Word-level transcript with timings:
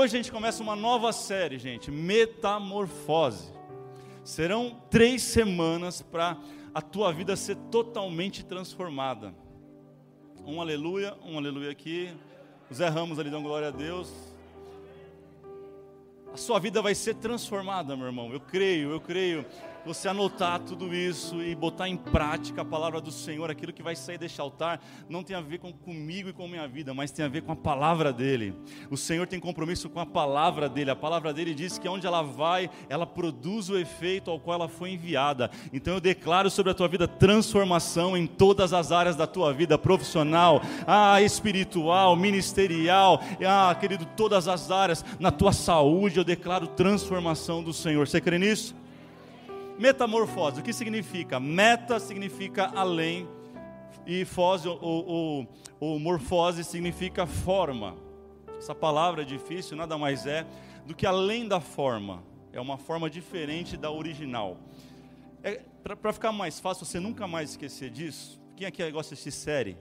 Hoje 0.00 0.14
a 0.14 0.22
gente 0.22 0.30
começa 0.30 0.62
uma 0.62 0.76
nova 0.76 1.12
série, 1.12 1.58
gente, 1.58 1.90
Metamorfose. 1.90 3.52
Serão 4.22 4.80
três 4.88 5.22
semanas 5.22 6.00
para 6.00 6.38
a 6.72 6.80
tua 6.80 7.12
vida 7.12 7.34
ser 7.34 7.56
totalmente 7.68 8.44
transformada. 8.44 9.34
Um 10.46 10.60
aleluia, 10.60 11.16
um 11.24 11.36
aleluia 11.36 11.72
aqui. 11.72 12.14
Zé 12.72 12.86
Ramos 12.88 13.18
ali 13.18 13.28
dão 13.28 13.42
glória 13.42 13.66
a 13.66 13.70
Deus. 13.72 14.08
A 16.32 16.36
sua 16.36 16.60
vida 16.60 16.80
vai 16.80 16.94
ser 16.94 17.16
transformada, 17.16 17.96
meu 17.96 18.06
irmão. 18.06 18.32
Eu 18.32 18.38
creio, 18.38 18.92
eu 18.92 19.00
creio 19.00 19.44
você 19.88 20.06
anotar 20.06 20.60
tudo 20.60 20.94
isso 20.94 21.42
e 21.42 21.54
botar 21.54 21.88
em 21.88 21.96
prática 21.96 22.60
a 22.60 22.64
palavra 22.64 23.00
do 23.00 23.10
Senhor, 23.10 23.50
aquilo 23.50 23.72
que 23.72 23.82
vai 23.82 23.96
sair 23.96 24.18
deste 24.18 24.38
altar, 24.38 24.84
não 25.08 25.22
tem 25.22 25.34
a 25.34 25.40
ver 25.40 25.60
com 25.60 25.72
comigo 25.72 26.28
e 26.28 26.32
com 26.34 26.46
minha 26.46 26.68
vida, 26.68 26.92
mas 26.92 27.10
tem 27.10 27.24
a 27.24 27.28
ver 27.28 27.40
com 27.40 27.52
a 27.52 27.56
palavra 27.56 28.12
dele. 28.12 28.54
O 28.90 28.98
Senhor 28.98 29.26
tem 29.26 29.40
compromisso 29.40 29.88
com 29.88 29.98
a 29.98 30.04
palavra 30.04 30.68
dele. 30.68 30.90
A 30.90 30.96
palavra 30.96 31.32
dele 31.32 31.54
diz 31.54 31.78
que 31.78 31.88
onde 31.88 32.06
ela 32.06 32.20
vai, 32.20 32.68
ela 32.86 33.06
produz 33.06 33.70
o 33.70 33.78
efeito 33.78 34.30
ao 34.30 34.38
qual 34.38 34.56
ela 34.56 34.68
foi 34.68 34.90
enviada. 34.90 35.50
Então 35.72 35.94
eu 35.94 36.00
declaro 36.00 36.50
sobre 36.50 36.70
a 36.70 36.74
tua 36.74 36.86
vida 36.86 37.08
transformação 37.08 38.14
em 38.14 38.26
todas 38.26 38.74
as 38.74 38.92
áreas 38.92 39.16
da 39.16 39.26
tua 39.26 39.54
vida 39.54 39.78
profissional, 39.78 40.60
ah, 40.86 41.22
espiritual, 41.22 42.14
ministerial, 42.14 43.22
ah, 43.42 43.74
querido, 43.74 44.04
todas 44.04 44.48
as 44.48 44.70
áreas, 44.70 45.02
na 45.18 45.30
tua 45.30 45.54
saúde, 45.54 46.18
eu 46.18 46.24
declaro 46.24 46.66
transformação 46.66 47.62
do 47.62 47.72
Senhor. 47.72 48.06
Você 48.06 48.20
crê 48.20 48.38
nisso? 48.38 48.76
Metamorfose, 49.78 50.60
o 50.60 50.62
que 50.62 50.72
significa? 50.72 51.38
Meta 51.38 52.00
significa 52.00 52.66
além, 52.74 53.28
e 54.08 54.24
fose 54.24 54.66
ou, 54.66 54.78
ou, 54.80 55.48
ou 55.78 55.98
morfose 55.98 56.64
significa 56.64 57.26
forma. 57.26 57.94
Essa 58.56 58.74
palavra 58.74 59.22
é 59.22 59.24
difícil, 59.24 59.76
nada 59.76 59.98
mais 59.98 60.26
é 60.26 60.46
do 60.86 60.94
que 60.94 61.06
além 61.06 61.46
da 61.46 61.60
forma. 61.60 62.24
É 62.52 62.60
uma 62.60 62.78
forma 62.78 63.10
diferente 63.10 63.76
da 63.76 63.90
original. 63.90 64.56
É, 65.44 65.62
Para 65.84 66.12
ficar 66.12 66.32
mais 66.32 66.58
fácil, 66.58 66.86
você 66.86 66.98
nunca 66.98 67.26
mais 67.26 67.50
esquecer 67.50 67.90
disso. 67.90 68.40
Quem 68.56 68.66
aqui 68.66 68.90
gosta 68.90 69.14
de 69.14 69.30
série? 69.30 69.76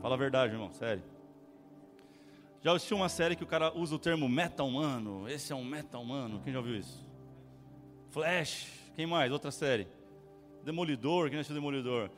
Fala 0.00 0.14
a 0.14 0.18
verdade, 0.18 0.54
irmão, 0.54 0.72
série. 0.72 1.02
Já 2.60 2.72
assistiu 2.72 2.96
uma 2.96 3.08
série 3.08 3.36
que 3.36 3.44
o 3.44 3.46
cara 3.46 3.72
usa 3.76 3.94
o 3.94 3.98
termo 3.98 4.28
meta-humano? 4.28 5.28
Esse 5.28 5.52
é 5.52 5.56
um 5.56 5.64
meta-humano. 5.64 6.40
Quem 6.42 6.52
já 6.52 6.58
ouviu 6.58 6.76
isso? 6.76 7.07
Flash, 8.18 8.66
quem 8.96 9.06
mais? 9.06 9.30
Outra 9.30 9.52
série. 9.52 9.86
Demolidor, 10.64 11.30
quem 11.30 11.38
assistiu 11.38 11.54
Demolidor? 11.54 12.10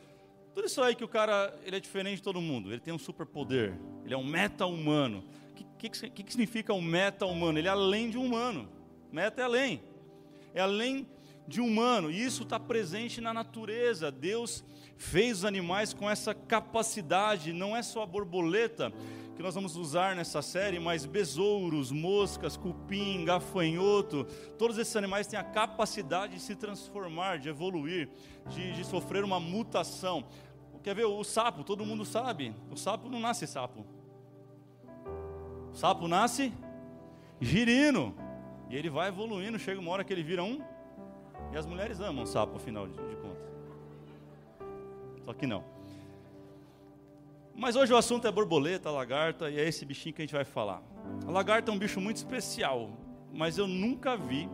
Tudo 0.55 0.67
isso 0.67 0.81
aí 0.81 0.95
que 0.95 1.05
o 1.05 1.09
cara, 1.09 1.55
ele 1.63 1.77
é 1.77 1.81
diferente 1.81 2.17
de 2.17 2.23
todo 2.23 2.41
mundo. 2.41 2.73
Ele 2.73 2.81
tem 2.81 2.95
um 2.95 2.99
superpoder. 2.99 3.79
Ele 4.03 4.15
é 4.15 4.17
um 4.17 4.25
meta-humano. 4.25 5.23
O 5.51 5.55
que, 5.55 5.91
que, 5.91 6.11
que, 6.11 6.23
que 6.23 6.31
significa 6.33 6.73
um 6.73 6.81
meta-humano? 6.81 7.59
Ele 7.59 7.69
é 7.69 7.71
além 7.71 8.09
de 8.09 8.17
um 8.17 8.25
humano. 8.25 8.67
Meta 9.13 9.43
é 9.43 9.45
além. 9.45 9.83
É 10.55 10.63
além 10.63 11.07
de 11.47 11.61
humano. 11.61 12.11
E 12.11 12.25
isso 12.25 12.45
está 12.45 12.59
presente 12.59 13.21
na 13.21 13.35
natureza. 13.35 14.11
Deus 14.11 14.65
fez 14.97 15.41
os 15.41 15.45
animais 15.45 15.93
com 15.93 16.09
essa 16.09 16.33
capacidade. 16.33 17.53
Não 17.53 17.77
é 17.77 17.83
só 17.83 18.05
a 18.05 18.07
borboleta 18.07 18.91
que 19.41 19.45
nós 19.45 19.55
vamos 19.55 19.75
usar 19.75 20.15
nessa 20.15 20.43
série, 20.43 20.79
mas 20.79 21.07
besouros, 21.07 21.91
moscas, 21.91 22.59
cupim, 22.59 23.25
gafanhoto, 23.25 24.25
todos 24.59 24.77
esses 24.77 24.95
animais 24.95 25.27
têm 25.27 25.39
a 25.39 25.43
capacidade 25.43 26.35
de 26.35 26.41
se 26.41 26.55
transformar, 26.55 27.39
de 27.39 27.49
evoluir, 27.49 28.11
de, 28.51 28.75
de 28.75 28.85
sofrer 28.85 29.25
uma 29.25 29.41
mutação. 29.41 30.27
Quer 30.83 30.95
ver 30.95 31.07
o 31.07 31.25
sapo? 31.25 31.65
Todo 31.65 31.87
mundo 31.87 32.05
sabe. 32.05 32.55
O 32.71 32.77
sapo 32.77 33.09
não 33.09 33.19
nasce 33.19 33.47
sapo. 33.47 33.87
O 35.73 35.75
sapo 35.75 36.07
nasce 36.07 36.53
girino. 37.41 38.15
E 38.69 38.77
ele 38.77 38.91
vai 38.91 39.09
evoluindo, 39.09 39.59
chega 39.59 39.81
uma 39.81 39.91
hora 39.91 40.05
que 40.05 40.13
ele 40.13 40.23
vira 40.23 40.45
um. 40.45 40.63
E 41.51 41.57
as 41.57 41.65
mulheres 41.65 41.99
amam 41.99 42.27
sapo, 42.27 42.57
afinal 42.57 42.87
de, 42.87 42.93
de 42.93 43.17
contas. 43.17 43.49
Só 45.25 45.33
que 45.33 45.47
não. 45.47 45.80
Mas 47.55 47.77
hoje 47.77 47.93
o 47.93 47.97
assunto 47.97 48.27
é 48.27 48.33
borboleta, 48.33 48.91
lagarta, 48.91 49.51
e 49.51 49.59
é 49.59 49.69
esse 49.69 49.85
bichinho 49.85 50.15
que 50.15 50.23
a 50.23 50.25
gente 50.25 50.35
vai 50.35 50.45
falar. 50.45 50.83
A 51.27 51.31
lagarta 51.31 51.71
é 51.71 51.75
um 51.75 51.79
bicho 51.79 52.01
muito 52.01 52.17
especial, 52.17 52.91
mas 53.33 53.59
eu 53.59 53.67
nunca 53.67 54.17
vi 54.17 54.49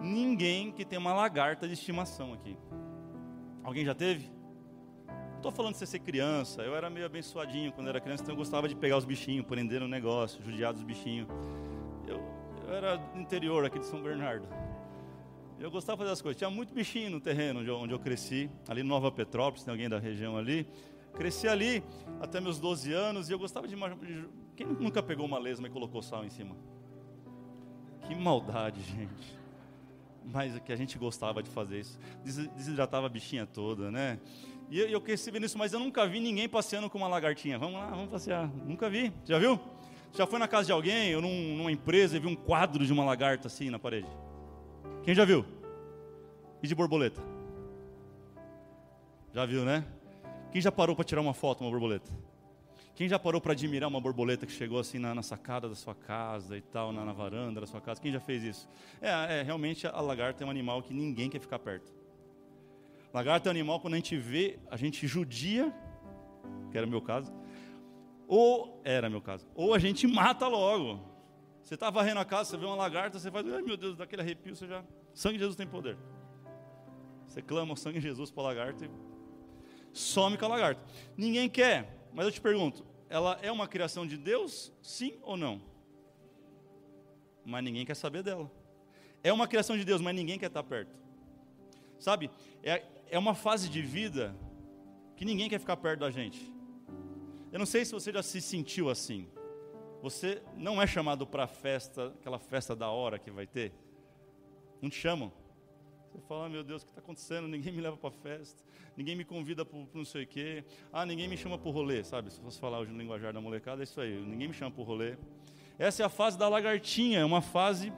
ninguém 0.00 0.72
que 0.72 0.84
tem 0.84 0.98
uma 0.98 1.12
lagarta 1.12 1.66
de 1.66 1.74
estimação 1.74 2.32
aqui. 2.32 2.56
Alguém 3.62 3.84
já 3.84 3.94
teve? 3.94 4.30
Estou 5.36 5.52
falando 5.52 5.72
de 5.72 5.78
você 5.78 5.86
ser 5.86 6.00
criança, 6.00 6.62
eu 6.62 6.74
era 6.74 6.90
meio 6.90 7.06
abençoadinho 7.06 7.72
quando 7.72 7.88
era 7.88 8.00
criança, 8.00 8.24
então 8.24 8.32
eu 8.34 8.38
gostava 8.38 8.68
de 8.68 8.74
pegar 8.74 8.96
os 8.96 9.04
bichinhos, 9.04 9.46
prender 9.46 9.80
no 9.80 9.86
negócio, 9.86 10.42
judiar 10.42 10.72
dos 10.72 10.82
bichinhos. 10.82 11.28
Eu, 12.06 12.20
eu 12.66 12.74
era 12.74 12.96
do 12.96 13.20
interior 13.20 13.64
aqui 13.64 13.78
de 13.78 13.86
São 13.86 14.02
Bernardo. 14.02 14.48
Eu 15.60 15.70
gostava 15.70 15.96
de 15.96 16.02
fazer 16.02 16.12
as 16.12 16.22
coisas. 16.22 16.38
Tinha 16.38 16.50
muito 16.50 16.72
bichinho 16.72 17.10
no 17.10 17.20
terreno 17.20 17.60
onde 17.60 17.68
eu, 17.68 17.76
onde 17.76 17.92
eu 17.92 17.98
cresci, 17.98 18.50
ali 18.68 18.80
em 18.80 18.84
Nova 18.84 19.10
Petrópolis, 19.10 19.64
tem 19.64 19.72
alguém 19.72 19.88
da 19.88 19.98
região 19.98 20.36
ali. 20.36 20.68
Cresci 21.18 21.48
ali 21.48 21.82
até 22.20 22.40
meus 22.40 22.60
12 22.60 22.92
anos 22.92 23.28
e 23.28 23.32
eu 23.32 23.38
gostava 23.38 23.66
de. 23.66 23.76
Quem 24.54 24.66
nunca 24.66 25.02
pegou 25.02 25.26
uma 25.26 25.38
lesma 25.38 25.66
e 25.66 25.70
colocou 25.70 26.00
sal 26.00 26.24
em 26.24 26.30
cima? 26.30 26.56
Que 28.06 28.14
maldade, 28.14 28.80
gente. 28.86 29.36
Mas 30.24 30.54
é 30.54 30.60
que 30.60 30.72
a 30.72 30.76
gente 30.76 30.96
gostava 30.96 31.42
de 31.42 31.50
fazer 31.50 31.80
isso. 31.80 31.98
Desidratava 32.22 33.06
a 33.06 33.08
bichinha 33.08 33.44
toda, 33.46 33.90
né? 33.90 34.20
E 34.70 34.78
eu, 34.78 34.86
eu 34.88 35.00
cresci 35.00 35.30
vendo 35.30 35.46
isso, 35.46 35.58
mas 35.58 35.72
eu 35.72 35.80
nunca 35.80 36.06
vi 36.06 36.20
ninguém 36.20 36.48
passeando 36.48 36.88
com 36.88 36.98
uma 36.98 37.08
lagartinha. 37.08 37.58
Vamos 37.58 37.80
lá, 37.80 37.86
vamos 37.90 38.10
passear. 38.10 38.48
Nunca 38.64 38.88
vi. 38.88 39.12
Já 39.24 39.40
viu? 39.40 39.58
Já 40.12 40.24
foi 40.24 40.38
na 40.38 40.46
casa 40.46 40.66
de 40.66 40.72
alguém 40.72 41.16
ou 41.16 41.22
num, 41.22 41.56
numa 41.56 41.72
empresa 41.72 42.16
e 42.16 42.20
viu 42.20 42.30
um 42.30 42.36
quadro 42.36 42.86
de 42.86 42.92
uma 42.92 43.04
lagarta 43.04 43.48
assim 43.48 43.70
na 43.70 43.78
parede? 43.78 44.08
Quem 45.02 45.14
já 45.14 45.24
viu? 45.24 45.44
E 46.62 46.68
de 46.68 46.74
borboleta? 46.74 47.20
Já 49.32 49.44
viu, 49.44 49.64
né? 49.64 49.84
Quem 50.50 50.60
já 50.60 50.72
parou 50.72 50.96
para 50.96 51.04
tirar 51.04 51.20
uma 51.20 51.34
foto, 51.34 51.62
uma 51.62 51.70
borboleta? 51.70 52.10
Quem 52.94 53.08
já 53.08 53.18
parou 53.18 53.40
para 53.40 53.52
admirar 53.52 53.88
uma 53.88 54.00
borboleta 54.00 54.44
que 54.44 54.50
chegou 54.50 54.78
assim 54.78 54.98
na, 54.98 55.14
na 55.14 55.22
sacada 55.22 55.68
da 55.68 55.74
sua 55.74 55.94
casa 55.94 56.56
e 56.56 56.60
tal, 56.60 56.92
na, 56.92 57.04
na, 57.04 57.12
varanda 57.12 57.60
da 57.60 57.66
sua 57.66 57.80
casa? 57.80 58.00
Quem 58.00 58.10
já 58.10 58.18
fez 58.18 58.42
isso? 58.42 58.68
É, 59.00 59.38
é, 59.38 59.42
realmente 59.42 59.86
a 59.86 60.00
lagarta 60.00 60.42
é 60.42 60.46
um 60.46 60.50
animal 60.50 60.82
que 60.82 60.92
ninguém 60.92 61.30
quer 61.30 61.38
ficar 61.38 61.58
perto. 61.58 61.92
Lagarta 63.12 63.48
é 63.48 63.50
um 63.50 63.52
animal 63.52 63.78
quando 63.78 63.94
a 63.94 63.98
gente 63.98 64.16
vê, 64.16 64.58
a 64.70 64.76
gente 64.76 65.06
judia, 65.06 65.72
que 66.72 66.76
era 66.76 66.86
o 66.86 66.90
meu 66.90 67.00
caso, 67.00 67.32
ou 68.26 68.80
era 68.84 69.08
meu 69.08 69.22
caso, 69.22 69.46
ou 69.54 69.74
a 69.74 69.78
gente 69.78 70.06
mata 70.06 70.48
logo. 70.48 71.00
Você 71.62 71.74
está 71.74 71.90
varrendo 71.90 72.20
a 72.20 72.24
casa, 72.24 72.50
você 72.50 72.56
vê 72.56 72.66
uma 72.66 72.74
lagarta, 72.74 73.18
você 73.18 73.30
faz, 73.30 73.46
ai 73.46 73.62
meu 73.62 73.76
Deus, 73.76 73.96
daquele 73.96 74.22
arrepio, 74.22 74.56
você 74.56 74.66
já. 74.66 74.82
Sangue 75.14 75.34
de 75.34 75.40
Jesus 75.40 75.56
tem 75.56 75.66
poder. 75.66 75.96
Você 77.26 77.42
clama 77.42 77.74
o 77.74 77.76
sangue 77.76 78.00
de 78.00 78.06
Jesus 78.06 78.30
para 78.30 78.42
a 78.42 78.46
lagarta 78.46 78.86
e 78.86 78.90
some 79.92 80.36
com 80.36 80.44
a 80.44 80.48
lagarta. 80.48 80.82
Ninguém 81.16 81.48
quer, 81.48 82.08
mas 82.12 82.26
eu 82.26 82.32
te 82.32 82.40
pergunto, 82.40 82.84
ela 83.08 83.38
é 83.42 83.50
uma 83.50 83.66
criação 83.66 84.06
de 84.06 84.16
Deus? 84.16 84.72
Sim 84.82 85.18
ou 85.22 85.36
não? 85.36 85.60
Mas 87.44 87.64
ninguém 87.64 87.86
quer 87.86 87.94
saber 87.94 88.22
dela. 88.22 88.50
É 89.22 89.32
uma 89.32 89.48
criação 89.48 89.76
de 89.76 89.84
Deus, 89.84 90.00
mas 90.00 90.14
ninguém 90.14 90.38
quer 90.38 90.46
estar 90.46 90.62
perto. 90.62 90.94
Sabe? 91.98 92.30
É, 92.62 92.84
é 93.10 93.18
uma 93.18 93.34
fase 93.34 93.68
de 93.68 93.82
vida 93.82 94.36
que 95.16 95.24
ninguém 95.24 95.48
quer 95.48 95.58
ficar 95.58 95.76
perto 95.76 96.00
da 96.00 96.10
gente. 96.10 96.52
Eu 97.50 97.58
não 97.58 97.66
sei 97.66 97.84
se 97.84 97.92
você 97.92 98.12
já 98.12 98.22
se 98.22 98.40
sentiu 98.40 98.90
assim. 98.90 99.28
Você 100.02 100.42
não 100.54 100.80
é 100.80 100.86
chamado 100.86 101.26
para 101.26 101.44
a 101.44 101.48
festa, 101.48 102.14
aquela 102.20 102.38
festa 102.38 102.76
da 102.76 102.90
hora 102.90 103.18
que 103.18 103.30
vai 103.30 103.46
ter. 103.46 103.72
Não 104.80 104.88
te 104.88 104.96
chamam. 104.96 105.32
Você 106.18 106.26
fala, 106.26 106.46
ah, 106.46 106.48
meu 106.48 106.64
Deus, 106.64 106.82
o 106.82 106.86
que 106.86 106.90
está 106.90 107.00
acontecendo? 107.00 107.46
Ninguém 107.46 107.72
me 107.72 107.80
leva 107.80 107.96
para 107.96 108.10
festa, 108.10 108.60
ninguém 108.96 109.14
me 109.14 109.24
convida 109.24 109.64
para 109.64 109.78
não 109.94 110.04
sei 110.04 110.24
o 110.24 110.26
quê. 110.26 110.64
Ah, 110.92 111.06
ninguém 111.06 111.28
me 111.28 111.36
chama 111.36 111.56
para 111.56 111.70
rolê, 111.70 112.02
sabe? 112.02 112.32
Se 112.32 112.40
fosse 112.40 112.58
falar 112.58 112.80
hoje 112.80 112.90
no 112.90 112.98
linguajar 112.98 113.32
da 113.32 113.40
molecada, 113.40 113.82
é 113.82 113.84
isso 113.84 114.00
aí, 114.00 114.20
ninguém 114.20 114.48
me 114.48 114.54
chama 114.54 114.72
para 114.72 114.82
rolê. 114.82 115.16
Essa 115.78 116.02
é 116.02 116.06
a 116.06 116.08
fase 116.08 116.36
da 116.36 116.48
lagartinha, 116.48 117.20
é 117.20 117.24
uma 117.24 117.40
fase 117.40 117.92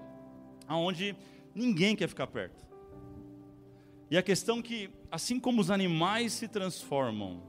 onde 0.68 1.16
ninguém 1.54 1.96
quer 1.96 2.08
ficar 2.08 2.26
perto. 2.26 2.62
E 4.10 4.18
a 4.18 4.22
questão 4.22 4.58
é 4.58 4.62
que, 4.62 4.90
assim 5.10 5.40
como 5.40 5.62
os 5.62 5.70
animais 5.70 6.34
se 6.34 6.46
transformam, 6.46 7.42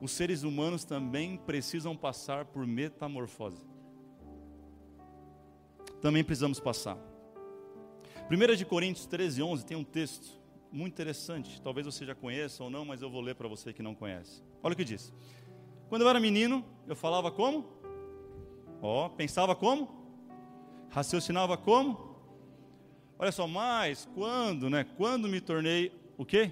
os 0.00 0.10
seres 0.10 0.42
humanos 0.42 0.84
também 0.84 1.36
precisam 1.36 1.96
passar 1.96 2.46
por 2.46 2.66
metamorfose. 2.66 3.64
Também 6.00 6.24
precisamos 6.24 6.58
passar. 6.58 7.11
1 8.30 8.56
de 8.56 8.64
Coríntios 8.64 9.06
13, 9.06 9.42
11 9.42 9.66
tem 9.66 9.76
um 9.76 9.84
texto 9.84 10.40
muito 10.70 10.94
interessante. 10.94 11.60
Talvez 11.60 11.86
você 11.86 12.06
já 12.06 12.14
conheça 12.14 12.64
ou 12.64 12.70
não, 12.70 12.84
mas 12.84 13.02
eu 13.02 13.10
vou 13.10 13.20
ler 13.20 13.34
para 13.34 13.48
você 13.48 13.72
que 13.72 13.82
não 13.82 13.94
conhece. 13.94 14.42
Olha 14.62 14.72
o 14.72 14.76
que 14.76 14.84
diz. 14.84 15.12
Quando 15.88 16.02
eu 16.02 16.08
era 16.08 16.18
menino, 16.18 16.64
eu 16.86 16.96
falava 16.96 17.30
como? 17.30 17.66
Ó, 18.80 19.06
oh, 19.06 19.10
pensava 19.10 19.54
como? 19.54 19.88
Raciocinava 20.90 21.56
como? 21.56 22.16
Olha 23.18 23.30
só, 23.30 23.46
mas 23.46 24.08
quando, 24.14 24.68
né? 24.70 24.84
Quando 24.96 25.28
me 25.28 25.40
tornei 25.40 25.92
o 26.16 26.24
quê? 26.24 26.50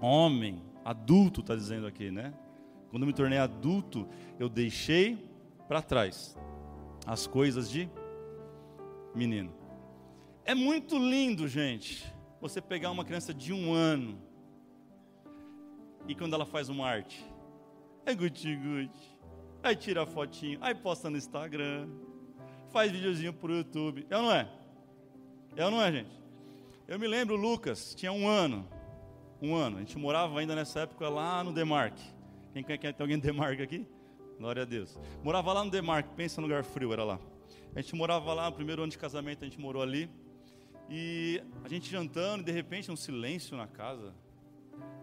Homem, 0.00 0.62
adulto, 0.84 1.40
está 1.40 1.54
dizendo 1.54 1.86
aqui, 1.86 2.10
né? 2.10 2.34
Quando 2.90 3.06
me 3.06 3.12
tornei 3.12 3.38
adulto, 3.38 4.08
eu 4.38 4.48
deixei 4.48 5.18
para 5.68 5.80
trás 5.80 6.36
as 7.06 7.26
coisas 7.26 7.70
de 7.70 7.88
menino. 9.14 9.59
É 10.44 10.54
muito 10.54 10.98
lindo, 10.98 11.46
gente, 11.46 12.04
você 12.40 12.60
pegar 12.60 12.90
uma 12.90 13.04
criança 13.04 13.32
de 13.32 13.52
um 13.52 13.72
ano 13.72 14.18
e 16.08 16.14
quando 16.14 16.34
ela 16.34 16.46
faz 16.46 16.68
uma 16.68 16.88
arte, 16.88 17.24
é 18.06 18.14
guti-guti, 18.14 19.18
aí 19.62 19.76
tira 19.76 20.02
a 20.02 20.06
fotinho, 20.06 20.58
aí 20.62 20.74
posta 20.74 21.10
no 21.10 21.16
Instagram, 21.16 21.88
faz 22.70 22.90
videozinho 22.90 23.32
pro 23.32 23.54
YouTube, 23.54 24.06
é 24.08 24.16
ou 24.16 24.22
não 24.22 24.32
é? 24.32 24.50
É 25.56 25.64
ou 25.64 25.70
não 25.70 25.82
é, 25.82 25.92
gente? 25.92 26.10
Eu 26.88 26.98
me 26.98 27.06
lembro, 27.06 27.36
Lucas, 27.36 27.94
tinha 27.94 28.10
um 28.10 28.26
ano, 28.26 28.66
um 29.40 29.54
ano, 29.54 29.76
a 29.76 29.80
gente 29.80 29.96
morava 29.98 30.40
ainda 30.40 30.56
nessa 30.56 30.80
época 30.80 31.08
lá 31.08 31.44
no 31.44 31.52
Demarque. 31.52 32.02
Quem, 32.52 32.64
quem 32.64 32.78
tem 32.78 32.94
alguém 32.98 33.18
do 33.18 33.22
Demarque 33.22 33.62
aqui? 33.62 33.86
Glória 34.38 34.62
a 34.62 34.66
Deus. 34.66 34.98
Morava 35.22 35.52
lá 35.52 35.64
no 35.64 35.70
Demarque, 35.70 36.08
pensa 36.16 36.40
no 36.40 36.46
lugar 36.46 36.64
frio, 36.64 36.92
era 36.92 37.04
lá. 37.04 37.20
A 37.76 37.80
gente 37.80 37.94
morava 37.94 38.32
lá, 38.32 38.46
no 38.50 38.56
primeiro 38.56 38.82
ano 38.82 38.90
de 38.90 38.98
casamento 38.98 39.44
a 39.44 39.46
gente 39.46 39.60
morou 39.60 39.82
ali. 39.82 40.10
E 40.90 41.40
a 41.64 41.68
gente 41.68 41.88
jantando, 41.88 42.42
e 42.42 42.46
de 42.46 42.50
repente 42.50 42.90
um 42.90 42.96
silêncio 42.96 43.56
na 43.56 43.68
casa. 43.68 44.12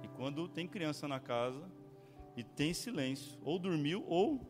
E 0.04 0.08
quando 0.10 0.48
tem 0.48 0.68
criança 0.68 1.08
na 1.08 1.20
casa 1.20 1.64
e 2.36 2.44
tem 2.44 2.74
silêncio, 2.74 3.40
ou 3.42 3.58
dormiu 3.58 4.04
ou 4.06 4.46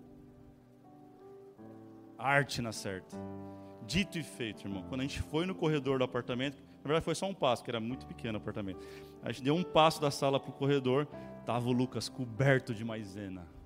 arte 2.17 2.61
na 2.61 2.71
certa. 2.71 3.15
Dito 3.85 4.17
e 4.17 4.23
feito, 4.23 4.65
irmão. 4.65 4.83
Quando 4.89 5.01
a 5.01 5.03
gente 5.03 5.21
foi 5.21 5.45
no 5.45 5.53
corredor 5.53 5.99
do 5.99 6.03
apartamento, 6.03 6.57
na 6.57 6.83
verdade 6.83 7.05
foi 7.05 7.13
só 7.13 7.27
um 7.27 7.33
passo, 7.35 7.63
que 7.63 7.69
era 7.69 7.79
muito 7.79 8.07
pequeno 8.07 8.39
o 8.39 8.41
apartamento. 8.41 8.85
A 9.21 9.31
gente 9.31 9.43
deu 9.43 9.55
um 9.55 9.63
passo 9.63 10.01
da 10.01 10.09
sala 10.09 10.39
para 10.39 10.49
o 10.49 10.53
corredor, 10.53 11.05
tava 11.45 11.69
o 11.69 11.71
Lucas 11.71 12.09
coberto 12.09 12.73
de 12.73 12.83
maisena 12.83 13.56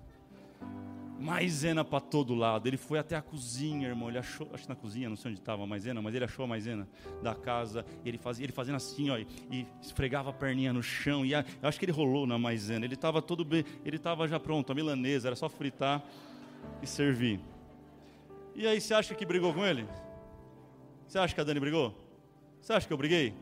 maisena 1.22 1.86
para 1.86 2.00
todo 2.00 2.34
lado. 2.34 2.68
Ele 2.68 2.78
foi 2.78 3.00
até 3.00 3.16
a 3.16 3.22
cozinha, 3.22 3.88
irmão. 3.88 4.10
Ele 4.10 4.18
achou, 4.18 4.50
acho 4.54 4.64
que 4.64 4.70
na 4.70 4.76
cozinha, 4.76 5.08
não 5.08 5.16
sei 5.16 5.32
onde 5.32 5.40
estava 5.40 5.64
a 5.64 5.68
maisena, 5.68 6.02
mas 6.02 6.16
ele 6.16 6.26
achou 6.26 6.44
a 6.44 6.48
maisena 6.48 6.88
da 7.22 7.36
casa. 7.36 7.86
ele 8.04 8.18
fazia, 8.18 8.46
ele 8.46 8.52
fazendo 8.52 8.76
assim, 8.76 9.10
ó, 9.10 9.18
e 9.18 9.68
esfregava 9.82 10.32
a 10.32 10.34
perninha 10.34 10.74
no 10.74 10.82
chão. 10.82 11.26
E 11.26 11.36
a, 11.36 11.46
acho 11.62 11.80
que 11.80 11.86
ele 11.86 11.92
rolou 11.92 12.26
na 12.26 12.38
maisena. 12.38 12.84
Ele 12.84 12.96
estava 12.96 13.22
todo 13.22 13.46
bem, 13.46 13.64
ele 13.86 13.98
estava 13.98 14.28
já 14.28 14.40
pronto, 14.40 14.72
a 14.72 14.76
milanesa, 14.76 15.30
era 15.30 15.36
só 15.36 15.48
fritar 15.48 16.04
e 16.82 16.88
servir. 16.88 17.40
E 18.56 18.68
aí, 18.68 18.82
você 18.82 18.94
acha 18.94 19.16
que 19.16 19.26
brigou 19.26 19.54
com 19.54 19.66
ele? 19.66 19.88
Você 21.08 21.20
acha 21.20 21.34
que 21.34 21.40
a 21.40 21.44
Dani 21.44 21.60
brigou? 21.60 21.96
Você 22.62 22.74
acha 22.74 22.88
que 22.88 22.92
eu 22.92 22.98
briguei? 22.98 23.34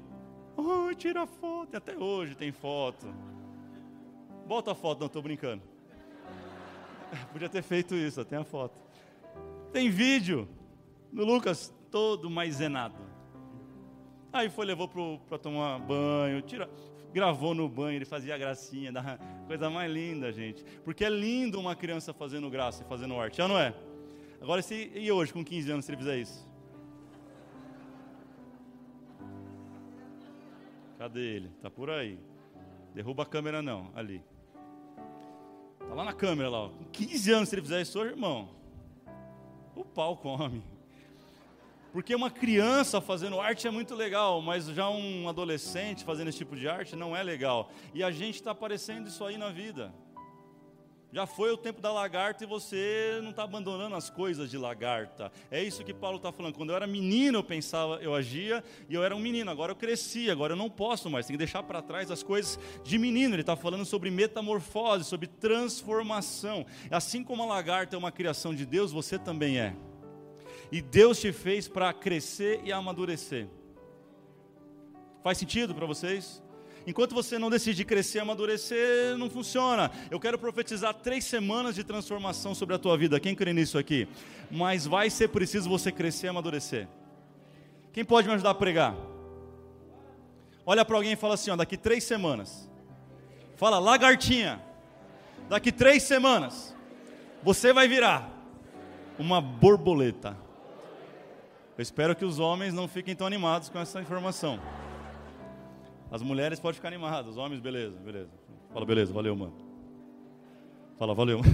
Oh, 0.58 0.94
tira 0.94 1.26
foto, 1.26 1.76
até 1.76 1.96
hoje 1.98 2.36
tem 2.36 2.52
foto. 2.52 3.08
Bota 4.46 4.72
a 4.72 4.76
foto, 4.76 5.00
não, 5.00 5.08
estou 5.08 5.22
brincando. 5.22 5.62
Podia 7.32 7.50
ter 7.50 7.62
feito 7.62 7.96
isso, 7.96 8.24
tem 8.26 8.40
a 8.40 8.44
foto. 8.44 8.80
Tem 9.72 9.90
vídeo 9.90 10.48
do 11.12 11.26
Lucas 11.26 11.74
todo 11.92 12.30
maizenado. 12.30 12.98
Aí 14.32 14.50
foi, 14.50 14.66
levou 14.66 14.88
para 14.88 15.38
tomar 15.38 15.80
banho, 15.80 16.42
tira, 16.42 16.70
gravou 17.12 17.56
no 17.56 17.68
banho, 17.68 17.96
ele 17.98 18.06
fazia 18.06 18.38
gracinha, 18.38 18.92
coisa 19.48 19.70
mais 19.70 19.92
linda, 19.92 20.32
gente. 20.32 20.64
Porque 20.84 21.04
é 21.04 21.10
lindo 21.10 21.60
uma 21.60 21.76
criança 21.76 22.14
fazendo 22.14 22.50
graça 22.50 22.84
e 22.84 22.88
fazendo 22.88 23.20
arte, 23.20 23.38
já 23.38 23.48
não 23.48 23.58
é? 23.58 23.74
Agora, 24.42 24.62
se, 24.62 24.92
e 24.94 25.12
hoje, 25.12 25.34
com 25.34 25.44
15 25.44 25.72
anos, 25.72 25.86
se 25.86 25.92
ele 25.92 25.98
fizer 25.98 26.18
isso? 26.18 26.48
Cadê 30.98 31.22
ele? 31.22 31.50
Tá 31.62 31.70
por 31.70 31.90
aí. 31.90 32.20
Derruba 32.94 33.24
a 33.24 33.26
câmera 33.26 33.62
não, 33.62 33.92
ali. 33.96 34.22
Está 35.90 35.98
lá 35.98 36.04
na 36.04 36.14
câmera, 36.14 36.52
lá. 36.52 36.66
Ó. 36.66 36.70
Com 36.70 36.86
15 36.92 37.32
anos, 37.32 37.50
se 37.50 37.56
ele 37.56 37.64
fizer 37.64 37.82
isso 37.82 37.98
irmão, 37.98 38.48
o 39.76 39.84
pau 39.84 40.16
come. 40.16 40.64
Porque 41.92 42.14
uma 42.14 42.30
criança 42.30 43.02
fazendo 43.02 43.42
arte 43.42 43.68
é 43.68 43.72
muito 43.72 43.96
legal, 43.96 44.40
mas 44.40 44.68
já 44.68 44.88
um 44.88 45.28
adolescente 45.28 46.04
fazendo 46.04 46.28
esse 46.28 46.38
tipo 46.38 46.56
de 46.56 46.70
arte 46.70 46.96
não 46.96 47.18
é 47.18 47.24
legal. 47.24 47.72
E 47.92 48.04
a 48.04 48.12
gente 48.12 48.36
está 48.36 48.52
aparecendo 48.52 49.08
isso 49.08 49.26
aí 49.26 49.36
na 49.36 49.50
vida. 49.50 49.92
Já 51.12 51.26
foi 51.26 51.52
o 51.52 51.58
tempo 51.58 51.82
da 51.82 51.92
lagarta 51.92 52.44
e 52.44 52.48
você 52.48 53.20
não 53.24 53.32
está 53.32 53.44
abandonando 53.44 53.96
as 53.96 54.12
coisas 54.12 54.50
de 54.50 54.60
lagarta. 54.60 55.32
É 55.50 55.64
isso 55.64 55.84
que 55.84 55.92
Paulo 55.92 56.18
está 56.18 56.32
falando. 56.32 56.54
Quando 56.54 56.70
eu 56.70 56.76
era 56.76 56.86
menino, 56.86 57.40
eu 57.40 57.44
pensava, 57.44 57.96
eu 57.96 58.14
agia 58.14 58.64
e 58.88 58.94
eu 58.94 59.04
era 59.04 59.16
um 59.16 59.20
menino. 59.20 59.50
Agora 59.50 59.72
eu 59.72 59.76
cresci, 59.76 60.30
agora 60.30 60.54
eu 60.54 60.58
não 60.58 60.70
posso 60.70 61.10
mais. 61.10 61.26
Tem 61.26 61.34
que 61.34 61.40
deixar 61.40 61.64
para 61.64 61.82
trás 61.82 62.12
as 62.12 62.22
coisas 62.22 62.60
de 62.84 63.00
menino. 63.00 63.34
Ele 63.34 63.42
está 63.42 63.56
falando 63.56 63.86
sobre 63.86 64.12
metamorfose, 64.12 65.04
sobre 65.04 65.26
transformação. 65.26 66.64
Assim 66.92 67.24
como 67.24 67.42
a 67.42 67.46
lagarta 67.48 67.96
é 67.96 67.98
uma 68.00 68.12
criação 68.12 68.54
de 68.54 68.66
Deus, 68.66 68.92
você 68.92 69.18
também 69.18 69.60
é. 69.60 69.76
E 70.72 70.80
Deus 70.80 71.20
te 71.20 71.32
fez 71.32 71.68
para 71.68 71.92
crescer 71.92 72.62
e 72.64 72.72
amadurecer. 72.72 73.48
Faz 75.24 75.40
sentido 75.40 75.74
para 75.74 75.88
vocês? 75.88 76.40
Enquanto 76.90 77.14
você 77.14 77.38
não 77.38 77.52
decide 77.52 77.86
crescer, 77.86 78.18
amadurecer, 78.18 79.16
não 79.16 79.30
funciona. 79.30 79.92
Eu 80.10 80.20
quero 80.20 80.40
profetizar 80.40 80.92
três 80.92 81.24
semanas 81.24 81.76
de 81.76 81.84
transformação 81.84 82.56
sobre 82.56 82.74
a 82.74 82.80
tua 82.80 82.98
vida. 82.98 83.20
Quem 83.20 83.36
crê 83.36 83.54
nisso 83.54 83.78
aqui? 83.78 84.08
Mas 84.50 84.88
vai 84.88 85.08
ser 85.12 85.28
preciso 85.28 85.70
você 85.70 85.92
crescer 85.92 86.26
e 86.26 86.30
amadurecer. 86.30 86.88
Quem 87.94 88.04
pode 88.04 88.28
me 88.28 88.34
ajudar 88.34 88.50
a 88.50 88.56
pregar? 88.56 88.96
Olha 90.66 90.84
para 90.84 90.96
alguém 90.96 91.12
e 91.12 91.16
fala 91.16 91.36
assim: 91.36 91.52
ó, 91.52 91.56
daqui 91.56 91.78
três 91.78 92.04
semanas. 92.06 92.68
Fala, 93.56 93.78
lagartinha. 93.78 94.60
Daqui 95.48 95.72
três 95.72 96.02
semanas, 96.02 96.76
você 97.44 97.72
vai 97.72 97.88
virar 97.88 98.32
uma 99.20 99.40
borboleta. 99.40 100.36
Eu 101.78 101.84
espero 101.84 102.16
que 102.16 102.26
os 102.26 102.40
homens 102.40 102.74
não 102.74 102.88
fiquem 102.88 103.16
tão 103.16 103.28
animados 103.28 103.70
com 103.70 103.78
essa 103.78 104.02
informação. 104.02 104.60
As 106.12 106.22
mulheres 106.22 106.60
podem 106.60 106.76
ficar 106.76 106.88
animadas, 106.88 107.32
os 107.32 107.38
homens, 107.38 107.60
beleza, 107.62 107.98
beleza. 108.00 108.32
Fala, 108.74 108.86
beleza, 108.86 109.14
valeu, 109.14 109.36
mano. 109.36 109.54
Fala, 110.98 111.14
valeu. 111.14 111.42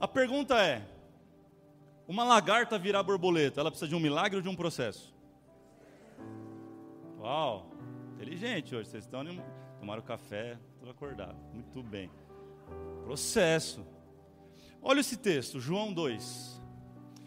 A 0.00 0.08
pergunta 0.08 0.56
é: 0.60 0.82
uma 2.08 2.24
lagarta 2.24 2.78
virar 2.78 3.02
borboleta, 3.02 3.60
ela 3.60 3.70
precisa 3.70 3.88
de 3.88 3.94
um 3.94 4.00
milagre 4.00 4.36
ou 4.36 4.42
de 4.42 4.48
um 4.48 4.56
processo? 4.56 5.14
Uau, 7.20 7.70
inteligente 8.14 8.74
hoje, 8.74 8.88
vocês 8.88 9.04
estão 9.04 9.24
tomaram 9.78 10.02
café, 10.02 10.58
tudo 10.78 10.90
acordado, 10.90 11.36
muito 11.52 11.82
bem. 11.82 12.10
Processo. 13.04 13.86
Olha 14.80 15.00
esse 15.00 15.16
texto, 15.16 15.60
João 15.60 15.92
2. 15.92 16.61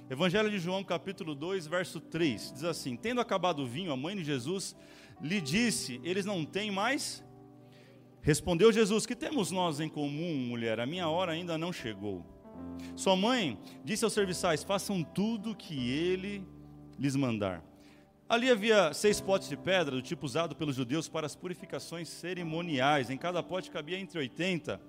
Evangelho 0.07 0.51
de 0.51 0.59
João, 0.59 0.83
capítulo 0.83 1.33
2, 1.33 1.65
verso 1.65 1.99
3, 1.99 2.53
diz 2.53 2.63
assim: 2.63 2.95
Tendo 2.95 3.19
acabado 3.19 3.63
o 3.63 3.67
vinho, 3.67 3.91
a 3.91 3.97
mãe 3.97 4.15
de 4.15 4.23
Jesus 4.23 4.75
lhe 5.19 5.41
disse: 5.41 5.99
Eles 6.03 6.25
não 6.25 6.45
têm 6.45 6.69
mais? 6.69 7.23
Respondeu 8.21 8.71
Jesus: 8.71 9.07
Que 9.07 9.15
temos 9.15 9.49
nós 9.49 9.79
em 9.79 9.89
comum, 9.89 10.35
mulher? 10.47 10.79
A 10.79 10.85
minha 10.85 11.09
hora 11.09 11.31
ainda 11.31 11.57
não 11.57 11.73
chegou. 11.73 12.23
Sua 12.95 13.15
mãe 13.15 13.59
disse 13.83 14.03
aos 14.03 14.13
serviçais: 14.13 14.63
Façam 14.63 15.03
tudo 15.03 15.55
que 15.55 15.89
ele 15.89 16.45
lhes 16.99 17.15
mandar. 17.15 17.63
Ali 18.29 18.51
havia 18.51 18.93
seis 18.93 19.19
potes 19.19 19.49
de 19.49 19.57
pedra, 19.57 19.95
do 19.95 20.03
tipo 20.03 20.23
usado 20.23 20.55
pelos 20.55 20.75
judeus 20.75 21.09
para 21.09 21.25
as 21.25 21.35
purificações 21.35 22.09
cerimoniais. 22.09 23.09
Em 23.09 23.17
cada 23.17 23.41
pote 23.41 23.71
cabia 23.71 23.99
entre 23.99 24.19
80 24.19 24.79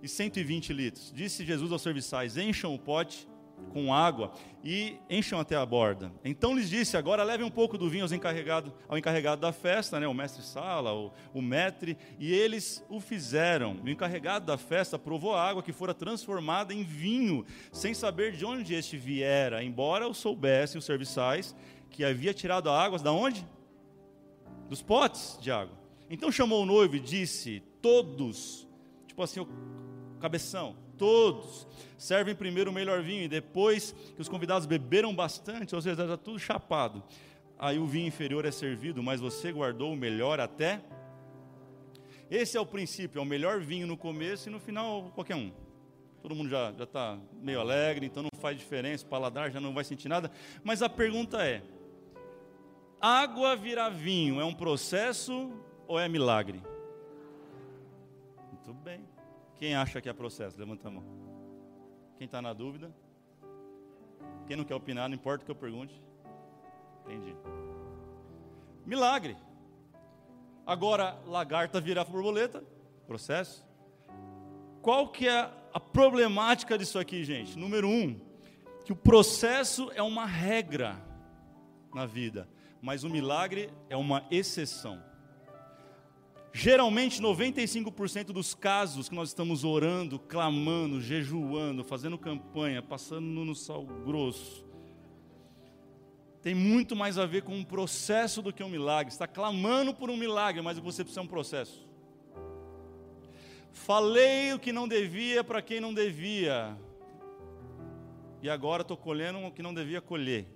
e 0.00 0.06
120 0.06 0.72
litros. 0.72 1.12
Disse 1.12 1.44
Jesus 1.44 1.72
aos 1.72 1.82
serviçais: 1.82 2.36
Encham 2.36 2.72
o 2.72 2.78
pote 2.78 3.26
com 3.72 3.92
água 3.94 4.32
e 4.64 4.96
encham 5.08 5.38
até 5.38 5.56
a 5.56 5.64
borda. 5.64 6.12
Então 6.24 6.56
lhes 6.56 6.68
disse: 6.68 6.96
agora 6.96 7.22
leve 7.22 7.42
um 7.42 7.50
pouco 7.50 7.78
do 7.78 7.88
vinho 7.88 8.04
aos 8.04 8.12
encarregado, 8.12 8.72
ao 8.88 8.98
encarregado 8.98 9.40
da 9.40 9.52
festa, 9.52 9.98
né, 10.00 10.06
o 10.06 10.14
mestre 10.14 10.42
Sala, 10.42 10.92
o, 10.92 11.12
o 11.32 11.40
metre, 11.40 11.96
e 12.18 12.32
eles 12.32 12.84
o 12.88 13.00
fizeram. 13.00 13.76
O 13.82 13.88
encarregado 13.88 14.46
da 14.46 14.58
festa 14.58 14.98
provou 14.98 15.34
a 15.34 15.48
água 15.48 15.62
que 15.62 15.72
fora 15.72 15.94
transformada 15.94 16.74
em 16.74 16.82
vinho, 16.82 17.44
sem 17.72 17.94
saber 17.94 18.32
de 18.32 18.44
onde 18.44 18.74
este 18.74 18.96
viera, 18.96 19.62
embora 19.62 20.08
o 20.08 20.14
soubessem 20.14 20.78
os 20.78 20.84
serviçais 20.84 21.54
que 21.90 22.04
havia 22.04 22.32
tirado 22.32 22.70
a 22.70 22.82
água 22.82 22.98
da 22.98 23.12
onde? 23.12 23.46
Dos 24.68 24.82
potes 24.82 25.38
de 25.40 25.50
água. 25.50 25.78
Então 26.08 26.30
chamou 26.30 26.62
o 26.62 26.66
noivo 26.66 26.96
e 26.96 27.00
disse: 27.00 27.62
todos, 27.80 28.68
tipo 29.06 29.22
assim, 29.22 29.40
o 29.40 29.48
cabeção, 30.20 30.76
todos 31.00 31.66
servem 31.96 32.34
primeiro 32.34 32.70
o 32.70 32.74
melhor 32.74 33.02
vinho 33.02 33.24
e 33.24 33.28
depois 33.28 33.92
que 34.14 34.20
os 34.20 34.28
convidados 34.28 34.66
beberam 34.66 35.14
bastante, 35.14 35.74
ou 35.74 35.80
seja, 35.80 36.02
está 36.02 36.16
tudo 36.18 36.38
chapado, 36.38 37.02
aí 37.58 37.78
o 37.78 37.86
vinho 37.86 38.06
inferior 38.06 38.44
é 38.44 38.50
servido, 38.50 39.02
mas 39.02 39.18
você 39.18 39.50
guardou 39.50 39.94
o 39.94 39.96
melhor 39.96 40.38
até. 40.38 40.82
Esse 42.30 42.58
é 42.58 42.60
o 42.60 42.66
princípio, 42.66 43.18
é 43.18 43.22
o 43.22 43.24
melhor 43.24 43.60
vinho 43.60 43.86
no 43.86 43.96
começo 43.96 44.50
e 44.50 44.52
no 44.52 44.60
final 44.60 45.10
qualquer 45.14 45.36
um. 45.36 45.50
Todo 46.20 46.34
mundo 46.34 46.50
já 46.50 46.70
está 46.70 47.18
meio 47.32 47.60
alegre, 47.60 48.04
então 48.04 48.22
não 48.22 48.38
faz 48.38 48.58
diferença, 48.58 49.06
o 49.06 49.08
paladar 49.08 49.50
já 49.50 49.58
não 49.58 49.72
vai 49.72 49.84
sentir 49.84 50.08
nada. 50.08 50.30
Mas 50.62 50.82
a 50.82 50.88
pergunta 50.88 51.42
é: 51.42 51.62
água 53.00 53.56
virar 53.56 53.88
vinho 53.88 54.38
é 54.38 54.44
um 54.44 54.52
processo 54.52 55.50
ou 55.88 55.98
é 55.98 56.06
milagre? 56.10 56.62
Muito 58.52 58.74
bem. 58.74 59.19
Quem 59.60 59.76
acha 59.76 60.00
que 60.00 60.08
é 60.08 60.12
processo? 60.14 60.58
Levanta 60.58 60.88
a 60.88 60.90
mão. 60.90 61.04
Quem 62.16 62.24
está 62.24 62.40
na 62.40 62.54
dúvida? 62.54 62.90
Quem 64.46 64.56
não 64.56 64.64
quer 64.64 64.74
opinar, 64.74 65.06
não 65.06 65.14
importa 65.14 65.42
o 65.42 65.44
que 65.44 65.50
eu 65.50 65.54
pergunte. 65.54 66.02
Entendi. 67.04 67.36
Milagre. 68.86 69.36
Agora, 70.66 71.20
lagarta 71.26 71.78
virar 71.78 72.06
borboleta, 72.06 72.64
processo. 73.06 73.62
Qual 74.80 75.08
que 75.08 75.28
é 75.28 75.50
a 75.74 75.78
problemática 75.78 76.78
disso 76.78 76.98
aqui, 76.98 77.22
gente? 77.22 77.58
Número 77.58 77.86
um, 77.86 78.18
que 78.86 78.92
o 78.94 78.96
processo 78.96 79.92
é 79.94 80.02
uma 80.02 80.24
regra 80.24 80.96
na 81.94 82.06
vida, 82.06 82.48
mas 82.80 83.04
o 83.04 83.10
milagre 83.10 83.70
é 83.90 83.96
uma 83.96 84.24
exceção. 84.30 85.09
Geralmente, 86.52 87.22
95% 87.22 88.26
dos 88.26 88.54
casos 88.54 89.08
que 89.08 89.14
nós 89.14 89.28
estamos 89.28 89.62
orando, 89.62 90.18
clamando, 90.18 91.00
jejuando, 91.00 91.84
fazendo 91.84 92.18
campanha, 92.18 92.82
passando 92.82 93.24
no 93.24 93.54
sal 93.54 93.84
grosso, 93.84 94.66
tem 96.42 96.54
muito 96.54 96.96
mais 96.96 97.18
a 97.18 97.26
ver 97.26 97.42
com 97.42 97.54
um 97.54 97.62
processo 97.62 98.40
do 98.42 98.52
que 98.52 98.64
um 98.64 98.68
milagre. 98.68 99.12
Está 99.12 99.26
clamando 99.26 99.94
por 99.94 100.10
um 100.10 100.16
milagre, 100.16 100.62
mas 100.62 100.78
você 100.78 101.04
precisa 101.04 101.20
de 101.20 101.26
um 101.26 101.30
processo. 101.30 101.88
Falei 103.72 104.52
o 104.52 104.58
que 104.58 104.72
não 104.72 104.88
devia 104.88 105.44
para 105.44 105.62
quem 105.62 105.80
não 105.80 105.94
devia, 105.94 106.76
e 108.42 108.48
agora 108.48 108.82
estou 108.82 108.96
colhendo 108.96 109.38
o 109.38 109.52
que 109.52 109.62
não 109.62 109.72
devia 109.72 110.00
colher. 110.00 110.46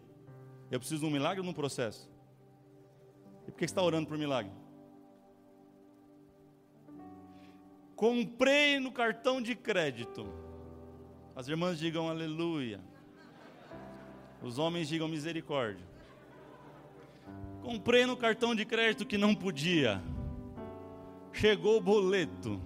Eu 0.71 0.81
preciso 0.81 1.03
de 1.03 1.07
um 1.07 1.11
milagre 1.11 1.39
ou 1.39 1.45
de 1.45 1.51
um 1.51 1.55
processo? 1.55 2.11
E 3.47 3.51
por 3.53 3.59
que 3.59 3.61
você 3.61 3.73
está 3.73 3.83
orando 3.83 4.09
por 4.09 4.19
milagre? 4.19 4.63
Comprei 8.04 8.78
no 8.78 8.92
cartão 8.92 9.40
de 9.40 9.54
crédito. 9.54 10.28
As 11.34 11.49
irmãs 11.49 11.78
digam 11.78 12.06
aleluia. 12.06 12.78
Os 14.42 14.58
homens 14.58 14.88
digam 14.88 15.08
misericórdia. 15.08 15.87
Comprei 17.62 18.04
no 18.04 18.14
cartão 18.14 18.54
de 18.54 18.66
crédito 18.66 19.06
que 19.06 19.16
não 19.16 19.34
podia. 19.34 20.02
Chegou 21.32 21.78
o 21.78 21.80
boleto. 21.80 22.61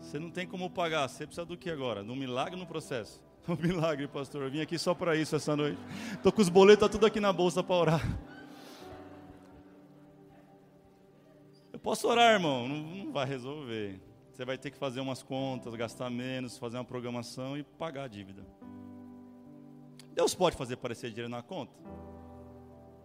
Você 0.00 0.18
não 0.18 0.32
tem 0.32 0.44
como 0.44 0.68
pagar. 0.68 1.06
Você 1.06 1.24
precisa 1.24 1.46
do 1.46 1.56
que 1.56 1.70
agora? 1.70 2.02
Um 2.02 2.16
milagre 2.16 2.58
no 2.58 2.66
processo. 2.66 3.22
Um 3.48 3.54
milagre, 3.54 4.08
pastor. 4.08 4.42
Eu 4.42 4.50
vim 4.50 4.60
aqui 4.60 4.76
só 4.76 4.92
para 4.92 5.14
isso 5.14 5.36
essa 5.36 5.54
noite. 5.54 5.78
Estou 6.14 6.32
com 6.32 6.42
os 6.42 6.48
boletos 6.48 6.88
tudo 6.88 7.06
aqui 7.06 7.20
na 7.20 7.32
bolsa 7.32 7.62
para 7.62 7.76
orar. 7.76 8.18
Posso 11.82 12.08
orar, 12.08 12.32
irmão, 12.32 12.68
não, 12.68 12.76
não 12.76 13.12
vai 13.12 13.26
resolver. 13.26 14.00
Você 14.32 14.44
vai 14.44 14.56
ter 14.56 14.70
que 14.70 14.78
fazer 14.78 15.00
umas 15.00 15.22
contas, 15.22 15.74
gastar 15.74 16.08
menos, 16.08 16.56
fazer 16.56 16.78
uma 16.78 16.84
programação 16.84 17.58
e 17.58 17.62
pagar 17.62 18.04
a 18.04 18.08
dívida. 18.08 18.46
Deus 20.14 20.34
pode 20.34 20.56
fazer 20.56 20.74
aparecer 20.74 21.10
dinheiro 21.10 21.28
na 21.28 21.42
conta? 21.42 21.72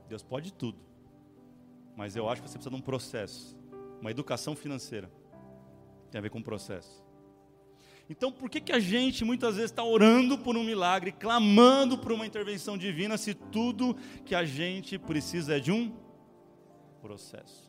Deus 0.08 0.24
pode 0.24 0.54
tudo. 0.54 0.80
Mas 1.96 2.16
eu 2.16 2.30
acho 2.30 2.42
que 2.42 2.50
você 2.50 2.58
precisa 2.58 2.70
de 2.70 2.82
um 2.82 2.82
processo, 2.82 3.58
uma 4.02 4.12
educação 4.12 4.56
financeira. 4.56 5.12
Tem 6.12 6.20
a 6.20 6.22
ver 6.22 6.30
com 6.30 6.40
um 6.40 6.44
processo. 6.44 7.04
Então, 8.10 8.32
por 8.32 8.50
que, 8.50 8.62
que 8.62 8.72
a 8.72 8.80
gente 8.80 9.26
muitas 9.26 9.56
vezes 9.56 9.72
está 9.72 9.84
orando 9.84 10.38
por 10.38 10.56
um 10.56 10.64
milagre, 10.64 11.12
clamando 11.12 11.98
por 11.98 12.12
uma 12.12 12.26
intervenção 12.26 12.78
divina, 12.78 13.18
se 13.18 13.34
tudo 13.34 13.96
que 14.24 14.36
a 14.36 14.46
gente 14.46 15.00
precisa 15.00 15.58
é 15.58 15.60
de 15.60 15.72
um 15.72 15.92
processo? 17.02 17.65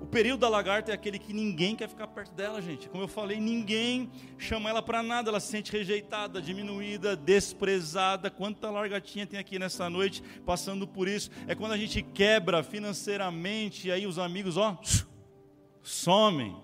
O 0.00 0.06
período 0.06 0.40
da 0.40 0.48
lagarta 0.48 0.90
é 0.90 0.94
aquele 0.94 1.18
que 1.18 1.32
ninguém 1.32 1.76
quer 1.76 1.88
ficar 1.88 2.06
perto 2.06 2.32
dela, 2.32 2.62
gente. 2.62 2.88
Como 2.88 3.04
eu 3.04 3.08
falei, 3.08 3.38
ninguém 3.38 4.10
chama 4.38 4.70
ela 4.70 4.80
para 4.80 5.02
nada, 5.02 5.28
ela 5.28 5.38
se 5.38 5.48
sente 5.48 5.70
rejeitada, 5.70 6.40
diminuída, 6.40 7.14
desprezada. 7.14 8.30
Quanta 8.30 8.70
largatinha 8.70 9.26
tem 9.26 9.38
aqui 9.38 9.58
nessa 9.58 9.90
noite 9.90 10.22
passando 10.46 10.88
por 10.88 11.06
isso? 11.06 11.30
É 11.46 11.54
quando 11.54 11.72
a 11.72 11.76
gente 11.76 12.02
quebra 12.02 12.62
financeiramente 12.62 13.88
e 13.88 13.92
aí 13.92 14.06
os 14.06 14.18
amigos, 14.18 14.56
ó, 14.56 14.80
somem. 15.82 16.56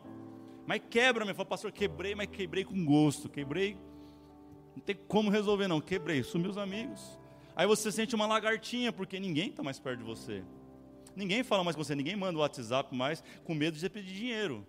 Mas 0.67 0.81
quebra, 0.89 1.25
meu, 1.25 1.35
fala, 1.35 1.47
pastor, 1.47 1.71
quebrei, 1.71 2.15
mas 2.15 2.29
quebrei 2.29 2.65
com 2.65 2.85
gosto, 2.85 3.29
quebrei, 3.29 3.77
não 4.75 4.83
tem 4.83 4.97
como 5.07 5.31
resolver 5.31 5.69
não, 5.69 5.81
quebrei, 5.81 6.23
sumiu 6.23 6.51
os 6.51 6.59
amigos. 6.59 7.19
Aí 7.55 7.67
você 7.67 7.93
sente 7.93 8.15
uma 8.15 8.27
lagartinha, 8.27 8.93
porque 8.93 9.21
ninguém 9.21 9.49
está 9.49 9.63
mais 9.63 9.79
perto 9.79 9.99
de 9.99 10.05
você. 10.05 10.43
Ninguém 11.17 11.43
fala 11.43 11.65
mais 11.65 11.75
com 11.75 11.83
você, 11.83 11.95
ninguém 11.95 12.15
manda 12.15 12.39
o 12.39 12.43
WhatsApp 12.43 12.95
mais 12.95 13.25
com 13.43 13.55
medo 13.55 13.75
de 13.75 13.81
você 13.81 13.89
pedir 13.89 14.15
dinheiro. 14.15 14.67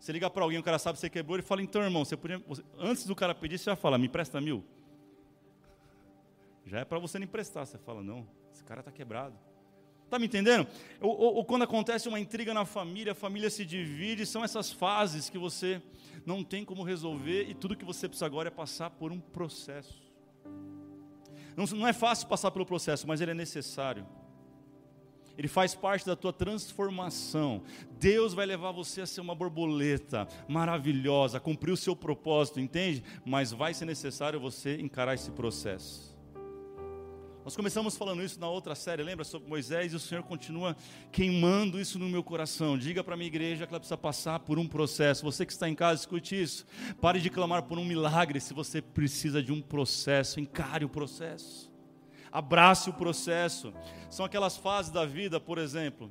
Você 0.00 0.10
liga 0.10 0.28
para 0.28 0.42
alguém, 0.42 0.58
o 0.58 0.62
cara 0.62 0.78
sabe 0.78 0.94
que 0.96 1.00
você 1.00 1.10
quebrou, 1.10 1.36
ele 1.36 1.42
fala, 1.44 1.62
então, 1.62 1.82
irmão, 1.82 2.04
você 2.04 2.16
podia, 2.16 2.42
antes 2.76 3.06
do 3.06 3.14
cara 3.14 3.34
pedir, 3.34 3.58
você 3.58 3.66
já 3.66 3.76
fala, 3.76 3.98
me 3.98 4.06
empresta 4.06 4.40
mil. 4.40 4.64
Já 6.66 6.80
é 6.80 6.84
para 6.84 6.98
você 6.98 7.18
não 7.18 7.24
emprestar. 7.24 7.66
Você 7.66 7.78
fala, 7.78 8.02
não, 8.02 8.26
esse 8.52 8.64
cara 8.64 8.80
está 8.80 8.90
quebrado. 8.90 9.38
Está 10.04 10.18
me 10.18 10.26
entendendo? 10.26 10.66
Ou, 11.00 11.10
ou, 11.10 11.34
ou, 11.36 11.44
quando 11.44 11.62
acontece 11.62 12.08
uma 12.08 12.20
intriga 12.20 12.52
na 12.52 12.64
família, 12.64 13.12
a 13.12 13.14
família 13.14 13.48
se 13.48 13.64
divide, 13.64 14.26
são 14.26 14.44
essas 14.44 14.70
fases 14.70 15.30
que 15.30 15.38
você 15.38 15.80
não 16.26 16.44
tem 16.44 16.64
como 16.64 16.82
resolver 16.82 17.48
e 17.48 17.54
tudo 17.54 17.76
que 17.76 17.84
você 17.84 18.08
precisa 18.08 18.26
agora 18.26 18.48
é 18.48 18.50
passar 18.50 18.90
por 18.90 19.10
um 19.10 19.20
processo. 19.20 20.02
Não, 21.56 21.64
não 21.64 21.86
é 21.86 21.92
fácil 21.92 22.28
passar 22.28 22.50
pelo 22.50 22.66
processo, 22.66 23.06
mas 23.06 23.20
ele 23.20 23.30
é 23.30 23.34
necessário. 23.34 24.06
Ele 25.36 25.48
faz 25.48 25.74
parte 25.74 26.06
da 26.06 26.14
tua 26.14 26.32
transformação. 26.32 27.62
Deus 27.98 28.34
vai 28.34 28.46
levar 28.46 28.72
você 28.72 29.02
a 29.02 29.06
ser 29.06 29.20
uma 29.20 29.34
borboleta 29.34 30.28
maravilhosa, 30.48 31.40
cumprir 31.40 31.72
o 31.72 31.76
seu 31.76 31.96
propósito, 31.96 32.60
entende? 32.60 33.02
Mas 33.24 33.52
vai 33.52 33.74
ser 33.74 33.84
necessário 33.84 34.40
você 34.40 34.76
encarar 34.80 35.14
esse 35.14 35.30
processo. 35.30 36.12
Nós 37.44 37.56
começamos 37.56 37.96
falando 37.96 38.22
isso 38.22 38.38
na 38.38 38.48
outra 38.48 38.72
série, 38.76 39.02
lembra 39.02 39.24
sobre 39.24 39.48
Moisés 39.48 39.92
e 39.92 39.96
o 39.96 39.98
Senhor 39.98 40.22
continua 40.22 40.76
queimando 41.10 41.80
isso 41.80 41.98
no 41.98 42.08
meu 42.08 42.22
coração. 42.22 42.78
Diga 42.78 43.02
para 43.02 43.14
a 43.14 43.16
minha 43.16 43.26
igreja 43.26 43.66
que 43.66 43.72
ela 43.72 43.80
precisa 43.80 43.96
passar 43.96 44.38
por 44.38 44.60
um 44.60 44.68
processo. 44.68 45.24
Você 45.24 45.44
que 45.44 45.52
está 45.52 45.68
em 45.68 45.74
casa, 45.74 46.02
escute 46.02 46.40
isso. 46.40 46.64
Pare 47.00 47.20
de 47.20 47.28
clamar 47.28 47.64
por 47.64 47.78
um 47.78 47.84
milagre 47.84 48.38
se 48.38 48.54
você 48.54 48.80
precisa 48.80 49.42
de 49.42 49.50
um 49.50 49.60
processo. 49.60 50.38
Encare 50.38 50.84
o 50.84 50.88
processo 50.88 51.71
abrace 52.32 52.88
o 52.88 52.94
processo. 52.94 53.72
São 54.08 54.24
aquelas 54.24 54.56
fases 54.56 54.90
da 54.90 55.04
vida, 55.04 55.38
por 55.38 55.58
exemplo, 55.58 56.10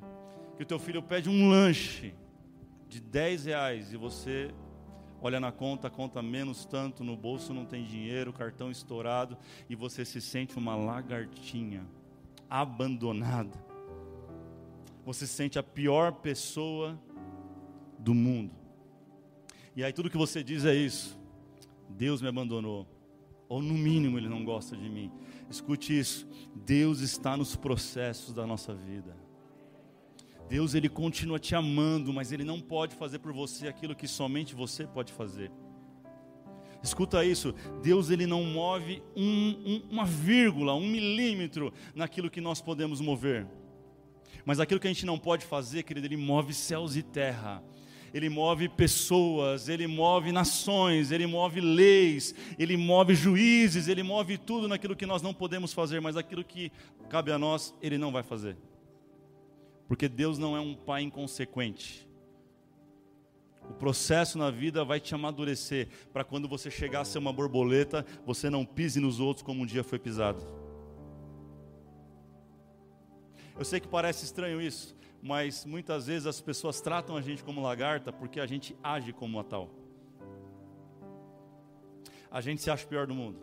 que 0.55 0.63
o 0.63 0.65
teu 0.65 0.77
filho 0.77 1.01
pede 1.01 1.27
um 1.27 1.49
lanche 1.49 2.13
de 2.87 3.01
10 3.01 3.45
reais 3.45 3.91
e 3.91 3.97
você 3.97 4.53
olha 5.21 5.39
na 5.39 5.51
conta, 5.51 5.89
conta 5.89 6.21
menos 6.21 6.65
tanto, 6.65 7.03
no 7.03 7.15
bolso 7.15 7.53
não 7.53 7.65
tem 7.65 7.83
dinheiro, 7.83 8.33
cartão 8.33 8.69
estourado 8.69 9.37
e 9.69 9.75
você 9.75 10.05
se 10.05 10.19
sente 10.21 10.57
uma 10.57 10.75
lagartinha, 10.75 11.85
abandonada. 12.49 13.71
Você 15.05 15.25
se 15.25 15.33
sente 15.33 15.57
a 15.57 15.63
pior 15.63 16.11
pessoa 16.11 16.99
do 17.97 18.13
mundo. 18.13 18.51
E 19.75 19.83
aí 19.83 19.93
tudo 19.93 20.09
que 20.09 20.17
você 20.17 20.43
diz 20.43 20.65
é 20.65 20.75
isso: 20.75 21.19
Deus 21.89 22.21
me 22.21 22.27
abandonou, 22.27 22.87
ou 23.47 23.61
no 23.61 23.73
mínimo 23.73 24.17
Ele 24.17 24.29
não 24.29 24.43
gosta 24.43 24.75
de 24.75 24.89
mim. 24.89 25.11
Escute 25.51 25.97
isso. 25.99 26.25
Deus 26.55 27.01
está 27.01 27.35
nos 27.35 27.55
processos 27.55 28.33
da 28.33 28.47
nossa 28.47 28.73
vida. 28.73 29.15
Deus 30.47 30.73
ele 30.73 30.89
continua 30.89 31.39
te 31.39 31.53
amando, 31.55 32.13
mas 32.13 32.31
ele 32.31 32.43
não 32.43 32.59
pode 32.59 32.95
fazer 32.95 33.19
por 33.19 33.33
você 33.33 33.67
aquilo 33.67 33.95
que 33.95 34.07
somente 34.07 34.55
você 34.55 34.87
pode 34.87 35.11
fazer. 35.11 35.51
Escuta 36.81 37.23
isso, 37.23 37.53
Deus 37.83 38.09
ele 38.09 38.25
não 38.25 38.43
move 38.43 39.03
um, 39.15 39.23
um, 39.23 39.81
uma 39.91 40.05
vírgula, 40.05 40.73
um 40.73 40.87
milímetro 40.87 41.71
naquilo 41.93 42.29
que 42.29 42.41
nós 42.41 42.59
podemos 42.59 42.99
mover. 42.99 43.45
Mas 44.43 44.59
aquilo 44.59 44.79
que 44.79 44.87
a 44.87 44.93
gente 44.93 45.05
não 45.05 45.19
pode 45.19 45.45
fazer, 45.45 45.83
querido, 45.83 46.07
ele 46.07 46.17
move 46.17 46.53
céus 46.53 46.95
e 46.95 47.03
terra 47.03 47.63
ele 48.13 48.29
move 48.29 48.67
pessoas, 48.67 49.69
ele 49.69 49.87
move 49.87 50.31
nações, 50.31 51.11
ele 51.11 51.25
move 51.25 51.61
leis, 51.61 52.35
ele 52.59 52.75
move 52.75 53.15
juízes, 53.15 53.87
ele 53.87 54.03
move 54.03 54.37
tudo 54.37 54.67
naquilo 54.67 54.95
que 54.95 55.05
nós 55.05 55.21
não 55.21 55.33
podemos 55.33 55.73
fazer, 55.73 56.01
mas 56.01 56.17
aquilo 56.17 56.43
que 56.43 56.71
cabe 57.09 57.31
a 57.31 57.39
nós, 57.39 57.73
ele 57.81 57.97
não 57.97 58.11
vai 58.11 58.23
fazer. 58.23 58.57
Porque 59.87 60.07
Deus 60.07 60.37
não 60.37 60.55
é 60.55 60.59
um 60.59 60.75
pai 60.75 61.03
inconsequente. 61.03 62.07
O 63.69 63.73
processo 63.73 64.37
na 64.37 64.51
vida 64.51 64.83
vai 64.83 64.99
te 64.99 65.15
amadurecer 65.15 65.87
para 66.11 66.23
quando 66.23 66.47
você 66.47 66.69
chegar 66.69 67.01
a 67.01 67.05
ser 67.05 67.19
uma 67.19 67.31
borboleta, 67.31 68.05
você 68.25 68.49
não 68.49 68.65
pise 68.65 68.99
nos 68.99 69.19
outros 69.19 69.43
como 69.43 69.63
um 69.63 69.65
dia 69.65 69.83
foi 69.83 69.99
pisado. 69.99 70.43
Eu 73.57 73.63
sei 73.63 73.79
que 73.79 73.87
parece 73.87 74.25
estranho 74.25 74.61
isso, 74.61 74.95
mas 75.21 75.65
muitas 75.65 76.07
vezes 76.07 76.25
as 76.25 76.41
pessoas 76.41 76.81
tratam 76.81 77.15
a 77.15 77.21
gente 77.21 77.43
como 77.43 77.61
lagarta 77.61 78.11
porque 78.11 78.39
a 78.39 78.45
gente 78.45 78.75
age 78.83 79.13
como 79.13 79.37
uma 79.37 79.43
tal. 79.43 79.69
A 82.31 82.41
gente 82.41 82.61
se 82.61 82.71
acha 82.71 82.85
o 82.85 82.87
pior 82.87 83.05
do 83.05 83.13
mundo. 83.13 83.39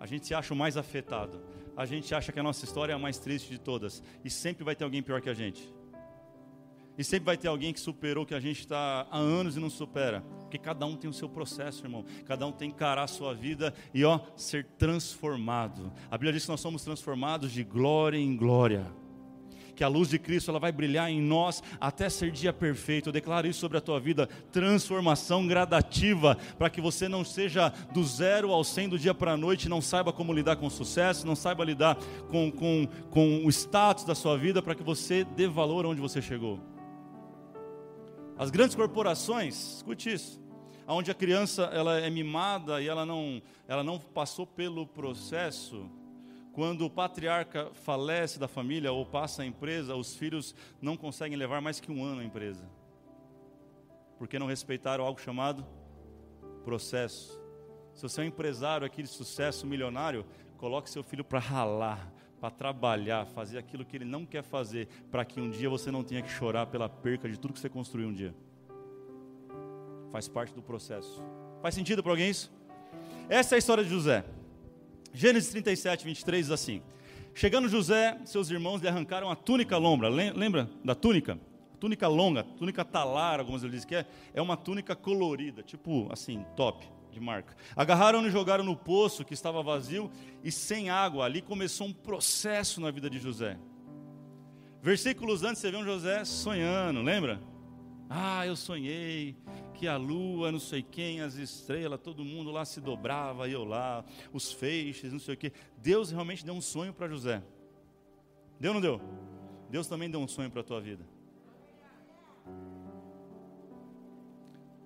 A 0.00 0.06
gente 0.06 0.26
se 0.26 0.34
acha 0.34 0.52
o 0.52 0.56
mais 0.56 0.76
afetado. 0.76 1.40
A 1.76 1.86
gente 1.86 2.14
acha 2.14 2.32
que 2.32 2.40
a 2.40 2.42
nossa 2.42 2.64
história 2.64 2.92
é 2.92 2.96
a 2.96 2.98
mais 2.98 3.18
triste 3.18 3.50
de 3.50 3.58
todas. 3.58 4.02
E 4.24 4.30
sempre 4.30 4.64
vai 4.64 4.74
ter 4.74 4.84
alguém 4.84 5.02
pior 5.02 5.20
que 5.20 5.30
a 5.30 5.34
gente. 5.34 5.72
E 6.98 7.04
sempre 7.04 7.26
vai 7.26 7.36
ter 7.36 7.48
alguém 7.48 7.72
que 7.72 7.80
superou 7.80 8.26
que 8.26 8.34
a 8.34 8.40
gente 8.40 8.60
está 8.60 9.06
há 9.10 9.16
anos 9.16 9.56
e 9.56 9.60
não 9.60 9.70
supera. 9.70 10.22
porque 10.40 10.58
cada 10.58 10.84
um 10.84 10.96
tem 10.96 11.08
o 11.08 11.12
seu 11.12 11.28
processo, 11.28 11.84
irmão. 11.84 12.04
Cada 12.26 12.46
um 12.46 12.52
tem 12.52 12.68
que 12.68 12.76
encarar 12.76 13.04
a 13.04 13.06
sua 13.06 13.32
vida 13.32 13.72
e 13.94 14.04
ó, 14.04 14.20
ser 14.36 14.66
transformado. 14.76 15.92
A 16.10 16.18
Bíblia 16.18 16.32
diz 16.32 16.44
que 16.44 16.50
nós 16.50 16.60
somos 16.60 16.82
transformados 16.82 17.52
de 17.52 17.64
glória 17.64 18.18
em 18.18 18.36
glória 18.36 18.86
que 19.74 19.84
a 19.84 19.88
luz 19.88 20.08
de 20.08 20.18
Cristo 20.18 20.50
ela 20.50 20.58
vai 20.58 20.72
brilhar 20.72 21.10
em 21.10 21.20
nós 21.20 21.62
até 21.80 22.08
ser 22.08 22.30
dia 22.30 22.52
perfeito. 22.52 23.08
Eu 23.08 23.12
declaro 23.12 23.46
isso 23.46 23.60
sobre 23.60 23.78
a 23.78 23.80
tua 23.80 23.98
vida, 23.98 24.28
transformação 24.50 25.46
gradativa, 25.46 26.36
para 26.58 26.70
que 26.70 26.80
você 26.80 27.08
não 27.08 27.24
seja 27.24 27.70
do 27.92 28.04
zero 28.04 28.52
ao 28.52 28.64
cem 28.64 28.88
do 28.88 28.98
dia 28.98 29.14
para 29.14 29.32
a 29.32 29.36
noite, 29.36 29.68
não 29.68 29.80
saiba 29.80 30.12
como 30.12 30.32
lidar 30.32 30.56
com 30.56 30.66
o 30.66 30.70
sucesso, 30.70 31.26
não 31.26 31.36
saiba 31.36 31.64
lidar 31.64 31.96
com, 32.28 32.50
com, 32.50 32.86
com 33.10 33.44
o 33.44 33.48
status 33.50 34.04
da 34.04 34.14
sua 34.14 34.36
vida, 34.36 34.62
para 34.62 34.74
que 34.74 34.82
você 34.82 35.24
dê 35.24 35.46
valor 35.46 35.86
onde 35.86 36.00
você 36.00 36.20
chegou. 36.20 36.60
As 38.36 38.50
grandes 38.50 38.74
corporações, 38.74 39.76
escute 39.76 40.12
isso, 40.12 40.40
onde 40.86 41.10
a 41.10 41.14
criança 41.14 41.64
ela 41.72 41.98
é 41.98 42.10
mimada 42.10 42.80
e 42.82 42.88
ela 42.88 43.06
não, 43.06 43.40
ela 43.68 43.84
não 43.84 43.98
passou 43.98 44.46
pelo 44.46 44.86
processo 44.86 45.88
quando 46.52 46.84
o 46.84 46.90
patriarca 46.90 47.70
falece 47.72 48.38
da 48.38 48.46
família 48.46 48.92
ou 48.92 49.06
passa 49.06 49.42
a 49.42 49.46
empresa, 49.46 49.96
os 49.96 50.14
filhos 50.14 50.54
não 50.80 50.96
conseguem 50.96 51.36
levar 51.36 51.60
mais 51.62 51.80
que 51.80 51.90
um 51.90 52.04
ano 52.04 52.20
a 52.20 52.24
empresa. 52.24 52.68
Porque 54.18 54.38
não 54.38 54.46
respeitaram 54.46 55.04
algo 55.04 55.20
chamado 55.20 55.66
processo. 56.62 57.40
Se 57.94 58.02
você 58.02 58.20
é 58.20 58.24
um 58.24 58.26
empresário 58.26 58.86
aqui 58.86 59.02
de 59.02 59.08
sucesso 59.08 59.66
milionário, 59.66 60.26
coloque 60.58 60.90
seu 60.90 61.02
filho 61.02 61.24
para 61.24 61.38
ralar, 61.38 62.12
para 62.38 62.50
trabalhar, 62.50 63.26
fazer 63.26 63.58
aquilo 63.58 63.84
que 63.84 63.96
ele 63.96 64.04
não 64.04 64.26
quer 64.26 64.42
fazer, 64.42 64.88
para 65.10 65.24
que 65.24 65.40
um 65.40 65.50
dia 65.50 65.70
você 65.70 65.90
não 65.90 66.04
tenha 66.04 66.22
que 66.22 66.30
chorar 66.30 66.66
pela 66.66 66.88
perca 66.88 67.28
de 67.28 67.38
tudo 67.38 67.54
que 67.54 67.60
você 67.60 67.68
construiu 67.68 68.08
um 68.08 68.12
dia. 68.12 68.34
Faz 70.10 70.28
parte 70.28 70.54
do 70.54 70.62
processo. 70.62 71.22
Faz 71.62 71.74
sentido 71.74 72.02
para 72.02 72.12
alguém 72.12 72.28
isso? 72.28 72.52
Essa 73.28 73.54
é 73.54 73.56
a 73.56 73.58
história 73.58 73.82
de 73.82 73.88
José. 73.88 74.24
Gênesis 75.12 75.50
37, 75.50 76.04
23 76.04 76.46
diz 76.46 76.50
assim: 76.50 76.82
Chegando 77.34 77.68
José, 77.68 78.18
seus 78.24 78.50
irmãos 78.50 78.80
lhe 78.80 78.88
arrancaram 78.88 79.30
a 79.30 79.36
túnica 79.36 79.76
longa. 79.76 80.08
Lembra 80.08 80.70
da 80.84 80.94
túnica? 80.94 81.38
Túnica 81.78 82.06
longa, 82.06 82.44
túnica 82.44 82.84
talar, 82.84 83.40
algumas 83.40 83.62
vezes 83.62 83.74
dizem 83.74 83.88
que 83.88 83.94
é, 83.96 84.06
é 84.34 84.40
uma 84.40 84.56
túnica 84.56 84.94
colorida, 84.94 85.62
tipo 85.62 86.08
assim, 86.12 86.44
top 86.56 86.86
de 87.10 87.20
marca. 87.20 87.56
Agarraram 87.76 88.24
e 88.26 88.30
jogaram 88.30 88.64
no 88.64 88.76
poço 88.76 89.24
que 89.24 89.34
estava 89.34 89.62
vazio 89.62 90.10
e 90.42 90.52
sem 90.52 90.90
água. 90.90 91.24
Ali 91.24 91.42
começou 91.42 91.88
um 91.88 91.92
processo 91.92 92.80
na 92.80 92.90
vida 92.90 93.10
de 93.10 93.18
José. 93.18 93.58
Versículos 94.80 95.42
antes 95.42 95.60
você 95.60 95.70
vê 95.70 95.76
um 95.76 95.84
José 95.84 96.24
sonhando, 96.24 97.02
lembra? 97.02 97.40
Ah, 98.08 98.46
eu 98.46 98.56
sonhei 98.56 99.36
que 99.82 99.88
a 99.88 99.96
lua, 99.96 100.52
não 100.52 100.60
sei 100.60 100.80
quem, 100.80 101.22
as 101.22 101.34
estrelas, 101.34 101.98
todo 101.98 102.24
mundo 102.24 102.52
lá 102.52 102.64
se 102.64 102.80
dobrava, 102.80 103.48
eu 103.48 103.64
lá, 103.64 104.04
os 104.32 104.52
feixes, 104.52 105.12
não 105.12 105.18
sei 105.18 105.34
o 105.34 105.36
que. 105.36 105.52
Deus 105.76 106.12
realmente 106.12 106.44
deu 106.44 106.54
um 106.54 106.60
sonho 106.60 106.94
para 106.94 107.08
José. 107.08 107.42
Deu 108.60 108.70
ou 108.70 108.74
não 108.74 108.80
deu? 108.80 109.00
Deus 109.68 109.88
também 109.88 110.08
deu 110.08 110.20
um 110.20 110.28
sonho 110.28 110.48
para 110.52 110.60
a 110.60 110.64
tua 110.64 110.80
vida. 110.80 111.04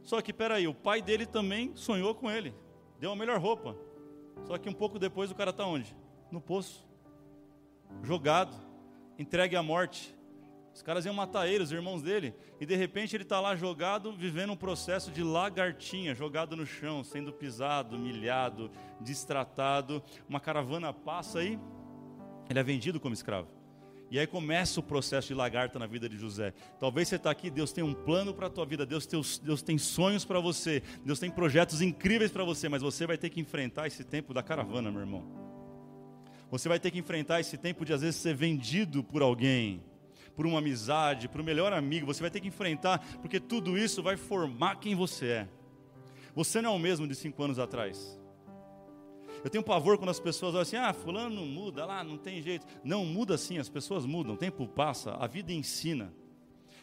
Só 0.03 0.23
que, 0.23 0.33
peraí, 0.33 0.67
o 0.67 0.73
pai 0.73 1.03
dele 1.03 1.27
também 1.27 1.77
sonhou 1.77 2.15
com 2.15 2.31
ele. 2.31 2.55
Deu 2.99 3.13
a 3.13 3.17
melhor 3.17 3.39
roupa. 3.39 3.77
Só 4.45 4.57
que 4.57 4.67
um 4.67 4.73
pouco 4.73 4.99
depois 4.99 5.31
o 5.31 5.35
cara 5.35 5.51
está 5.51 5.67
onde? 5.67 5.95
No 6.31 6.41
poço. 6.41 6.89
Jogado. 8.03 8.57
Entregue 9.19 9.57
à 9.57 9.63
morte. 9.63 10.16
Os 10.77 10.83
caras 10.83 11.07
iam 11.07 11.15
matar 11.15 11.49
ele, 11.49 11.65
os 11.65 11.73
irmãos 11.73 12.03
dele, 12.03 12.35
e 12.61 12.67
de 12.67 12.77
repente 12.77 13.17
ele 13.17 13.23
está 13.23 13.41
lá 13.41 13.57
jogado, 13.57 14.13
vivendo 14.13 14.53
um 14.53 14.57
processo 14.57 15.11
de 15.11 15.23
lagartinha, 15.23 16.15
jogado 16.15 16.55
no 16.55 16.67
chão, 16.67 17.03
sendo 17.03 17.33
pisado, 17.33 17.97
humilhado, 17.97 18.71
distratado. 19.01 20.03
Uma 20.29 20.39
caravana 20.39 20.93
passa 20.93 21.39
aí, 21.39 21.59
ele 22.51 22.59
é 22.59 22.63
vendido 22.63 23.01
como 23.01 23.15
escravo. 23.15 23.49
E 24.11 24.19
aí 24.19 24.27
começa 24.27 24.79
o 24.79 24.83
processo 24.83 25.29
de 25.29 25.35
lagarta 25.35 25.79
na 25.79 25.87
vida 25.87 26.11
de 26.11 26.19
José. 26.19 26.53
Talvez 26.79 27.09
você 27.09 27.17
está 27.17 27.31
aqui, 27.31 27.49
Deus 27.49 27.73
tem 27.73 27.83
um 27.83 27.95
plano 27.95 28.35
para 28.35 28.49
a 28.49 28.51
tua 28.51 28.67
vida, 28.67 28.85
Deus, 28.85 29.07
Deus 29.43 29.63
tem 29.63 29.79
sonhos 29.79 30.27
para 30.27 30.41
você, 30.41 30.83
Deus 31.03 31.19
tem 31.19 31.31
projetos 31.31 31.81
incríveis 31.81 32.31
para 32.31 32.45
você, 32.45 32.69
mas 32.69 32.83
você 32.83 33.07
vai 33.07 33.17
ter 33.17 33.31
que 33.31 33.41
enfrentar 33.41 33.87
esse 33.87 34.05
tempo 34.05 34.35
da 34.35 34.43
caravana, 34.43 34.91
meu 34.91 35.01
irmão. 35.01 35.25
Você 36.51 36.69
vai 36.69 36.79
ter 36.79 36.91
que 36.91 36.99
enfrentar 36.99 37.41
esse 37.41 37.57
tempo 37.57 37.83
de 37.83 37.95
às 37.95 38.03
vezes 38.03 38.17
ser 38.21 38.35
vendido 38.35 39.03
por 39.03 39.23
alguém 39.23 39.83
por 40.37 40.47
uma 40.47 40.59
amizade, 40.59 41.29
por 41.29 41.41
um 41.41 41.45
melhor 41.45 41.73
amigo, 41.73 42.07
você 42.07 42.21
vai 42.21 42.31
ter 42.31 42.41
que 42.41 42.49
enfrentar, 42.49 43.03
porque 43.23 43.41
tudo 43.41 43.79
isso 43.79 44.03
vai 44.03 44.17
formar 44.17 44.77
quem 44.77 44.95
você 44.95 45.27
é. 45.27 45.49
Você 46.35 46.61
não 46.61 46.75
é 46.75 46.77
o 46.77 46.79
mesmo 46.79 47.09
de 47.09 47.15
cinco 47.15 47.43
anos 47.43 47.59
atrás. 47.59 48.21
Eu 49.43 49.49
tenho 49.49 49.65
pavor 49.65 49.97
quando 49.97 50.11
as 50.11 50.21
pessoas 50.21 50.53
olham 50.55 50.63
assim: 50.63 50.77
ah, 50.77 50.93
fulano 50.93 51.35
não 51.35 51.47
muda, 51.47 51.87
lá 51.87 52.05
não 52.05 52.19
tem 52.19 52.43
jeito. 52.43 52.67
Não, 52.85 53.05
muda 53.07 53.39
sim, 53.39 53.59
as 53.59 53.69
pessoas 53.69 54.05
mudam, 54.05 54.35
o 54.35 54.37
tempo 54.37 54.67
passa, 54.69 55.13
a 55.13 55.27
vida 55.27 55.53
ensina. 55.53 56.13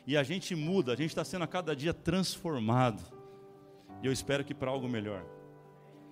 E 0.07 0.17
a 0.17 0.23
gente 0.23 0.55
muda, 0.55 0.93
a 0.93 0.95
gente 0.95 1.09
está 1.09 1.23
sendo 1.23 1.43
a 1.43 1.47
cada 1.47 1.75
dia 1.75 1.93
transformado. 1.93 3.01
E 4.01 4.07
eu 4.07 4.11
espero 4.11 4.43
que 4.43 4.53
para 4.53 4.71
algo 4.71 4.89
melhor. 4.89 5.23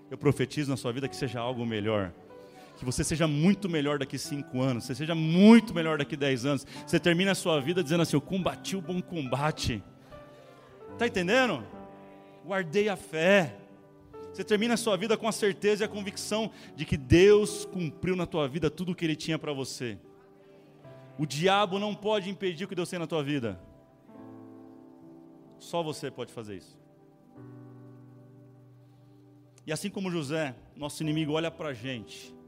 Eu 0.09 0.17
profetizo 0.17 0.69
na 0.69 0.77
sua 0.77 0.91
vida 0.91 1.07
que 1.07 1.15
seja 1.15 1.39
algo 1.39 1.65
melhor 1.65 2.13
que 2.81 2.85
você 2.85 3.03
seja 3.03 3.27
muito 3.27 3.69
melhor 3.69 3.99
daqui 3.99 4.17
cinco 4.17 4.59
anos, 4.59 4.85
você 4.85 4.95
seja 4.95 5.13
muito 5.13 5.71
melhor 5.71 5.99
daqui 5.99 6.17
dez 6.17 6.47
anos. 6.47 6.65
Você 6.83 6.99
termina 6.99 7.33
a 7.33 7.35
sua 7.35 7.61
vida 7.61 7.83
dizendo 7.83 8.01
assim: 8.01 8.15
Eu 8.15 8.21
combati 8.21 8.75
o 8.75 8.81
bom 8.81 8.99
combate. 8.99 9.83
Está 10.93 11.05
entendendo? 11.05 11.63
Guardei 12.43 12.89
a 12.89 12.95
fé. 12.95 13.55
Você 14.33 14.43
termina 14.43 14.73
a 14.73 14.77
sua 14.77 14.97
vida 14.97 15.15
com 15.15 15.27
a 15.27 15.31
certeza 15.31 15.83
e 15.83 15.85
a 15.85 15.87
convicção 15.87 16.49
de 16.75 16.83
que 16.83 16.97
Deus 16.97 17.65
cumpriu 17.65 18.15
na 18.15 18.25
tua 18.25 18.47
vida 18.47 18.67
tudo 18.67 18.93
o 18.93 18.95
que 18.95 19.05
Ele 19.05 19.15
tinha 19.15 19.37
para 19.37 19.53
você. 19.53 19.99
O 21.19 21.27
diabo 21.27 21.77
não 21.77 21.93
pode 21.93 22.31
impedir 22.31 22.65
o 22.65 22.67
que 22.67 22.73
Deus 22.73 22.89
tem 22.89 22.97
na 22.97 23.05
tua 23.05 23.23
vida. 23.23 23.61
Só 25.59 25.83
você 25.83 26.09
pode 26.09 26.33
fazer 26.33 26.57
isso. 26.57 26.75
E 29.67 29.71
assim 29.71 29.91
como 29.91 30.09
José, 30.09 30.55
nosso 30.75 31.03
inimigo 31.03 31.33
olha 31.33 31.51
para 31.51 31.69
a 31.69 31.73
gente 31.75 32.40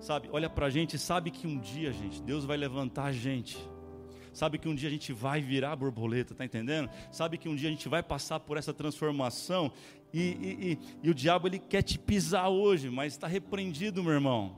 sabe, 0.00 0.28
olha 0.32 0.48
para 0.50 0.66
a 0.66 0.70
gente 0.70 0.94
e 0.94 0.98
sabe 0.98 1.30
que 1.30 1.46
um 1.46 1.58
dia, 1.58 1.92
gente, 1.92 2.22
Deus 2.22 2.44
vai 2.44 2.56
levantar 2.56 3.04
a 3.04 3.12
gente. 3.12 3.58
Sabe 4.32 4.58
que 4.58 4.68
um 4.68 4.74
dia 4.74 4.88
a 4.88 4.92
gente 4.92 5.12
vai 5.12 5.40
virar 5.40 5.76
borboleta, 5.76 6.34
tá 6.34 6.44
entendendo? 6.44 6.90
Sabe 7.12 7.38
que 7.38 7.48
um 7.48 7.54
dia 7.54 7.68
a 7.68 7.72
gente 7.72 7.88
vai 7.88 8.02
passar 8.02 8.40
por 8.40 8.56
essa 8.56 8.74
transformação 8.74 9.72
e, 10.12 10.20
e, 10.20 10.72
e, 10.72 10.78
e 11.04 11.10
o 11.10 11.14
diabo 11.14 11.46
ele 11.46 11.58
quer 11.58 11.82
te 11.82 11.98
pisar 11.98 12.48
hoje, 12.48 12.90
mas 12.90 13.12
está 13.12 13.28
repreendido, 13.28 14.02
meu 14.02 14.12
irmão, 14.12 14.56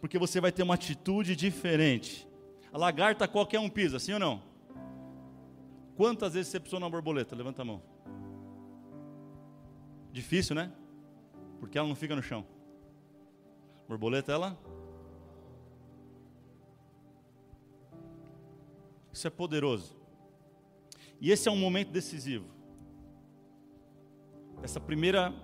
porque 0.00 0.18
você 0.18 0.40
vai 0.40 0.52
ter 0.52 0.62
uma 0.62 0.74
atitude 0.74 1.34
diferente. 1.34 2.28
A 2.72 2.78
lagarta 2.78 3.26
qualquer 3.26 3.58
um 3.58 3.68
pisa, 3.68 3.98
sim 3.98 4.12
ou 4.12 4.20
não? 4.20 4.42
Quantas 5.96 6.34
vezes 6.34 6.50
você 6.50 6.60
pisou 6.60 6.78
na 6.78 6.88
borboleta? 6.88 7.34
Levanta 7.34 7.62
a 7.62 7.64
mão. 7.64 7.82
Difícil, 10.12 10.54
né? 10.54 10.72
Porque 11.58 11.76
ela 11.76 11.86
não 11.86 11.96
fica 11.96 12.14
no 12.16 12.22
chão. 12.22 12.46
Borboleta, 13.90 14.30
ela 14.30 14.56
Isso 19.12 19.26
é 19.26 19.30
poderoso. 19.30 19.96
E 21.20 21.32
esse 21.32 21.48
é 21.48 21.52
um 21.52 21.56
momento 21.56 21.90
decisivo. 21.90 22.46
Essa 24.62 24.80
primeira 24.80 25.34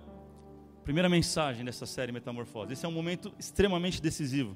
primeira 0.83 1.09
mensagem 1.09 1.65
dessa 1.65 1.85
série 1.85 2.13
Metamorfose. 2.13 2.71
Esse 2.71 2.85
é 2.85 2.89
um 2.89 2.93
momento 2.93 3.35
extremamente 3.37 4.01
decisivo 4.01 4.55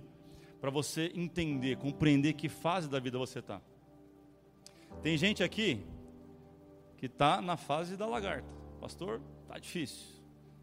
para 0.61 0.69
você 0.71 1.11
entender, 1.13 1.75
compreender 1.75 2.33
que 2.33 2.47
fase 2.47 2.87
da 2.87 2.97
vida 2.97 3.17
você 3.17 3.39
está. 3.39 3.61
Tem 5.03 5.17
gente 5.17 5.43
aqui 5.43 5.85
que 6.95 7.07
está 7.07 7.41
na 7.41 7.57
fase 7.57 7.97
da 7.97 8.05
lagarta. 8.05 8.47
Pastor, 8.79 9.21
tá 9.45 9.59
difícil. 9.59 10.20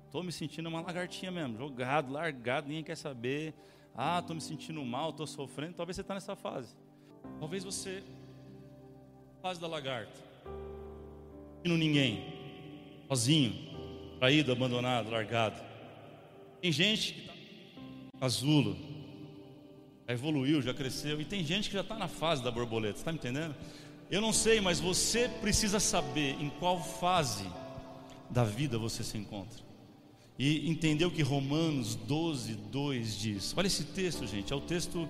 Estou 0.09 0.23
me 0.23 0.33
sentindo 0.33 0.71
uma 0.71 0.81
lagartinha 0.81 1.31
mesmo, 1.31 1.59
jogado, 1.59 2.11
largado, 2.11 2.67
ninguém 2.67 2.83
quer 2.83 2.97
saber. 2.97 3.53
Ah, 3.95 4.21
estou 4.21 4.35
me 4.35 4.41
sentindo 4.41 4.83
mal, 4.83 5.11
estou 5.11 5.27
sofrendo. 5.27 5.75
Talvez 5.75 5.97
você 5.97 6.01
está 6.01 6.15
nessa 6.15 6.35
fase. 6.35 6.75
Talvez 7.39 7.63
você 7.63 8.03
fase 9.43 9.61
da 9.61 9.69
lagarta. 9.69 10.19
No 11.63 11.77
ninguém, 11.77 12.25
sozinho, 13.07 13.53
traído, 14.19 14.51
abandonado, 14.51 15.11
largado. 15.11 15.61
Tem 16.63 16.73
gente 16.73 17.13
que 17.13 17.21
está 17.21 18.19
casulo, 18.19 18.79
já 20.07 20.15
evoluiu, 20.15 20.63
já 20.63 20.73
cresceu, 20.73 21.21
e 21.21 21.25
tem 21.27 21.45
gente 21.45 21.69
que 21.69 21.75
já 21.75 21.83
está 21.83 21.99
na 21.99 22.09
fase 22.09 22.43
da 22.43 22.51
borboleta, 22.51 22.99
está 22.99 23.13
me 23.13 23.19
entendendo? 23.19 23.55
Eu 24.11 24.23
não 24.23 24.33
sei, 24.33 24.59
mas 24.59 24.81
você 24.81 25.29
precisa 25.29 25.79
saber 25.79 26.35
em 26.41 26.49
qual 26.49 26.83
fase 26.83 27.47
da 28.31 28.43
vida 28.43 28.79
você 28.79 29.05
se 29.05 29.19
encontra. 29.19 29.68
E 30.39 30.71
entender 30.71 31.05
o 31.05 31.11
que 31.11 31.23
Romanos 31.23 31.97
12, 31.97 32.55
2 32.55 33.19
diz. 33.19 33.55
Olha 33.57 33.67
esse 33.67 33.85
texto, 33.85 34.27
gente, 34.27 34.53
é 34.53 34.57
o 34.57 34.61
texto 34.61 35.09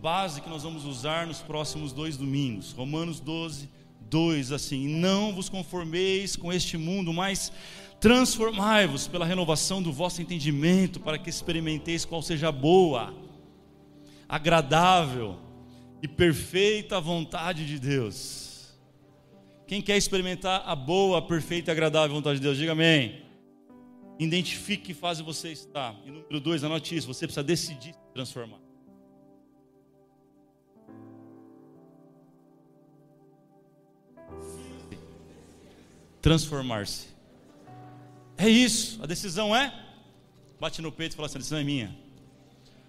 base 0.00 0.40
que 0.40 0.48
nós 0.48 0.62
vamos 0.62 0.84
usar 0.84 1.26
nos 1.26 1.40
próximos 1.40 1.92
dois 1.92 2.16
domingos. 2.16 2.72
Romanos 2.72 3.20
12, 3.20 3.68
2, 4.08 4.52
assim: 4.52 4.88
Não 4.88 5.34
vos 5.34 5.48
conformeis 5.48 6.36
com 6.36 6.52
este 6.52 6.78
mundo, 6.78 7.12
mas 7.12 7.52
transformai-vos 8.00 9.06
pela 9.06 9.26
renovação 9.26 9.82
do 9.82 9.92
vosso 9.92 10.22
entendimento, 10.22 10.98
para 10.98 11.18
que 11.18 11.30
experimenteis 11.30 12.04
qual 12.04 12.22
seja 12.22 12.48
a 12.48 12.52
boa, 12.52 13.14
agradável 14.28 15.36
e 16.02 16.08
perfeita 16.08 17.00
vontade 17.00 17.64
de 17.64 17.78
Deus. 17.78 18.74
Quem 19.66 19.80
quer 19.80 19.96
experimentar 19.96 20.62
a 20.66 20.74
boa, 20.74 21.22
perfeita 21.22 21.70
e 21.70 21.72
agradável 21.72 22.16
vontade 22.16 22.40
de 22.40 22.42
Deus, 22.42 22.58
diga 22.58 22.72
amém. 22.72 23.22
Identifique 24.22 24.84
que 24.84 24.94
fase 24.94 25.22
você 25.22 25.50
está. 25.50 25.94
E 26.06 26.10
número 26.10 26.38
dois, 26.38 26.62
anote 26.62 26.96
isso: 26.96 27.08
você 27.08 27.26
precisa 27.26 27.42
decidir 27.42 27.92
se 27.92 27.98
transformar. 28.14 28.60
Transformar-se. 36.20 37.08
É 38.36 38.48
isso, 38.48 39.02
a 39.02 39.06
decisão 39.06 39.56
é. 39.56 39.76
Bate 40.60 40.80
no 40.80 40.92
peito 40.92 41.14
e 41.14 41.16
fala 41.16 41.26
assim: 41.26 41.38
a 41.38 41.40
decisão 41.40 41.58
é 41.58 41.64
minha. 41.64 41.98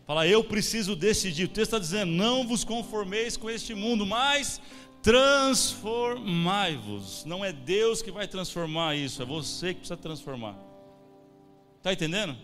Fala, 0.05 0.27
eu 0.27 0.43
preciso 0.43 0.95
decidir. 0.95 1.45
O 1.45 1.47
texto 1.47 1.69
está 1.69 1.79
dizendo: 1.79 2.11
não 2.11 2.47
vos 2.47 2.63
conformeis 2.63 3.35
com 3.35 3.49
este 3.49 3.73
mundo, 3.73 4.05
mas 4.05 4.61
transformai-vos. 5.01 7.25
Não 7.25 7.43
é 7.43 7.51
Deus 7.51 8.03
que 8.03 8.11
vai 8.11 8.27
transformar 8.27 8.95
isso, 8.95 9.19
é 9.19 9.25
você 9.25 9.73
que 9.73 9.79
precisa 9.79 9.97
transformar. 9.97 10.72
Está 11.83 11.91
entendendo? 11.91 12.37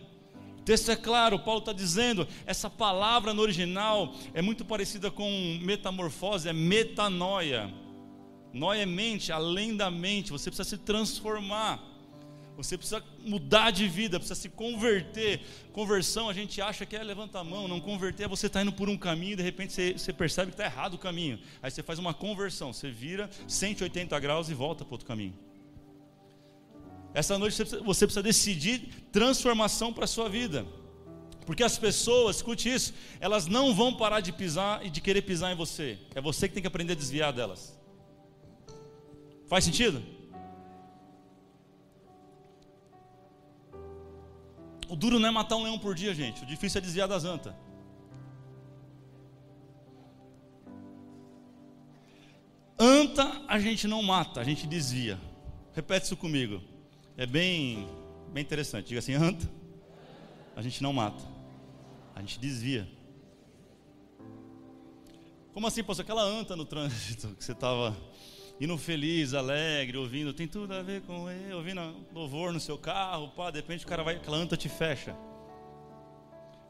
O 0.57 0.61
texto 0.63 0.91
é 0.91 0.97
claro, 0.97 1.39
Paulo 1.39 1.61
está 1.61 1.71
dizendo, 1.71 2.27
essa 2.45 2.69
palavra 2.69 3.33
no 3.33 3.41
original 3.41 4.13
é 4.33 4.41
muito 4.41 4.65
parecida 4.65 5.09
com 5.09 5.57
metamorfose, 5.61 6.49
é 6.49 6.51
metanoia. 6.51 7.73
Noia 8.51 8.83
é 8.83 8.85
mente, 8.85 9.31
além 9.31 9.77
da 9.77 9.89
mente, 9.89 10.29
você 10.29 10.49
precisa 10.49 10.67
se 10.67 10.77
transformar. 10.77 11.81
Você 12.57 12.77
precisa 12.77 13.01
mudar 13.21 13.71
de 13.71 13.87
vida, 13.87 14.19
precisa 14.19 14.37
se 14.37 14.49
converter. 14.49 15.39
Conversão, 15.71 16.27
a 16.27 16.33
gente 16.33 16.61
acha 16.61 16.85
que 16.85 16.93
é 16.93 17.01
levantar 17.01 17.39
a 17.39 17.43
mão, 17.45 17.65
não 17.65 17.79
converter 17.79 18.23
é 18.23 18.27
você 18.27 18.47
estar 18.47 18.59
tá 18.59 18.63
indo 18.63 18.73
por 18.73 18.89
um 18.89 18.97
caminho 18.97 19.31
e 19.31 19.37
de 19.37 19.43
repente 19.43 19.71
você, 19.71 19.93
você 19.93 20.11
percebe 20.11 20.51
que 20.51 20.55
está 20.55 20.65
errado 20.65 20.95
o 20.95 20.97
caminho. 20.97 21.39
Aí 21.63 21.71
você 21.71 21.81
faz 21.81 21.97
uma 21.97 22.13
conversão, 22.13 22.73
você 22.73 22.91
vira 22.91 23.29
180 23.47 24.19
graus 24.19 24.49
e 24.49 24.53
volta 24.53 24.83
para 24.83 24.95
outro 24.95 25.07
caminho. 25.07 25.48
Essa 27.13 27.37
noite 27.37 27.55
você 27.83 28.05
precisa, 28.05 28.23
decidir 28.23 29.07
transformação 29.11 29.91
para 29.91 30.05
a 30.05 30.07
sua 30.07 30.29
vida. 30.29 30.65
Porque 31.45 31.63
as 31.63 31.77
pessoas, 31.77 32.37
escute 32.37 32.71
isso, 32.71 32.93
elas 33.19 33.47
não 33.47 33.73
vão 33.73 33.95
parar 33.95 34.19
de 34.19 34.31
pisar 34.31 34.85
e 34.85 34.89
de 34.89 35.01
querer 35.01 35.23
pisar 35.23 35.51
em 35.51 35.55
você. 35.55 35.97
É 36.13 36.21
você 36.21 36.47
que 36.47 36.53
tem 36.53 36.61
que 36.61 36.67
aprender 36.67 36.93
a 36.93 36.95
desviar 36.95 37.33
delas. 37.33 37.75
Faz 39.47 39.63
sentido? 39.63 40.03
O 44.87 44.95
duro 44.95 45.19
não 45.19 45.29
é 45.29 45.31
matar 45.31 45.55
um 45.55 45.63
leão 45.63 45.79
por 45.79 45.95
dia, 45.95 46.13
gente. 46.13 46.43
O 46.43 46.45
difícil 46.45 46.79
é 46.79 46.81
desviar 46.81 47.07
das 47.07 47.23
antas. 47.23 47.53
Anta 52.77 53.43
a 53.47 53.59
gente 53.59 53.87
não 53.87 54.01
mata, 54.01 54.39
a 54.39 54.43
gente 54.43 54.65
desvia. 54.65 55.19
Repete 55.73 56.05
isso 56.05 56.15
comigo. 56.15 56.61
É 57.19 57.25
bem, 57.25 57.85
bem 58.31 58.41
interessante. 58.41 58.87
Diga 58.87 58.99
assim: 58.99 59.13
anta, 59.13 59.45
a 60.55 60.61
gente 60.61 60.81
não 60.81 60.93
mata, 60.93 61.21
a 62.15 62.21
gente 62.21 62.39
desvia. 62.39 62.87
Como 65.53 65.67
assim, 65.67 65.83
pastor? 65.83 66.05
Aquela 66.05 66.23
anta 66.23 66.55
no 66.55 66.63
trânsito 66.63 67.35
que 67.35 67.43
você 67.43 67.51
estava 67.51 67.93
indo 68.57 68.77
feliz, 68.77 69.33
alegre, 69.33 69.97
ouvindo, 69.97 70.33
tem 70.33 70.47
tudo 70.47 70.73
a 70.73 70.81
ver 70.81 71.01
com 71.01 71.29
ele, 71.29 71.53
ouvindo 71.53 71.81
louvor 72.13 72.53
no 72.53 72.59
seu 72.59 72.77
carro, 72.77 73.27
pá, 73.31 73.51
de 73.51 73.57
repente 73.57 73.83
o 73.83 73.87
cara 73.89 74.01
vai, 74.01 74.15
aquela 74.15 74.37
anta 74.37 74.55
te 74.55 74.69
fecha. 74.69 75.13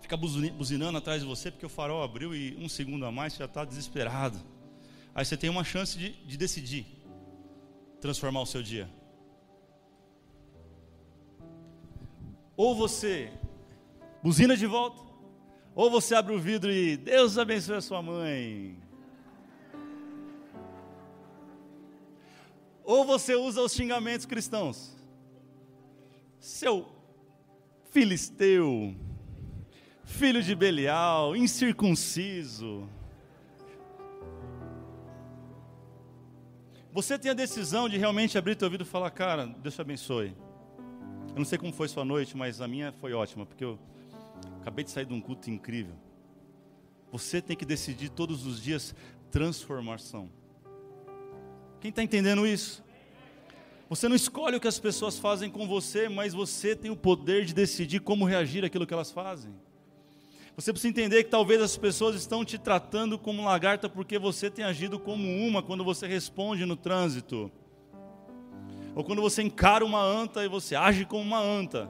Fica 0.02 0.18
buzinando 0.18 0.98
atrás 0.98 1.22
de 1.22 1.28
você 1.28 1.52
porque 1.52 1.68
o 1.68 1.70
farol 1.70 2.02
abriu 2.02 2.34
e 2.36 2.58
um 2.58 2.68
segundo 2.68 3.06
a 3.06 3.12
mais 3.12 3.34
você 3.34 3.40
já 3.40 3.46
está 3.46 3.64
desesperado. 3.64 4.40
Aí 5.14 5.24
você 5.24 5.38
tem 5.38 5.48
uma 5.48 5.64
chance 5.64 5.96
de, 5.96 6.10
de 6.10 6.38
decidir 6.38 6.88
transformar 8.02 8.42
o 8.42 8.48
seu 8.48 8.64
dia. 8.64 8.90
Ou 12.60 12.76
você 12.76 13.32
buzina 14.22 14.58
de 14.58 14.66
volta, 14.66 15.02
ou 15.74 15.90
você 15.90 16.14
abre 16.14 16.34
o 16.36 16.38
vidro 16.38 16.70
e 16.70 16.98
Deus 16.98 17.38
abençoe 17.38 17.78
a 17.78 17.82
sua 17.82 18.02
mãe. 18.02 18.78
Ou 22.84 23.06
você 23.06 23.34
usa 23.34 23.62
os 23.62 23.72
xingamentos 23.72 24.26
cristãos. 24.26 24.94
Seu 26.38 26.86
filisteu, 27.92 28.94
filho 30.04 30.44
de 30.44 30.54
Belial, 30.54 31.38
incircunciso. 31.38 32.90
Você 36.92 37.18
tem 37.18 37.32
a 37.32 37.34
decisão 37.34 37.88
de 37.88 37.98
realmente 37.98 38.38
abrir 38.38 38.58
teu 38.58 38.66
ouvido 38.66 38.82
e 38.82 38.86
falar, 38.86 39.12
cara, 39.12 39.46
Deus 39.46 39.76
te 39.76 39.80
abençoe. 39.80 40.36
Eu 41.34 41.38
não 41.38 41.46
sei 41.46 41.58
como 41.58 41.72
foi 41.72 41.88
sua 41.88 42.04
noite, 42.04 42.36
mas 42.36 42.60
a 42.60 42.68
minha 42.68 42.92
foi 42.92 43.14
ótima, 43.14 43.46
porque 43.46 43.64
eu 43.64 43.80
acabei 44.62 44.84
de 44.84 44.92
sair 44.92 45.06
de 45.06 45.14
um 45.14 45.22
culto 45.22 45.50
incrível. 45.50 45.96
Você 47.12 47.42
tem 47.42 47.56
que 47.56 47.66
decidir 47.66 48.10
todos 48.10 48.46
os 48.46 48.62
dias 48.62 48.96
transformação. 49.32 50.30
Quem 51.80 51.90
está 51.90 52.04
entendendo 52.04 52.46
isso? 52.46 52.84
Você 53.90 54.08
não 54.08 54.16
escolhe 54.16 54.56
o 54.56 54.60
que 54.60 54.68
as 54.68 54.80
pessoas 54.80 55.18
fazem 55.18 55.50
com 55.50 55.68
você, 55.68 56.08
mas 56.10 56.34
você 56.34 56.76
tem 56.76 56.92
o 56.92 56.96
poder 56.96 57.46
de 57.46 57.54
decidir 57.54 58.02
como 58.02 58.26
reagir 58.26 58.64
àquilo 58.64 58.86
que 58.86 58.94
elas 58.94 59.12
fazem. 59.12 59.52
Você 60.56 60.74
precisa 60.74 60.90
entender 60.90 61.24
que 61.24 61.30
talvez 61.30 61.62
as 61.62 61.78
pessoas 61.78 62.16
estão 62.16 62.44
te 62.44 62.58
tratando 62.58 63.18
como 63.18 63.46
lagarta 63.46 63.88
porque 63.88 64.20
você 64.20 64.50
tem 64.50 64.66
agido 64.66 65.00
como 65.00 65.26
uma 65.26 65.64
quando 65.64 65.84
você 65.84 66.06
responde 66.06 66.66
no 66.66 66.76
trânsito. 66.76 67.50
Ou 68.96 69.04
quando 69.04 69.22
você 69.22 69.42
encara 69.42 69.86
uma 69.86 70.02
anta 70.02 70.44
e 70.44 70.48
você 70.48 70.76
age 70.76 71.06
como 71.06 71.22
uma 71.22 71.40
anta. 71.40 71.90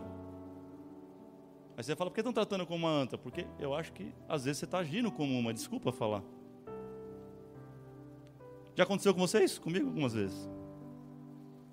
Aí 1.77 1.83
você 1.83 1.95
fala, 1.95 2.09
por 2.09 2.15
que 2.15 2.19
estão 2.19 2.33
tratando 2.33 2.65
como 2.65 2.85
uma 2.85 2.91
anta? 2.91 3.17
Porque 3.17 3.47
eu 3.57 3.73
acho 3.73 3.93
que 3.93 4.13
às 4.27 4.43
vezes 4.43 4.59
você 4.59 4.65
está 4.65 4.79
agindo 4.79 5.12
como 5.12 5.38
uma, 5.38 5.53
desculpa 5.53 5.91
falar. 5.91 6.21
Já 8.75 8.83
aconteceu 8.83 9.13
com 9.13 9.19
vocês? 9.19 9.57
Comigo 9.57 9.88
algumas 9.88 10.13
vezes. 10.13 10.49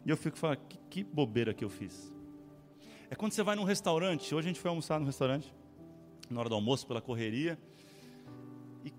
E 0.05 0.11
eu 0.11 0.17
fico 0.17 0.39
falando, 0.39 0.59
que, 0.69 0.79
que 0.89 1.05
bobeira 1.05 1.53
que 1.53 1.65
eu 1.65 1.69
fiz. 1.69 2.13
É 3.11 3.15
quando 3.15 3.33
você 3.33 3.43
vai 3.43 3.57
num 3.57 3.65
restaurante, 3.65 4.35
hoje 4.35 4.47
a 4.47 4.51
gente 4.51 4.61
foi 4.61 4.69
almoçar 4.69 4.99
no 5.01 5.07
restaurante, 5.07 5.53
na 6.31 6.41
hora 6.41 6.49
do 6.49 6.55
almoço, 6.55 6.87
pela 6.87 7.01
correria. 7.01 7.59
E, 8.85 8.93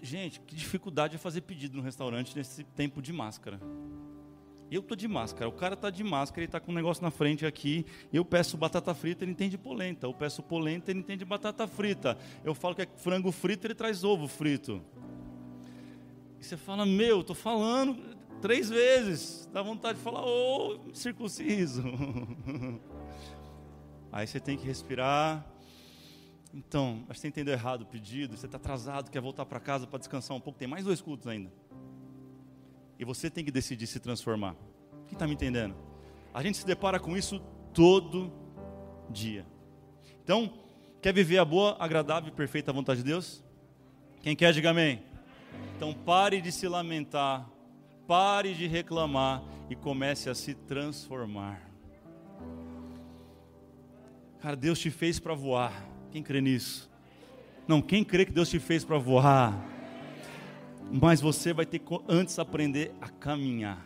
gente, 0.00 0.40
que 0.40 0.54
dificuldade 0.54 1.16
é 1.16 1.18
fazer 1.18 1.40
pedido 1.40 1.76
no 1.76 1.82
restaurante 1.82 2.36
nesse 2.36 2.62
tempo 2.62 3.02
de 3.02 3.12
máscara. 3.12 3.60
Eu 4.74 4.82
tô 4.82 4.96
de 4.96 5.06
máscara, 5.06 5.48
o 5.48 5.52
cara 5.52 5.76
tá 5.76 5.88
de 5.88 6.02
máscara, 6.02 6.42
ele 6.42 6.50
tá 6.50 6.58
com 6.58 6.72
um 6.72 6.74
negócio 6.74 7.00
na 7.00 7.10
frente 7.10 7.46
aqui. 7.46 7.86
Eu 8.12 8.24
peço 8.24 8.56
batata 8.56 8.92
frita, 8.92 9.22
ele 9.24 9.30
entende 9.30 9.56
polenta. 9.56 10.04
Eu 10.04 10.12
peço 10.12 10.42
polenta, 10.42 10.90
ele 10.90 10.98
entende 10.98 11.24
batata 11.24 11.64
frita. 11.68 12.18
Eu 12.42 12.56
falo 12.56 12.74
que 12.74 12.82
é 12.82 12.88
frango 12.96 13.30
frito, 13.30 13.68
ele 13.68 13.74
traz 13.76 14.02
ovo 14.02 14.26
frito. 14.26 14.82
E 16.40 16.44
você 16.44 16.56
fala, 16.56 16.84
meu, 16.84 17.22
tô 17.22 17.34
falando 17.34 17.96
três 18.42 18.68
vezes. 18.68 19.48
Dá 19.52 19.62
vontade 19.62 19.98
de 19.98 20.02
falar, 20.02 20.26
ô, 20.26 20.74
oh, 20.74 20.92
circunciso. 20.92 21.84
Aí 24.10 24.26
você 24.26 24.40
tem 24.40 24.56
que 24.56 24.66
respirar. 24.66 25.46
Então, 26.52 27.04
acho 27.08 27.14
que 27.14 27.18
você 27.20 27.28
entendeu 27.28 27.54
errado 27.54 27.82
o 27.82 27.86
pedido. 27.86 28.36
Você 28.36 28.46
está 28.46 28.56
atrasado, 28.56 29.08
quer 29.08 29.20
voltar 29.20 29.46
para 29.46 29.60
casa 29.60 29.86
para 29.86 30.00
descansar 30.00 30.36
um 30.36 30.40
pouco. 30.40 30.58
Tem 30.58 30.66
mais 30.66 30.84
dois 30.84 31.00
cultos 31.00 31.28
ainda. 31.28 31.52
E 32.98 33.04
você 33.04 33.30
tem 33.30 33.44
que 33.44 33.50
decidir 33.50 33.86
se 33.86 33.98
transformar. 34.00 34.54
Quem 35.06 35.14
está 35.14 35.26
me 35.26 35.34
entendendo? 35.34 35.74
A 36.32 36.42
gente 36.42 36.58
se 36.58 36.66
depara 36.66 36.98
com 36.98 37.16
isso 37.16 37.40
todo 37.72 38.32
dia. 39.10 39.46
Então, 40.22 40.52
quer 41.02 41.12
viver 41.12 41.38
a 41.38 41.44
boa, 41.44 41.76
agradável 41.78 42.32
e 42.32 42.32
perfeita 42.32 42.72
vontade 42.72 43.02
de 43.02 43.06
Deus? 43.06 43.44
Quem 44.22 44.34
quer, 44.34 44.52
diga 44.52 44.70
amém. 44.70 45.02
Então, 45.76 45.92
pare 45.92 46.40
de 46.40 46.50
se 46.50 46.66
lamentar, 46.66 47.48
pare 48.06 48.54
de 48.54 48.66
reclamar 48.66 49.42
e 49.68 49.76
comece 49.76 50.30
a 50.30 50.34
se 50.34 50.54
transformar. 50.54 51.60
Cara, 54.40 54.56
Deus 54.56 54.78
te 54.78 54.90
fez 54.90 55.18
para 55.18 55.34
voar. 55.34 55.86
Quem 56.10 56.22
crê 56.22 56.40
nisso? 56.40 56.90
Não, 57.66 57.80
quem 57.80 58.04
crê 58.04 58.24
que 58.24 58.32
Deus 58.32 58.48
te 58.48 58.58
fez 58.58 58.84
para 58.84 58.98
voar? 58.98 59.73
Mas 61.00 61.20
você 61.20 61.52
vai 61.52 61.66
ter 61.66 61.80
que 61.80 62.00
antes 62.08 62.38
aprender 62.38 62.94
a 63.00 63.08
caminhar. 63.08 63.84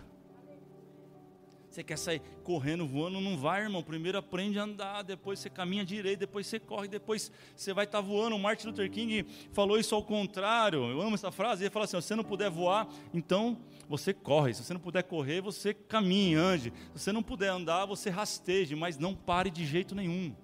Você 1.71 1.83
quer 1.83 1.97
sair 1.97 2.21
correndo, 2.45 2.87
voando, 2.87 3.19
não 3.19 3.35
vai, 3.35 3.63
irmão. 3.63 3.83
Primeiro 3.83 4.19
aprende 4.19 4.59
a 4.59 4.65
andar, 4.65 5.03
depois 5.03 5.39
você 5.39 5.49
caminha 5.49 5.87
direito, 5.87 6.21
depois 6.21 6.47
você 6.47 6.61
corre, 6.61 6.87
depois 6.87 7.33
você 7.57 7.73
vai 7.73 7.87
estar 7.87 8.03
tá 8.03 8.07
voando. 8.07 8.37
O 8.37 8.39
Martin 8.39 8.67
Luther 8.67 8.91
King 8.91 9.25
falou 9.53 9.79
isso 9.79 9.95
ao 9.95 10.03
contrário. 10.03 10.81
Eu 10.81 11.01
amo 11.01 11.15
essa 11.15 11.31
frase. 11.31 11.63
Ele 11.63 11.71
fala 11.71 11.87
assim: 11.87 11.99
se 11.99 12.09
você 12.09 12.15
não 12.15 12.25
puder 12.25 12.51
voar, 12.51 12.87
então 13.15 13.57
você 13.89 14.13
corre. 14.13 14.53
Se 14.53 14.63
você 14.63 14.75
não 14.75 14.81
puder 14.81 15.03
correr, 15.03 15.41
você 15.41 15.73
caminha, 15.73 16.39
ande. 16.39 16.75
Se 16.95 17.05
você 17.05 17.13
não 17.13 17.23
puder 17.23 17.49
andar, 17.49 17.87
você 17.87 18.11
rasteje, 18.11 18.75
mas 18.75 18.99
não 18.99 19.15
pare 19.15 19.51
de 19.51 19.65
jeito 19.65 19.95
nenhum. 19.95 20.35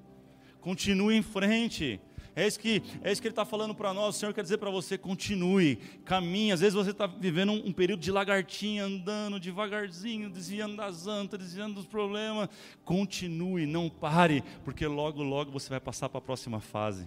Continue 0.62 1.14
em 1.14 1.22
frente. 1.22 2.00
É 2.36 2.46
isso 2.46 2.58
que, 2.58 2.82
é 3.02 3.12
isso 3.12 3.22
que 3.22 3.28
ele 3.28 3.32
está 3.32 3.44
falando 3.44 3.74
para 3.74 3.94
nós. 3.94 4.16
O 4.16 4.18
Senhor 4.18 4.34
quer 4.34 4.42
dizer 4.42 4.58
para 4.58 4.70
você: 4.70 4.98
continue, 4.98 5.76
caminhe. 6.04 6.50
Às 6.50 6.60
vezes 6.60 6.74
você 6.74 6.90
está 6.90 7.06
vivendo 7.06 7.52
um, 7.52 7.68
um, 7.68 7.72
período 7.72 8.00
de 8.00 8.10
lagartinha, 8.10 8.84
andando 8.84 9.38
devagarzinho, 9.38 10.28
desviando 10.28 10.76
das 10.76 11.06
antas, 11.06 11.38
desviando 11.38 11.74
dos 11.74 11.86
problemas. 11.86 12.48
Continue, 12.84 13.66
não 13.66 13.88
pare, 13.88 14.42
porque 14.64 14.86
logo, 14.86 15.22
logo 15.22 15.52
você 15.52 15.68
vai 15.68 15.80
passar 15.80 16.08
para 16.08 16.18
a 16.18 16.22
próxima 16.22 16.60
fase. 16.60 17.06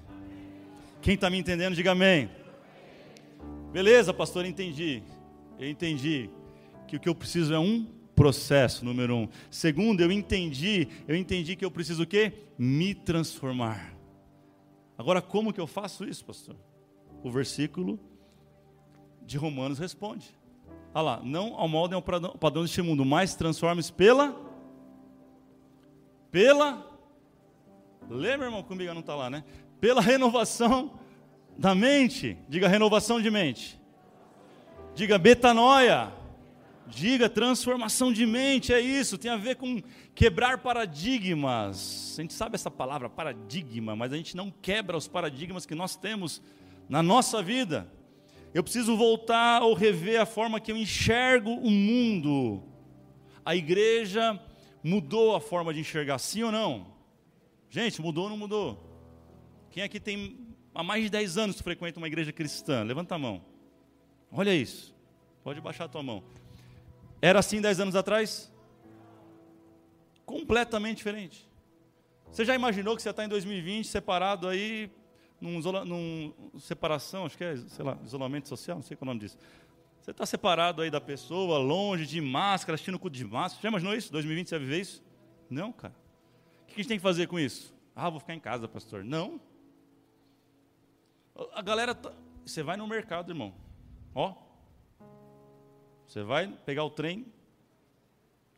Quem 1.02 1.16
está 1.16 1.30
me 1.30 1.38
entendendo, 1.38 1.76
diga 1.76 1.92
amém. 1.92 2.30
Beleza, 3.74 4.14
pastor, 4.14 4.46
entendi. 4.46 5.04
Eu 5.60 5.70
entendi 5.70 6.30
que 6.88 6.96
o 6.96 7.00
que 7.00 7.10
eu 7.10 7.16
preciso 7.16 7.54
é 7.54 7.60
um 7.60 7.86
processo, 8.16 8.86
número 8.86 9.14
um. 9.14 9.30
Segundo, 9.52 10.02
eu 10.02 10.12
entendi, 10.12 10.88
eu 11.06 11.16
entendi 11.16 11.56
que 11.56 11.66
eu 11.66 11.70
preciso 11.70 12.04
o 12.04 12.08
quê? 12.08 12.32
Me 12.58 12.96
transformar. 12.96 13.97
Agora, 14.98 15.22
como 15.22 15.54
que 15.54 15.62
eu 15.62 15.68
faço 15.68 16.04
isso, 16.04 16.26
pastor? 16.26 16.56
O 17.24 17.30
versículo 17.30 18.00
de 19.22 19.38
Romanos 19.38 19.78
responde. 19.78 20.36
Olha 20.94 21.02
lá, 21.04 21.22
não 21.24 21.68
molde 21.68 21.94
ao 21.94 22.02
padrão 22.02 22.64
deste 22.64 22.82
mundo, 22.82 23.06
mas 23.06 23.36
transforme-se 23.36 23.94
pela. 23.94 24.36
Pela. 26.32 26.86
Lê, 28.10 28.36
meu 28.38 28.48
irmão, 28.48 28.64
comigo 28.64 28.94
não 28.94 29.02
está 29.02 29.14
lá, 29.16 29.30
né? 29.30 29.44
Pela 29.80 30.02
renovação 30.02 31.00
da 31.58 31.76
mente. 31.76 32.38
Diga 32.50 32.68
renovação 32.68 33.22
de 33.22 33.30
mente. 33.30 33.80
Diga 34.96 35.20
betanoia. 35.20 36.12
Diga 36.90 37.30
transformação 37.30 38.14
de 38.14 38.26
mente, 38.26 38.72
é 38.74 38.80
isso, 38.80 39.18
tem 39.18 39.30
a 39.30 39.36
ver 39.36 39.58
com 39.58 39.82
quebrar 40.16 40.60
paradigmas. 40.60 42.16
A 42.18 42.22
gente 42.22 42.34
sabe 42.34 42.56
essa 42.56 42.72
palavra, 42.72 43.10
paradigma, 43.10 43.96
mas 43.96 44.14
a 44.14 44.18
gente 44.18 44.38
não 44.38 44.50
quebra 44.50 44.96
os 44.96 45.08
paradigmas 45.08 45.66
que 45.66 45.76
nós 45.76 45.96
temos 45.96 46.42
na 46.88 47.04
nossa 47.04 47.44
vida. 47.44 47.92
Eu 48.54 48.64
preciso 48.64 48.96
voltar 48.96 49.62
ou 49.62 49.74
rever 49.74 50.22
a 50.22 50.26
forma 50.26 50.60
que 50.60 50.72
eu 50.72 50.78
enxergo 50.78 51.52
o 51.52 51.70
mundo. 51.70 52.64
A 53.46 53.56
igreja 53.56 54.40
mudou 54.82 55.36
a 55.36 55.42
forma 55.42 55.74
de 55.74 55.82
enxergar, 55.82 56.18
sim 56.20 56.44
ou 56.44 56.52
não? 56.52 56.88
Gente, 57.70 58.02
mudou 58.02 58.24
ou 58.26 58.30
não 58.30 58.38
mudou? 58.38 58.84
Quem 59.72 59.84
aqui 59.84 60.00
tem 60.00 60.40
há 60.74 60.82
mais 60.82 61.04
de 61.04 61.10
10 61.10 61.38
anos 61.38 61.58
que 61.58 61.64
frequenta 61.64 62.00
uma 62.00 62.08
igreja 62.08 62.32
cristã? 62.32 62.84
Levanta 62.84 63.16
a 63.16 63.20
mão. 63.20 63.44
Olha 64.32 64.56
isso. 64.56 64.96
Pode 65.44 65.60
baixar 65.60 65.86
a 65.86 65.90
tua 65.90 66.02
mão. 66.02 66.24
Era 67.22 67.40
assim 67.40 67.62
dez 67.62 67.80
anos 67.80 67.96
atrás? 67.96 68.52
Completamente 70.26 70.98
diferente. 70.98 71.48
Você 72.32 72.46
já 72.46 72.54
imaginou 72.54 72.96
que 72.96 73.02
você 73.02 73.10
está 73.10 73.24
em 73.26 73.30
2020 73.30 73.88
separado 73.88 74.48
aí, 74.48 74.92
num, 75.40 75.60
num, 75.86 76.34
separação, 76.60 77.26
acho 77.26 77.38
que 77.38 77.44
é, 77.44 77.58
sei 77.58 77.84
lá, 77.84 77.98
isolamento 78.04 78.48
social, 78.48 78.78
não 78.78 78.84
sei 78.84 78.96
qual 78.96 79.08
é 79.08 79.10
o 79.10 79.14
nome 79.14 79.22
disso. 79.22 79.38
Você 80.02 80.12
está 80.12 80.26
separado 80.26 80.82
aí 80.82 80.92
da 80.92 81.02
pessoa, 81.02 81.58
longe, 81.58 82.06
de 82.06 82.22
máscara, 82.22 82.76
assistindo 82.76 82.96
o 82.96 83.00
culto 83.00 83.18
de 83.18 83.26
máscara. 83.26 83.62
Já 83.64 83.70
imaginou 83.70 83.96
isso? 83.96 84.12
2020 84.12 84.48
você 84.48 84.58
vai 84.58 84.66
viver 84.66 84.82
isso? 84.82 85.04
Não, 85.50 85.72
cara. 85.72 85.96
O 86.64 86.68
que 86.68 86.74
a 86.74 86.78
gente 86.78 86.88
tem 86.88 86.98
que 86.98 87.04
fazer 87.04 87.28
com 87.28 87.40
isso? 87.40 87.74
Ah, 87.96 88.10
vou 88.10 88.20
ficar 88.20 88.36
em 88.36 88.40
casa, 88.40 88.68
pastor. 88.68 89.04
Não. 89.04 89.42
A 91.54 91.62
galera, 91.62 91.96
tá... 91.96 92.14
você 92.46 92.64
vai 92.64 92.78
no 92.78 92.88
mercado, 92.88 93.32
irmão. 93.32 93.54
Ó, 94.14 94.34
você 96.18 96.24
vai 96.24 96.48
pegar 96.48 96.84
o 96.84 96.90
trem, 96.90 97.28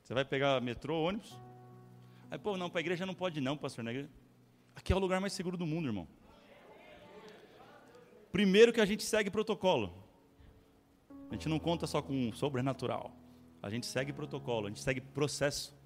você 0.01 0.13
vai 0.13 0.23
pegar 0.23 0.61
metrô, 0.61 1.03
ônibus. 1.03 1.37
Aí, 2.31 2.39
pô, 2.39 2.55
não, 2.55 2.69
para 2.69 2.79
a 2.79 2.83
igreja 2.83 3.05
não 3.05 3.13
pode 3.13 3.41
não, 3.41 3.57
pastor. 3.57 3.83
Na 3.83 3.91
igreja. 3.91 4.09
Aqui 4.73 4.93
é 4.93 4.95
o 4.95 4.99
lugar 4.99 5.19
mais 5.19 5.33
seguro 5.33 5.57
do 5.57 5.65
mundo, 5.65 5.89
irmão. 5.89 6.07
Primeiro 8.31 8.71
que 8.71 8.79
a 8.79 8.85
gente 8.85 9.03
segue 9.03 9.29
protocolo. 9.29 9.93
A 11.29 11.33
gente 11.33 11.49
não 11.49 11.59
conta 11.59 11.85
só 11.85 12.01
com 12.01 12.31
sobrenatural. 12.31 13.11
A 13.61 13.69
gente 13.69 13.85
segue 13.85 14.13
protocolo, 14.13 14.67
a 14.67 14.69
gente 14.69 14.79
segue 14.79 15.01
processo. 15.01 15.77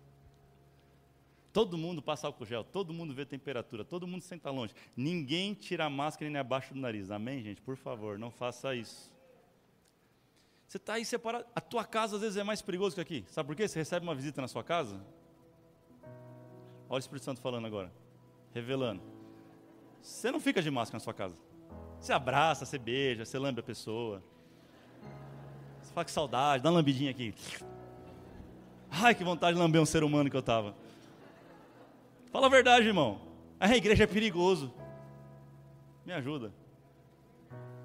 Todo 1.51 1.75
mundo 1.75 2.03
passa 2.03 2.27
álcool 2.27 2.45
gel, 2.45 2.63
todo 2.63 2.93
mundo 2.93 3.15
vê 3.15 3.25
temperatura, 3.25 3.83
todo 3.83 4.05
mundo 4.05 4.21
senta 4.21 4.51
longe. 4.51 4.75
Ninguém 4.95 5.55
tira 5.55 5.85
a 5.85 5.89
máscara 5.89 6.29
nem 6.29 6.39
abaixo 6.39 6.71
do 6.71 6.79
nariz. 6.79 7.09
Amém, 7.09 7.41
gente? 7.41 7.63
Por 7.63 7.75
favor, 7.75 8.19
não 8.19 8.29
faça 8.29 8.75
isso. 8.75 9.12
Você 10.67 10.77
está 10.77 10.93
aí 10.93 11.05
separado. 11.05 11.45
A 11.55 11.61
tua 11.61 11.83
casa 11.85 12.15
às 12.15 12.21
vezes 12.21 12.37
é 12.37 12.43
mais 12.43 12.61
perigoso 12.61 12.95
que 12.95 13.01
aqui. 13.01 13.25
Sabe 13.27 13.47
por 13.47 13.55
quê? 13.55 13.67
Você 13.67 13.79
recebe 13.79 14.05
uma 14.05 14.15
visita 14.15 14.41
na 14.41 14.47
sua 14.47 14.63
casa. 14.63 14.99
Olha 16.89 16.97
o 16.97 16.99
Espírito 16.99 17.25
Santo 17.25 17.41
falando 17.41 17.65
agora. 17.65 17.91
Revelando. 18.53 19.01
Você 20.01 20.31
não 20.31 20.39
fica 20.39 20.61
de 20.61 20.69
máscara 20.69 20.97
na 20.97 21.03
sua 21.03 21.13
casa. 21.13 21.35
Você 21.99 22.11
abraça, 22.11 22.65
você 22.65 22.77
beija, 22.77 23.23
você 23.23 23.39
lambe 23.39 23.61
a 23.61 23.63
pessoa. 23.63 24.21
Você 25.81 25.93
fala 25.93 26.05
que 26.05 26.11
saudade, 26.11 26.63
dá 26.63 26.69
uma 26.69 26.77
lambidinha 26.77 27.11
aqui. 27.11 27.33
Ai, 28.91 29.15
que 29.15 29.23
vontade 29.23 29.55
de 29.55 29.61
lamber 29.61 29.81
um 29.81 29.85
ser 29.85 30.03
humano 30.03 30.29
que 30.29 30.35
eu 30.35 30.41
estava. 30.41 30.75
Fala 32.31 32.47
a 32.47 32.49
verdade, 32.49 32.85
irmão. 32.85 33.21
A 33.59 33.75
igreja 33.75 34.03
é 34.03 34.07
perigoso. 34.07 34.73
Me 36.05 36.13
ajuda. 36.13 36.53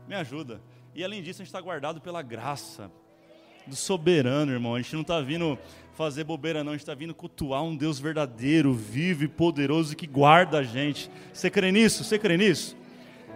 Me 0.06 0.14
ajuda. 0.14 0.60
E 0.94 1.04
além 1.04 1.22
disso, 1.22 1.42
a 1.42 1.44
gente 1.44 1.48
está 1.48 1.60
guardado 1.60 2.00
pela 2.00 2.22
graça 2.22 2.90
do 3.66 3.76
soberano, 3.76 4.52
irmão. 4.52 4.74
A 4.74 4.80
gente 4.80 4.94
não 4.94 5.02
está 5.02 5.20
vindo 5.20 5.58
fazer 5.94 6.24
bobeira, 6.24 6.64
não. 6.64 6.72
A 6.72 6.74
gente 6.74 6.82
está 6.82 6.94
vindo 6.94 7.14
cultuar 7.14 7.62
um 7.62 7.76
Deus 7.76 7.98
verdadeiro, 7.98 8.72
vivo 8.72 9.24
e 9.24 9.28
poderoso 9.28 9.96
que 9.96 10.06
guarda 10.06 10.58
a 10.58 10.62
gente. 10.62 11.10
Você 11.32 11.50
crê 11.50 11.70
nisso? 11.70 12.04
Você 12.04 12.18
crê 12.18 12.36
nisso? 12.36 12.76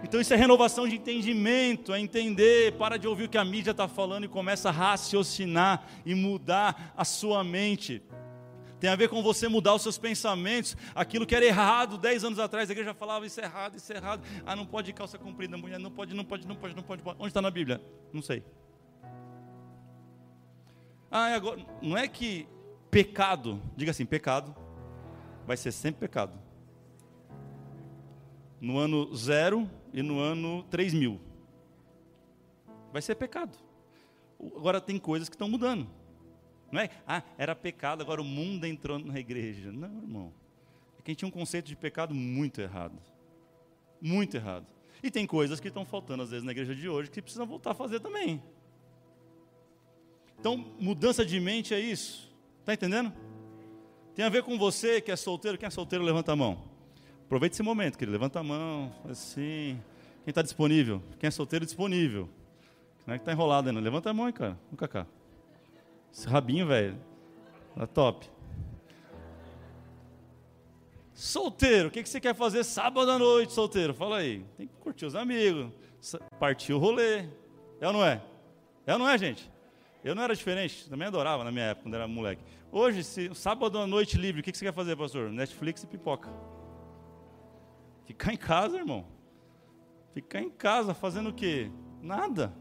Então 0.03 0.19
isso 0.19 0.33
é 0.33 0.37
renovação 0.37 0.85
de 0.87 0.97
entendimento, 0.97 1.93
é 1.93 1.99
entender, 1.99 2.73
para 2.73 2.97
de 2.97 3.07
ouvir 3.07 3.23
o 3.23 3.29
que 3.29 3.37
a 3.37 3.45
mídia 3.45 3.71
está 3.71 3.87
falando 3.87 4.25
e 4.25 4.27
começa 4.27 4.67
a 4.67 4.71
raciocinar 4.71 5.87
e 6.05 6.13
mudar 6.13 6.93
a 6.97 7.05
sua 7.05 7.41
mente 7.41 8.01
tem 8.83 8.89
a 8.89 8.97
ver 8.97 9.07
com 9.07 9.23
você 9.23 9.47
mudar 9.47 9.73
os 9.75 9.81
seus 9.81 9.97
pensamentos. 9.97 10.75
Aquilo 10.93 11.25
que 11.25 11.33
era 11.33 11.45
errado 11.45 11.97
dez 11.97 12.21
anos 12.25 12.37
atrás, 12.37 12.69
a 12.69 12.73
igreja 12.73 12.93
falava 12.93 13.25
isso 13.25 13.39
é 13.39 13.45
errado, 13.45 13.77
isso 13.77 13.93
é 13.93 13.95
errado. 13.95 14.21
Ah, 14.45 14.57
não 14.57 14.65
pode 14.65 14.91
calça 14.91 15.17
comprida, 15.17 15.55
mulher 15.55 15.79
não 15.79 15.89
pode, 15.89 16.13
não 16.13 16.25
pode, 16.25 16.45
não 16.45 16.53
pode, 16.53 16.75
não 16.75 16.83
pode. 16.83 17.01
Onde 17.17 17.29
está 17.29 17.41
na 17.41 17.49
Bíblia? 17.49 17.81
Não 18.11 18.21
sei. 18.21 18.43
Ah, 21.09 21.33
agora, 21.33 21.65
não 21.81 21.97
é 21.97 22.09
que 22.09 22.45
pecado, 22.91 23.61
diga 23.73 23.91
assim, 23.91 24.05
pecado, 24.05 24.53
vai 25.47 25.55
ser 25.55 25.71
sempre 25.71 26.01
pecado. 26.01 26.37
No 28.59 28.77
ano 28.77 29.15
zero 29.15 29.71
e 29.93 30.01
no 30.01 30.19
ano 30.19 30.61
três 30.63 30.93
mil. 30.93 31.21
Vai 32.91 33.01
ser 33.01 33.15
pecado. 33.15 33.57
Agora 34.57 34.81
tem 34.81 34.99
coisas 34.99 35.29
que 35.29 35.35
estão 35.35 35.47
mudando. 35.47 35.87
Não 36.73 36.81
é, 36.81 36.89
ah, 37.07 37.21
era 37.37 37.55
pecado, 37.55 38.01
agora 38.01 38.19
o 38.19 38.25
mundo 38.25 38.65
entrou 38.65 38.97
na 38.97 39.19
igreja. 39.19 39.71
Não, 39.71 39.95
irmão. 40.01 40.33
É 40.97 41.03
que 41.03 41.11
a 41.11 41.13
gente 41.13 41.19
tinha 41.19 41.29
um 41.29 41.31
conceito 41.31 41.67
de 41.67 41.75
pecado 41.75 42.15
muito 42.15 42.59
errado. 42.59 42.99
Muito 44.01 44.35
errado. 44.35 44.65
E 45.03 45.11
tem 45.11 45.27
coisas 45.27 45.59
que 45.59 45.67
estão 45.67 45.85
faltando, 45.85 46.23
às 46.23 46.31
vezes, 46.31 46.43
na 46.43 46.51
igreja 46.51 46.73
de 46.73 46.89
hoje, 46.89 47.11
que 47.11 47.21
precisam 47.21 47.45
voltar 47.45 47.71
a 47.71 47.73
fazer 47.75 47.99
também. 47.99 48.41
Então, 50.39 50.57
mudança 50.79 51.23
de 51.23 51.39
mente 51.39 51.75
é 51.75 51.79
isso. 51.79 52.33
Está 52.61 52.73
entendendo? 52.73 53.13
Tem 54.15 54.25
a 54.25 54.29
ver 54.29 54.41
com 54.41 54.57
você 54.57 54.99
que 54.99 55.11
é 55.11 55.15
solteiro. 55.15 55.59
Quem 55.59 55.67
é 55.67 55.69
solteiro, 55.69 56.03
levanta 56.03 56.31
a 56.31 56.35
mão. 56.35 56.63
Aproveite 57.23 57.53
esse 57.53 57.61
momento, 57.61 57.99
querido. 57.99 58.13
Levanta 58.13 58.39
a 58.39 58.43
mão, 58.43 58.91
assim. 59.07 59.79
Quem 60.23 60.31
está 60.31 60.41
disponível? 60.41 61.03
Quem 61.19 61.27
é 61.27 61.31
solteiro, 61.31 61.65
disponível. 61.65 62.27
Não 63.05 63.13
é 63.13 63.19
que 63.19 63.21
está 63.21 63.31
enrolado 63.31 63.69
ainda. 63.69 63.79
Levanta 63.79 64.09
a 64.09 64.13
mão 64.13 64.25
aí, 64.25 64.33
cara. 64.33 64.57
Vem 64.71 64.89
cá. 64.89 65.05
Esse 66.13 66.27
rabinho, 66.27 66.67
velho. 66.67 66.95
Tá 67.75 67.87
top. 67.87 68.29
Solteiro, 71.13 71.87
o 71.87 71.91
que, 71.91 72.03
que 72.03 72.09
você 72.09 72.19
quer 72.19 72.35
fazer 72.35 72.63
sábado 72.63 73.09
à 73.09 73.17
noite, 73.17 73.51
solteiro? 73.51 73.93
Fala 73.93 74.17
aí. 74.17 74.45
Tem 74.55 74.67
que 74.67 74.75
curtir 74.75 75.05
os 75.05 75.15
amigos, 75.15 75.71
partir 76.39 76.73
o 76.73 76.77
rolê. 76.77 77.25
É 77.81 77.87
ou 77.87 77.93
não 77.93 78.05
é? 78.05 78.21
É 78.85 78.93
ou 78.93 78.99
não 78.99 79.09
é, 79.09 79.17
gente? 79.17 79.51
Eu 80.03 80.13
não 80.13 80.21
era 80.21 80.35
diferente, 80.35 80.87
também 80.89 81.07
adorava 81.07 81.43
na 81.43 81.51
minha 81.51 81.65
época, 81.65 81.83
quando 81.83 81.95
era 81.95 82.07
moleque. 82.07 82.43
Hoje, 82.71 83.03
se, 83.03 83.33
sábado 83.33 83.79
à 83.79 83.87
noite 83.87 84.17
livre, 84.17 84.41
o 84.41 84.43
que, 84.43 84.51
que 84.51 84.57
você 84.57 84.65
quer 84.65 84.73
fazer, 84.73 84.95
pastor? 84.97 85.31
Netflix 85.31 85.83
e 85.83 85.87
pipoca. 85.87 86.29
Ficar 88.05 88.33
em 88.33 88.37
casa, 88.37 88.77
irmão. 88.77 89.05
Ficar 90.13 90.41
em 90.41 90.49
casa 90.49 90.93
fazendo 90.93 91.29
o 91.29 91.33
quê? 91.33 91.71
Nada. 92.01 92.53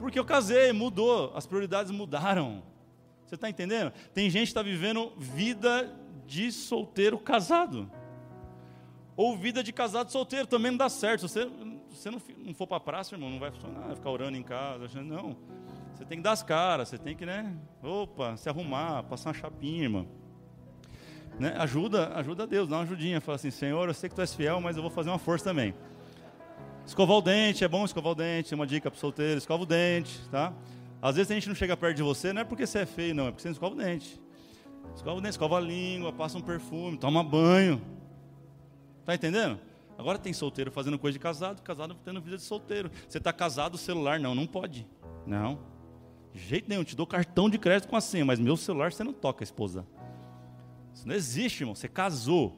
Porque 0.00 0.18
eu 0.18 0.24
casei, 0.24 0.72
mudou, 0.72 1.32
as 1.34 1.46
prioridades 1.46 1.90
mudaram. 1.90 2.62
Você 3.26 3.34
está 3.34 3.50
entendendo? 3.50 3.92
Tem 4.14 4.30
gente 4.30 4.44
que 4.44 4.50
está 4.50 4.62
vivendo 4.62 5.12
vida 5.16 5.94
de 6.26 6.52
solteiro 6.52 7.18
casado. 7.18 7.90
Ou 9.16 9.36
vida 9.36 9.62
de 9.62 9.72
casado 9.72 10.12
solteiro, 10.12 10.46
também 10.46 10.70
não 10.70 10.78
dá 10.78 10.88
certo. 10.88 11.26
Se 11.26 11.28
você, 11.28 11.50
você 11.88 12.10
não, 12.10 12.20
não 12.38 12.54
for 12.54 12.66
para 12.66 12.76
a 12.76 12.80
praça, 12.80 13.14
irmão, 13.14 13.30
não 13.30 13.38
vai 13.38 13.50
funcionar, 13.50 13.94
ficar 13.96 14.10
orando 14.10 14.36
em 14.36 14.42
casa. 14.42 15.02
Não. 15.02 15.36
Você 15.94 16.04
tem 16.04 16.18
que 16.18 16.22
dar 16.22 16.32
as 16.32 16.42
caras, 16.42 16.88
você 16.88 16.98
tem 16.98 17.16
que, 17.16 17.24
né? 17.24 17.56
Opa, 17.82 18.36
se 18.36 18.48
arrumar, 18.48 19.02
passar 19.04 19.30
uma 19.30 19.34
chapinha, 19.34 19.84
irmão. 19.84 20.06
Né? 21.38 21.54
Ajuda, 21.58 22.14
ajuda 22.14 22.42
a 22.42 22.46
Deus, 22.46 22.68
dá 22.68 22.76
uma 22.76 22.82
ajudinha. 22.82 23.20
Fala 23.20 23.36
assim, 23.36 23.50
Senhor, 23.50 23.88
eu 23.88 23.94
sei 23.94 24.10
que 24.10 24.14
tu 24.14 24.20
és 24.20 24.34
fiel, 24.34 24.60
mas 24.60 24.76
eu 24.76 24.82
vou 24.82 24.90
fazer 24.90 25.08
uma 25.08 25.18
força 25.18 25.46
também. 25.46 25.74
Escovar 26.86 27.16
o 27.16 27.20
dente, 27.20 27.64
é 27.64 27.68
bom 27.68 27.84
escovar 27.84 28.12
o 28.12 28.14
dente, 28.14 28.54
é 28.54 28.56
uma 28.56 28.66
dica 28.66 28.88
para 28.88 29.00
solteiro, 29.00 29.36
escova 29.36 29.64
o 29.64 29.66
dente, 29.66 30.20
tá? 30.30 30.54
Às 31.02 31.16
vezes 31.16 31.32
a 31.32 31.34
gente 31.34 31.48
não 31.48 31.54
chega 31.54 31.76
perto 31.76 31.96
de 31.96 32.02
você, 32.02 32.32
não 32.32 32.42
é 32.42 32.44
porque 32.44 32.64
você 32.64 32.78
é 32.78 32.86
feio, 32.86 33.14
não, 33.14 33.26
é 33.26 33.30
porque 33.30 33.42
você 33.42 33.48
não 33.48 33.52
escova 33.54 33.74
o 33.74 33.78
dente. 33.78 34.20
Escova 34.94 35.18
o 35.18 35.20
dente, 35.20 35.32
escova 35.32 35.56
a 35.56 35.60
língua, 35.60 36.12
passa 36.12 36.38
um 36.38 36.40
perfume, 36.40 36.96
toma 36.96 37.24
banho. 37.24 37.82
Tá 39.04 39.14
entendendo? 39.14 39.58
Agora 39.98 40.16
tem 40.16 40.32
solteiro 40.32 40.70
fazendo 40.70 40.98
coisa 40.98 41.14
de 41.14 41.18
casado, 41.18 41.60
casado 41.60 41.96
tendo 42.04 42.20
vida 42.20 42.36
de 42.36 42.42
solteiro. 42.42 42.90
Você 43.08 43.18
está 43.18 43.32
casado, 43.32 43.76
celular, 43.76 44.20
não, 44.20 44.34
não 44.34 44.46
pode. 44.46 44.86
Não. 45.26 45.58
De 46.32 46.40
jeito 46.40 46.68
nenhum, 46.68 46.84
te 46.84 46.94
dou 46.94 47.06
cartão 47.06 47.50
de 47.50 47.58
crédito 47.58 47.88
com 47.88 47.96
a 47.96 48.00
senha, 48.00 48.24
mas 48.24 48.38
meu 48.38 48.56
celular 48.56 48.92
você 48.92 49.02
não 49.02 49.12
toca, 49.12 49.42
esposa. 49.42 49.86
Isso 50.94 51.06
não 51.06 51.14
existe, 51.14 51.62
irmão. 51.62 51.74
Você 51.74 51.88
casou. 51.88 52.56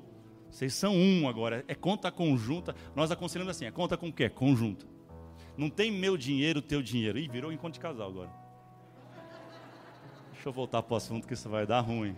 Vocês 0.50 0.74
são 0.74 0.94
um 0.94 1.28
agora. 1.28 1.64
É 1.68 1.74
conta 1.74 2.10
conjunta. 2.10 2.74
Nós 2.94 3.10
aconselhamos 3.10 3.50
assim: 3.50 3.66
é 3.66 3.70
conta 3.70 3.96
com 3.96 4.08
o 4.08 4.12
quê? 4.12 4.28
Conjunta. 4.28 4.86
Não 5.56 5.68
tem 5.68 5.90
meu 5.90 6.16
dinheiro, 6.16 6.62
teu 6.62 6.82
dinheiro. 6.82 7.18
Ih, 7.18 7.28
virou 7.28 7.52
encontro 7.52 7.72
de 7.72 7.80
casal 7.80 8.08
agora. 8.08 8.30
Deixa 10.32 10.48
eu 10.48 10.52
voltar 10.52 10.82
para 10.82 10.94
o 10.94 10.96
assunto 10.96 11.26
que 11.26 11.34
isso 11.34 11.48
vai 11.48 11.66
dar 11.66 11.80
ruim. 11.80 12.16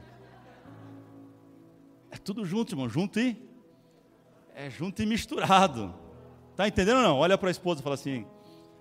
É 2.11 2.17
tudo 2.17 2.45
junto, 2.45 2.73
irmão. 2.73 2.89
Junto 2.89 3.19
e. 3.19 3.37
É 4.55 4.69
junto 4.69 5.03
e 5.03 5.07
misturado. 5.07 5.95
Tá 6.55 6.69
entendendo 6.69 6.99
ou 6.99 7.03
não? 7.03 7.17
Olha 7.17 7.39
para 7.39 7.49
a 7.49 7.51
esposa 7.51 7.81
e 7.81 7.83
fala 7.83 7.95
assim. 7.95 8.27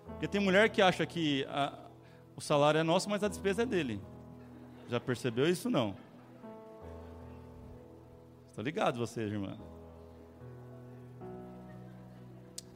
Porque 0.06 0.28
tem 0.28 0.42
mulher 0.42 0.70
que 0.70 0.82
acha 0.82 1.06
que 1.06 1.46
a, 1.46 1.78
o 2.36 2.42
salário 2.42 2.80
é 2.80 2.84
nosso, 2.84 3.10
mas 3.10 3.24
a 3.24 3.30
despesa 3.30 3.64
é 3.64 3.66
dele. 3.66 4.02
Já 4.90 5.00
percebeu 5.00 5.48
isso? 5.50 5.70
Não. 5.70 5.96
Estou 8.60 8.66
ligado 8.66 9.00
vocês, 9.00 9.32
irmã. 9.32 9.58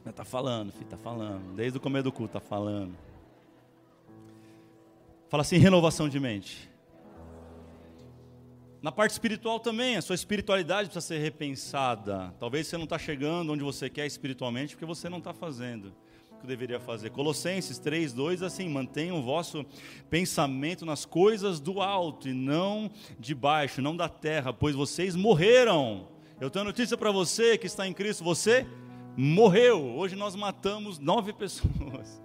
Está 0.06 0.24
falando, 0.24 0.72
filho, 0.72 0.84
está 0.84 0.96
falando. 0.96 1.54
Desde 1.54 1.76
o 1.76 1.80
começo 1.80 2.04
do 2.04 2.10
culto 2.10 2.38
está 2.38 2.40
falando. 2.40 2.96
Fala 5.28 5.42
assim, 5.42 5.58
renovação 5.58 6.08
de 6.08 6.18
mente. 6.18 6.70
Na 8.80 8.90
parte 8.90 9.10
espiritual 9.10 9.60
também, 9.60 9.96
a 9.96 10.00
sua 10.00 10.14
espiritualidade 10.14 10.88
precisa 10.88 11.06
ser 11.06 11.18
repensada. 11.18 12.34
Talvez 12.40 12.66
você 12.66 12.78
não 12.78 12.84
está 12.84 12.98
chegando 12.98 13.52
onde 13.52 13.62
você 13.62 13.90
quer 13.90 14.06
espiritualmente 14.06 14.74
porque 14.74 14.86
você 14.86 15.10
não 15.10 15.18
está 15.18 15.34
fazendo 15.34 15.94
que 16.44 16.48
deveria 16.48 16.78
fazer. 16.78 17.10
Colossenses 17.10 17.78
3, 17.78 18.12
2, 18.12 18.42
assim, 18.42 18.68
mantenham 18.68 19.18
o 19.18 19.22
vosso 19.22 19.64
pensamento 20.10 20.84
nas 20.84 21.04
coisas 21.04 21.58
do 21.58 21.80
alto 21.80 22.28
e 22.28 22.34
não 22.34 22.90
de 23.18 23.34
baixo, 23.34 23.80
não 23.80 23.96
da 23.96 24.08
terra, 24.08 24.52
pois 24.52 24.76
vocês 24.76 25.16
morreram. 25.16 26.06
Eu 26.38 26.50
tenho 26.50 26.66
notícia 26.66 26.96
para 26.96 27.10
você 27.10 27.56
que 27.56 27.66
está 27.66 27.88
em 27.88 27.92
Cristo, 27.92 28.22
você 28.22 28.66
morreu. 29.16 29.96
Hoje 29.96 30.14
nós 30.14 30.36
matamos 30.36 30.98
nove 30.98 31.32
pessoas. 31.34 32.22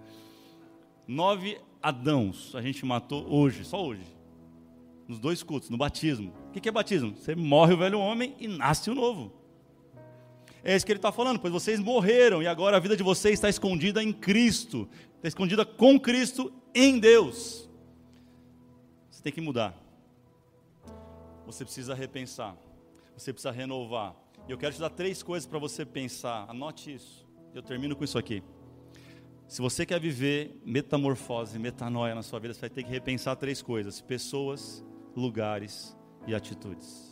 Nove 1.08 1.58
Adãos 1.82 2.54
a 2.56 2.62
gente 2.62 2.86
matou 2.86 3.26
hoje, 3.34 3.64
só 3.64 3.82
hoje. 3.84 4.04
Nos 5.08 5.18
dois 5.18 5.42
cultos, 5.42 5.70
no 5.70 5.78
batismo. 5.78 6.34
O 6.50 6.60
que 6.60 6.68
é 6.68 6.72
batismo? 6.72 7.16
Você 7.16 7.36
morre 7.36 7.74
o 7.74 7.78
velho 7.78 8.00
homem 8.00 8.36
e 8.38 8.48
nasce 8.48 8.92
o 8.92 8.96
novo. 8.96 9.39
É 10.64 10.76
isso 10.76 10.86
que 10.86 10.92
ele 10.92 11.00
está 11.00 11.12
falando, 11.12 11.40
pois 11.40 11.54
vocês 11.54 11.80
morreram 11.80 12.44
e 12.44 12.48
agora 12.48 12.78
a 12.78 12.80
vida 12.80 12.96
de 12.96 13.04
vocês 13.04 13.36
está 13.36 13.50
escondida 13.50 14.04
em 14.04 14.12
Cristo, 14.12 14.90
está 15.16 15.28
escondida 15.28 15.66
com 15.66 16.00
Cristo 16.00 16.52
em 16.74 17.00
Deus. 17.00 17.70
Você 19.10 19.24
tem 19.24 19.34
que 19.34 19.42
mudar. 19.42 19.76
Você 21.46 21.64
precisa 21.64 21.94
repensar. 21.94 22.56
Você 23.18 23.34
precisa 23.34 23.52
renovar. 23.52 24.16
E 24.48 24.52
eu 24.52 24.58
quero 24.58 24.74
te 24.74 24.80
dar 24.80 24.90
três 24.90 25.24
coisas 25.24 25.48
para 25.48 25.60
você 25.60 25.86
pensar. 25.86 26.46
Anote 26.50 26.94
isso. 26.94 27.28
Eu 27.54 27.62
termino 27.62 27.96
com 27.96 28.04
isso 28.04 28.18
aqui. 28.18 28.44
Se 29.48 29.62
você 29.62 29.84
quer 29.86 30.00
viver 30.00 30.62
metamorfose, 30.64 31.58
metanoia 31.58 32.14
na 32.14 32.22
sua 32.22 32.40
vida, 32.40 32.54
você 32.54 32.62
vai 32.62 32.70
ter 32.70 32.84
que 32.84 32.90
repensar 32.92 33.36
três 33.36 33.62
coisas: 33.62 34.00
pessoas, 34.00 34.86
lugares 35.16 35.98
e 36.28 36.36
atitudes. 36.36 37.09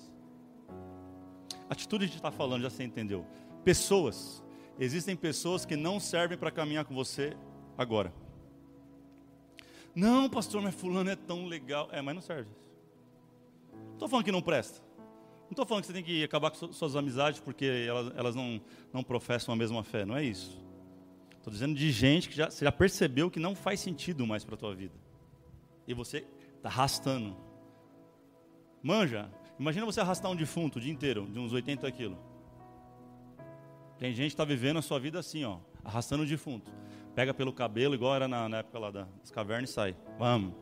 Atitude 1.69 2.05
a 2.05 2.07
gente 2.07 2.17
está 2.17 2.31
falando, 2.31 2.61
já 2.61 2.69
você 2.69 2.83
entendeu. 2.83 3.25
Pessoas. 3.63 4.43
Existem 4.79 5.15
pessoas 5.15 5.65
que 5.65 5.75
não 5.75 5.99
servem 5.99 6.37
para 6.37 6.51
caminhar 6.51 6.85
com 6.85 6.93
você 6.93 7.35
agora. 7.77 8.13
Não, 9.93 10.29
pastor, 10.29 10.61
mas 10.61 10.75
fulano 10.75 11.09
é 11.09 11.15
tão 11.15 11.45
legal. 11.47 11.89
É, 11.91 12.01
mas 12.01 12.13
não 12.13 12.21
serve. 12.21 12.49
Não 13.73 13.93
estou 13.93 14.07
falando 14.07 14.25
que 14.25 14.31
não 14.31 14.41
presta. 14.41 14.79
Não 15.45 15.51
estou 15.51 15.65
falando 15.65 15.81
que 15.81 15.87
você 15.87 15.93
tem 15.93 16.03
que 16.03 16.23
acabar 16.23 16.51
com 16.51 16.71
suas 16.71 16.95
amizades 16.95 17.39
porque 17.39 17.65
elas, 17.65 18.13
elas 18.15 18.35
não, 18.35 18.61
não 18.93 19.03
professam 19.03 19.53
a 19.53 19.57
mesma 19.57 19.83
fé. 19.83 20.05
Não 20.05 20.15
é 20.15 20.23
isso. 20.23 20.63
Estou 21.37 21.51
dizendo 21.51 21.73
de 21.73 21.91
gente 21.91 22.29
que 22.29 22.35
já, 22.35 22.49
você 22.49 22.65
já 22.65 22.71
percebeu 22.71 23.31
que 23.31 23.39
não 23.39 23.55
faz 23.55 23.79
sentido 23.79 24.27
mais 24.27 24.43
para 24.43 24.55
a 24.55 24.57
tua 24.57 24.75
vida. 24.75 24.93
E 25.87 25.93
você 25.93 26.27
está 26.57 26.69
arrastando. 26.69 27.35
Manja, 28.83 29.31
imagina 29.59 29.85
você 29.85 30.01
arrastar 30.01 30.31
um 30.31 30.35
defunto 30.35 30.77
o 30.79 30.81
dia 30.81 30.91
inteiro, 30.91 31.27
de 31.27 31.39
uns 31.39 31.53
80 31.53 31.91
quilos. 31.91 32.17
Tem 33.97 34.11
gente 34.11 34.27
que 34.27 34.33
está 34.33 34.45
vivendo 34.45 34.77
a 34.77 34.81
sua 34.81 34.99
vida 34.99 35.19
assim, 35.19 35.43
ó, 35.43 35.57
arrastando 35.83 36.23
o 36.23 36.25
defunto. 36.25 36.71
Pega 37.15 37.33
pelo 37.33 37.51
cabelo, 37.51 37.95
igual 37.95 38.15
era 38.15 38.27
na, 38.27 38.47
na 38.47 38.57
época 38.57 38.77
lá 38.77 38.91
das 38.91 39.31
cavernas 39.31 39.71
e 39.71 39.73
sai. 39.73 39.95
Vamos. 40.19 40.53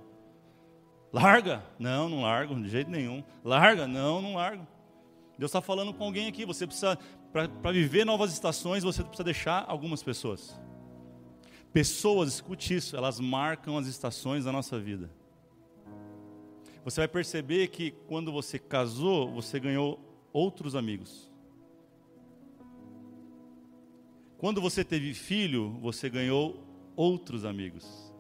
Larga? 1.11 1.63
Não, 1.77 2.09
não 2.09 2.21
largo, 2.21 2.55
de 2.55 2.69
jeito 2.69 2.89
nenhum. 2.89 3.23
Larga? 3.43 3.87
Não, 3.87 4.21
não 4.21 4.35
largo. 4.35 4.65
Deus 5.37 5.49
está 5.49 5.61
falando 5.61 5.93
com 5.93 6.03
alguém 6.03 6.27
aqui. 6.27 6.45
Você 6.45 6.65
precisa, 6.65 6.97
para 7.31 7.71
viver 7.71 8.05
novas 8.05 8.31
estações, 8.31 8.83
você 8.83 9.03
precisa 9.03 9.23
deixar 9.23 9.65
algumas 9.67 10.01
pessoas. 10.01 10.59
Pessoas, 11.73 12.35
escute 12.35 12.75
isso, 12.75 12.95
elas 12.95 13.19
marcam 13.19 13.77
as 13.77 13.87
estações 13.87 14.45
da 14.45 14.51
nossa 14.51 14.79
vida. 14.79 15.09
Você 16.85 17.01
vai 17.01 17.07
perceber 17.07 17.69
que 17.69 17.89
quando 18.07 18.31
você 18.31 18.59
casou, 18.59 19.31
você 19.31 19.59
ganhou 19.59 19.99
outros 20.31 20.75
amigos. 20.75 21.31
Quando 24.37 24.61
você 24.61 24.83
teve 24.83 25.11
filho, 25.15 25.71
você 25.81 26.07
ganhou 26.07 26.63
outros 26.95 27.43
amigos. 27.43 28.13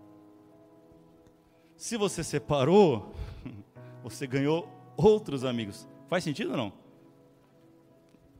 Se 1.77 1.95
você 1.95 2.23
separou, 2.23 3.13
você 4.01 4.25
ganhou 4.25 4.67
outros 4.97 5.45
amigos. 5.45 5.87
Faz 6.07 6.23
sentido 6.23 6.49
ou 6.49 6.57
não? 6.57 6.73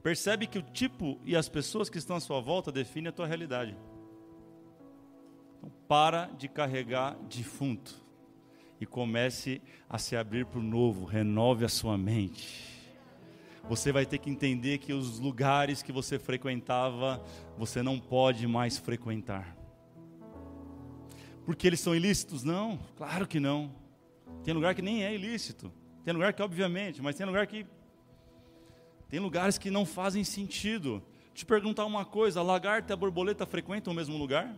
Percebe 0.02 0.48
que 0.48 0.58
o 0.58 0.64
tipo 0.64 1.20
e 1.24 1.36
as 1.36 1.48
pessoas 1.48 1.88
que 1.88 2.00
estão 2.00 2.16
à 2.16 2.20
sua 2.20 2.42
volta 2.42 2.72
definem 2.72 3.10
a 3.10 3.14
tua 3.14 3.28
realidade. 3.28 3.78
Então, 5.60 5.72
para 5.88 6.26
de 6.36 6.48
carregar 6.48 7.16
defunto 7.30 8.05
e 8.80 8.86
comece 8.86 9.62
a 9.90 9.98
se 9.98 10.16
abrir 10.16 10.46
para 10.46 10.60
o 10.60 10.64
novo. 10.64 11.06
Renove 11.06 11.66
a 11.66 11.70
sua 11.70 11.98
mente 11.98 12.76
você 13.68 13.92
vai 13.92 14.06
ter 14.06 14.20
que 14.20 14.30
entender 14.30 14.78
que 14.78 14.94
os 14.94 15.20
lugares 15.20 15.82
que 15.82 15.92
você 15.92 16.20
frequentava, 16.20 17.24
você 17.58 17.82
não 17.82 18.00
pode 18.00 18.46
mais 18.48 18.78
frequentar. 18.78 19.56
Porque 21.46 21.68
eles 21.68 21.80
são 21.80 21.96
ilícitos? 21.96 22.44
Não, 22.44 22.80
claro 22.96 23.28
que 23.28 23.40
não. 23.40 23.74
Tem 24.44 24.54
lugar 24.54 24.76
que 24.76 24.82
nem 24.82 25.04
é 25.04 25.14
ilícito. 25.14 25.72
Tem 26.04 26.14
lugar 26.14 26.34
que, 26.34 26.42
obviamente, 26.42 27.02
mas 27.02 27.16
tem 27.16 27.26
lugar 27.26 27.46
que. 27.48 27.66
Tem 29.10 29.20
lugares 29.20 29.58
que 29.58 29.72
não 29.72 29.86
fazem 29.86 30.24
sentido. 30.24 31.04
Te 31.34 31.46
perguntar 31.46 31.86
uma 31.86 32.06
coisa: 32.06 32.40
a 32.40 32.44
lagarta 32.44 32.92
e 32.92 32.94
a 32.94 32.98
borboleta 32.98 33.46
frequentam 33.46 33.94
o 33.94 33.96
mesmo 33.96 34.18
lugar? 34.18 34.56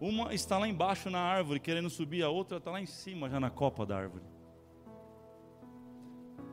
Uma 0.00 0.32
está 0.32 0.58
lá 0.58 0.68
embaixo 0.68 1.10
na 1.10 1.20
árvore 1.20 1.58
querendo 1.58 1.90
subir, 1.90 2.22
a 2.22 2.28
outra 2.28 2.58
está 2.58 2.70
lá 2.70 2.80
em 2.80 2.86
cima, 2.86 3.28
já 3.28 3.40
na 3.40 3.50
copa 3.50 3.84
da 3.84 3.96
árvore. 3.96 4.24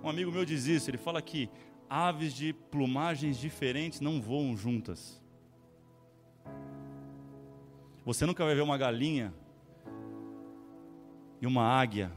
Um 0.04 0.10
amigo 0.10 0.32
meu 0.32 0.46
diz 0.46 0.66
isso, 0.66 0.90
ele 0.90 0.98
fala 0.98 1.22
que 1.22 1.50
aves 1.90 2.34
de 2.34 2.54
plumagens 2.54 3.38
diferentes 3.38 4.00
não 4.00 4.22
voam 4.22 4.56
juntas. 4.56 5.22
Você 8.04 8.26
nunca 8.26 8.44
vai 8.46 8.54
ver 8.54 8.62
uma 8.62 8.78
galinha 8.78 9.34
e 11.42 11.48
uma 11.48 11.64
águia 11.64 12.12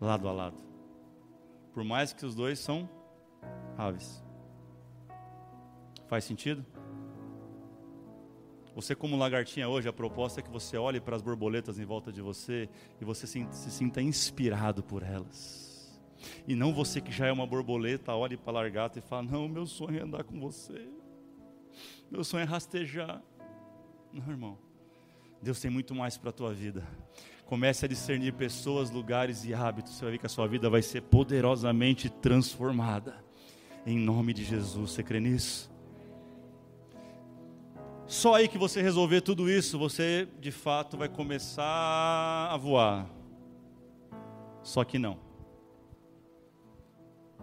lado 0.00 0.28
a 0.28 0.32
lado. 0.32 0.62
Por 1.72 1.84
mais 1.84 2.12
que 2.12 2.24
os 2.24 2.34
dois 2.34 2.58
são 2.58 2.88
aves. 3.76 4.22
Faz 6.08 6.24
sentido? 6.24 6.64
Você, 8.76 8.94
como 8.94 9.16
lagartinha 9.16 9.66
hoje, 9.70 9.88
a 9.88 9.92
proposta 9.92 10.40
é 10.40 10.42
que 10.42 10.50
você 10.50 10.76
olhe 10.76 11.00
para 11.00 11.16
as 11.16 11.22
borboletas 11.22 11.78
em 11.78 11.86
volta 11.86 12.12
de 12.12 12.20
você 12.20 12.68
e 13.00 13.06
você 13.06 13.26
se, 13.26 13.48
se 13.50 13.70
sinta 13.70 14.02
inspirado 14.02 14.82
por 14.82 15.02
elas. 15.02 15.98
E 16.46 16.54
não 16.54 16.74
você 16.74 17.00
que 17.00 17.10
já 17.10 17.26
é 17.26 17.32
uma 17.32 17.46
borboleta, 17.46 18.12
olhe 18.12 18.36
para 18.36 18.50
a 18.50 18.60
largata 18.60 18.98
e 18.98 19.02
fala: 19.02 19.22
Não, 19.22 19.48
meu 19.48 19.64
sonho 19.64 19.98
é 19.98 20.02
andar 20.02 20.24
com 20.24 20.38
você. 20.38 20.90
Meu 22.10 22.22
sonho 22.22 22.42
é 22.42 22.44
rastejar. 22.44 23.22
Não, 24.12 24.28
irmão. 24.30 24.58
Deus 25.40 25.58
tem 25.58 25.70
muito 25.70 25.94
mais 25.94 26.18
para 26.18 26.28
a 26.28 26.32
tua 26.34 26.52
vida. 26.52 26.86
Comece 27.46 27.86
a 27.86 27.88
discernir 27.88 28.34
pessoas, 28.34 28.90
lugares 28.90 29.42
e 29.46 29.54
hábitos. 29.54 29.94
Você 29.94 30.02
vai 30.02 30.12
ver 30.12 30.18
que 30.18 30.26
a 30.26 30.28
sua 30.28 30.46
vida 30.46 30.68
vai 30.68 30.82
ser 30.82 31.00
poderosamente 31.00 32.10
transformada. 32.10 33.24
Em 33.86 33.98
nome 33.98 34.34
de 34.34 34.44
Jesus. 34.44 34.90
Você 34.90 35.02
crê 35.02 35.18
nisso? 35.18 35.74
Só 38.06 38.34
aí 38.34 38.46
que 38.46 38.56
você 38.56 38.80
resolver 38.80 39.20
tudo 39.20 39.50
isso, 39.50 39.76
você 39.76 40.28
de 40.38 40.52
fato 40.52 40.96
vai 40.96 41.08
começar 41.08 42.48
a 42.52 42.56
voar. 42.56 43.10
Só 44.62 44.84
que 44.84 44.96
não. 44.96 45.18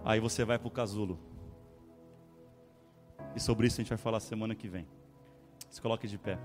Aí 0.05 0.21
você 0.21 0.45
vai 0.45 0.57
para 0.57 0.67
o 0.67 0.71
casulo. 0.71 1.19
E 3.35 3.41
sobre 3.41 3.67
isso 3.67 3.79
a 3.79 3.83
gente 3.83 3.89
vai 3.89 3.97
falar 3.97 4.21
semana 4.21 4.55
que 4.55 4.69
vem. 4.69 4.87
Se 5.69 5.81
coloque 5.81 6.07
de 6.07 6.17
pé. 6.17 6.39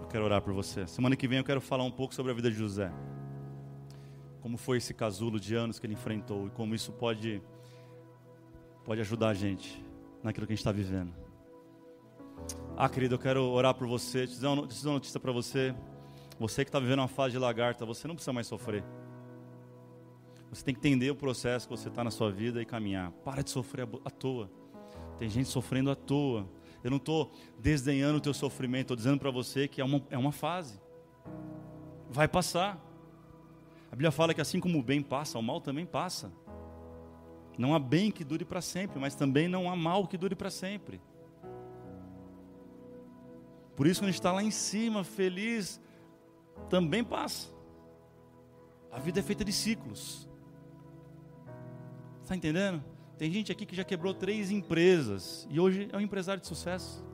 Eu 0.00 0.06
quero 0.08 0.24
orar 0.24 0.42
por 0.42 0.52
você. 0.52 0.84
Semana 0.88 1.14
que 1.14 1.28
vem 1.28 1.38
eu 1.38 1.44
quero 1.44 1.60
falar 1.60 1.84
um 1.84 1.92
pouco 1.92 2.12
sobre 2.12 2.32
a 2.32 2.34
vida 2.34 2.50
de 2.50 2.56
José. 2.56 2.92
Como 4.40 4.56
foi 4.56 4.78
esse 4.78 4.92
casulo 4.92 5.38
de 5.38 5.54
anos 5.54 5.78
que 5.78 5.86
ele 5.86 5.94
enfrentou 5.94 6.48
e 6.48 6.50
como 6.50 6.74
isso 6.74 6.92
pode 6.92 7.40
pode 8.84 9.00
ajudar 9.00 9.28
a 9.28 9.34
gente 9.34 9.82
naquilo 10.22 10.46
que 10.46 10.52
a 10.52 10.56
gente 10.56 10.60
está 10.60 10.72
vivendo. 10.72 11.12
Ah, 12.76 12.88
querido, 12.88 13.14
eu 13.14 13.18
quero 13.18 13.42
orar 13.44 13.74
por 13.74 13.86
você, 13.86 14.26
te 14.26 14.34
dizer 14.34 14.46
uma, 14.46 14.66
notícia 14.92 15.18
para 15.18 15.32
você. 15.32 15.74
Você 16.38 16.64
que 16.64 16.68
está 16.68 16.78
vivendo 16.78 16.98
uma 16.98 17.08
fase 17.08 17.32
de 17.32 17.38
lagarta, 17.38 17.86
você 17.86 18.06
não 18.08 18.14
precisa 18.14 18.32
mais 18.32 18.46
sofrer. 18.46 18.84
Você 20.50 20.64
tem 20.64 20.74
que 20.74 20.80
entender 20.80 21.10
o 21.10 21.16
processo 21.16 21.66
que 21.66 21.76
você 21.76 21.88
está 21.88 22.04
na 22.04 22.10
sua 22.10 22.30
vida 22.30 22.60
e 22.60 22.66
caminhar. 22.66 23.10
Para 23.24 23.42
de 23.42 23.50
sofrer 23.50 23.88
à 24.04 24.10
toa. 24.10 24.50
Tem 25.18 25.28
gente 25.28 25.48
sofrendo 25.48 25.90
à 25.90 25.94
toa. 25.94 26.48
Eu 26.82 26.90
não 26.90 26.98
estou 26.98 27.32
desdenhando 27.58 28.18
o 28.18 28.20
teu 28.20 28.34
sofrimento, 28.34 28.82
estou 28.82 28.96
dizendo 28.96 29.18
para 29.18 29.30
você 29.30 29.66
que 29.66 29.80
é 29.80 29.84
uma, 29.84 30.02
é 30.10 30.18
uma 30.18 30.32
fase. 30.32 30.80
Vai 32.10 32.28
passar. 32.28 32.78
A 33.90 33.92
Bíblia 33.92 34.10
fala 34.10 34.34
que 34.34 34.40
assim 34.40 34.60
como 34.60 34.78
o 34.78 34.82
bem 34.82 35.00
passa, 35.00 35.38
o 35.38 35.42
mal 35.42 35.60
também 35.60 35.86
passa. 35.86 36.30
Não 37.56 37.74
há 37.74 37.78
bem 37.78 38.10
que 38.10 38.24
dure 38.24 38.44
para 38.44 38.60
sempre, 38.60 38.98
mas 38.98 39.14
também 39.14 39.48
não 39.48 39.70
há 39.70 39.76
mal 39.76 40.06
que 40.06 40.16
dure 40.16 40.34
para 40.34 40.50
sempre. 40.50 41.00
Por 43.76 43.86
isso, 43.86 44.00
quando 44.00 44.08
a 44.08 44.12
gente 44.12 44.20
está 44.20 44.32
lá 44.32 44.42
em 44.42 44.50
cima, 44.50 45.04
feliz, 45.04 45.80
também 46.68 47.02
passa. 47.02 47.48
A 48.90 48.98
vida 48.98 49.20
é 49.20 49.22
feita 49.22 49.44
de 49.44 49.52
ciclos. 49.52 50.28
Está 52.22 52.36
entendendo? 52.36 52.82
Tem 53.18 53.30
gente 53.30 53.52
aqui 53.52 53.66
que 53.66 53.74
já 53.74 53.84
quebrou 53.84 54.14
três 54.14 54.50
empresas 54.50 55.46
e 55.50 55.60
hoje 55.60 55.88
é 55.92 55.96
um 55.96 56.00
empresário 56.00 56.40
de 56.40 56.46
sucesso. 56.46 57.04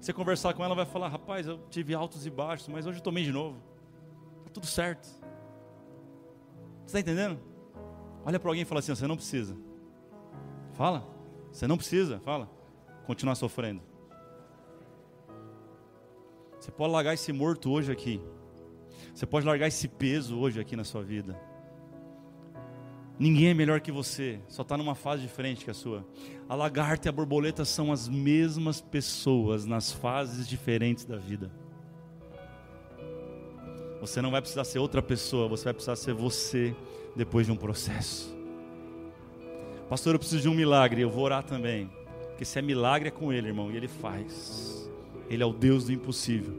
Você 0.00 0.12
conversar 0.12 0.52
com 0.54 0.64
ela, 0.64 0.74
vai 0.74 0.84
falar: 0.84 1.08
Rapaz, 1.08 1.46
eu 1.46 1.58
tive 1.70 1.94
altos 1.94 2.26
e 2.26 2.30
baixos, 2.30 2.68
mas 2.68 2.86
hoje 2.86 2.98
eu 2.98 3.02
tomei 3.02 3.24
de 3.24 3.32
novo. 3.32 3.60
Está 4.38 4.50
tudo 4.50 4.66
certo. 4.66 5.08
Está 6.86 7.00
entendendo? 7.00 7.40
Olha 8.24 8.40
para 8.40 8.50
alguém 8.50 8.62
e 8.62 8.64
fala 8.64 8.78
assim: 8.80 8.94
Você 8.94 9.06
não 9.06 9.16
precisa. 9.16 9.56
Fala. 10.72 11.06
Você 11.52 11.66
não 11.66 11.76
precisa. 11.76 12.20
Fala. 12.20 12.50
Continuar 13.06 13.34
sofrendo. 13.34 13.82
Você 16.58 16.70
pode 16.70 16.92
largar 16.92 17.12
esse 17.14 17.32
morto 17.32 17.70
hoje 17.70 17.92
aqui. 17.92 18.20
Você 19.14 19.26
pode 19.26 19.46
largar 19.46 19.68
esse 19.68 19.86
peso 19.86 20.38
hoje 20.38 20.58
aqui 20.58 20.74
na 20.74 20.84
sua 20.84 21.02
vida. 21.02 21.38
Ninguém 23.18 23.50
é 23.50 23.54
melhor 23.54 23.80
que 23.80 23.92
você, 23.92 24.40
só 24.48 24.62
está 24.62 24.76
numa 24.76 24.94
fase 24.96 25.22
diferente 25.22 25.64
que 25.64 25.70
a 25.70 25.74
sua. 25.74 26.04
A 26.48 26.54
lagarta 26.54 27.06
e 27.06 27.10
a 27.10 27.12
borboleta 27.12 27.64
são 27.64 27.92
as 27.92 28.08
mesmas 28.08 28.80
pessoas 28.80 29.64
nas 29.64 29.92
fases 29.92 30.48
diferentes 30.48 31.04
da 31.04 31.16
vida. 31.16 31.52
Você 34.06 34.20
não 34.20 34.30
vai 34.30 34.42
precisar 34.42 34.64
ser 34.64 34.80
outra 34.80 35.00
pessoa, 35.00 35.48
você 35.48 35.64
vai 35.64 35.72
precisar 35.72 35.96
ser 35.96 36.12
você 36.12 36.76
depois 37.16 37.46
de 37.46 37.52
um 37.52 37.56
processo. 37.56 38.36
Pastor, 39.88 40.14
eu 40.14 40.18
preciso 40.18 40.42
de 40.42 40.48
um 40.50 40.52
milagre, 40.52 41.00
eu 41.00 41.08
vou 41.08 41.24
orar 41.24 41.42
também. 41.42 41.90
Porque 42.28 42.44
se 42.44 42.58
é 42.58 42.62
milagre 42.62 43.08
é 43.08 43.10
com 43.10 43.32
Ele, 43.32 43.48
irmão, 43.48 43.72
e 43.72 43.76
Ele 43.78 43.88
faz. 43.88 44.90
Ele 45.30 45.42
é 45.42 45.46
o 45.46 45.54
Deus 45.54 45.84
do 45.86 45.92
impossível. 45.92 46.52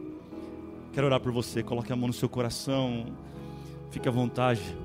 Quero 0.91 1.05
orar 1.05 1.19
por 1.19 1.31
você, 1.31 1.61
coloque 1.61 1.93
a 1.93 1.95
mão 1.95 2.07
no 2.07 2.13
seu 2.13 2.27
coração, 2.27 3.13
fique 3.91 4.09
à 4.09 4.11
vontade. 4.11 4.75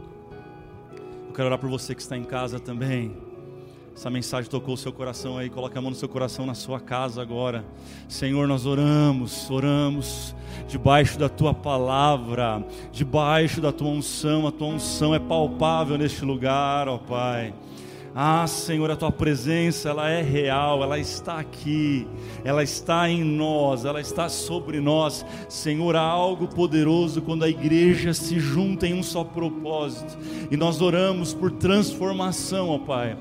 Eu 1.28 1.32
quero 1.32 1.46
orar 1.46 1.58
por 1.58 1.70
você 1.70 1.94
que 1.94 2.02
está 2.02 2.14
em 2.14 2.24
casa 2.24 2.60
também. 2.60 3.16
Essa 3.94 4.08
mensagem 4.08 4.50
tocou 4.50 4.74
o 4.74 4.78
seu 4.78 4.92
coração 4.92 5.36
aí. 5.36 5.50
Coloque 5.50 5.76
a 5.76 5.80
mão 5.80 5.90
no 5.90 5.96
seu 5.96 6.08
coração 6.08 6.46
na 6.46 6.54
sua 6.54 6.80
casa 6.80 7.20
agora. 7.20 7.64
Senhor, 8.08 8.48
nós 8.48 8.66
oramos, 8.66 9.50
oramos 9.50 10.34
debaixo 10.68 11.18
da 11.18 11.28
tua 11.28 11.52
palavra, 11.52 12.64
debaixo 12.92 13.60
da 13.60 13.72
tua 13.72 13.88
unção. 13.88 14.46
A 14.46 14.52
tua 14.52 14.68
unção 14.68 15.14
é 15.14 15.18
palpável 15.18 15.98
neste 15.98 16.24
lugar, 16.24 16.88
ó 16.88 16.98
Pai. 16.98 17.52
Ah, 18.14 18.44
Senhor, 18.48 18.90
a 18.90 18.96
tua 18.96 19.12
presença, 19.12 19.88
ela 19.88 20.10
é 20.10 20.20
real, 20.20 20.82
ela 20.82 20.98
está 20.98 21.38
aqui, 21.38 22.08
ela 22.42 22.60
está 22.60 23.08
em 23.08 23.22
nós, 23.22 23.84
ela 23.84 24.00
está 24.00 24.28
sobre 24.28 24.80
nós. 24.80 25.24
Senhor, 25.48 25.94
há 25.94 26.02
algo 26.02 26.48
poderoso 26.48 27.22
quando 27.22 27.44
a 27.44 27.48
igreja 27.48 28.12
se 28.12 28.40
junta 28.40 28.84
em 28.86 28.94
um 28.94 29.02
só 29.02 29.22
propósito. 29.22 30.18
E 30.50 30.56
nós 30.56 30.80
oramos 30.80 31.32
por 31.32 31.52
transformação, 31.52 32.70
ó 32.70 32.78
Pai. 32.78 33.16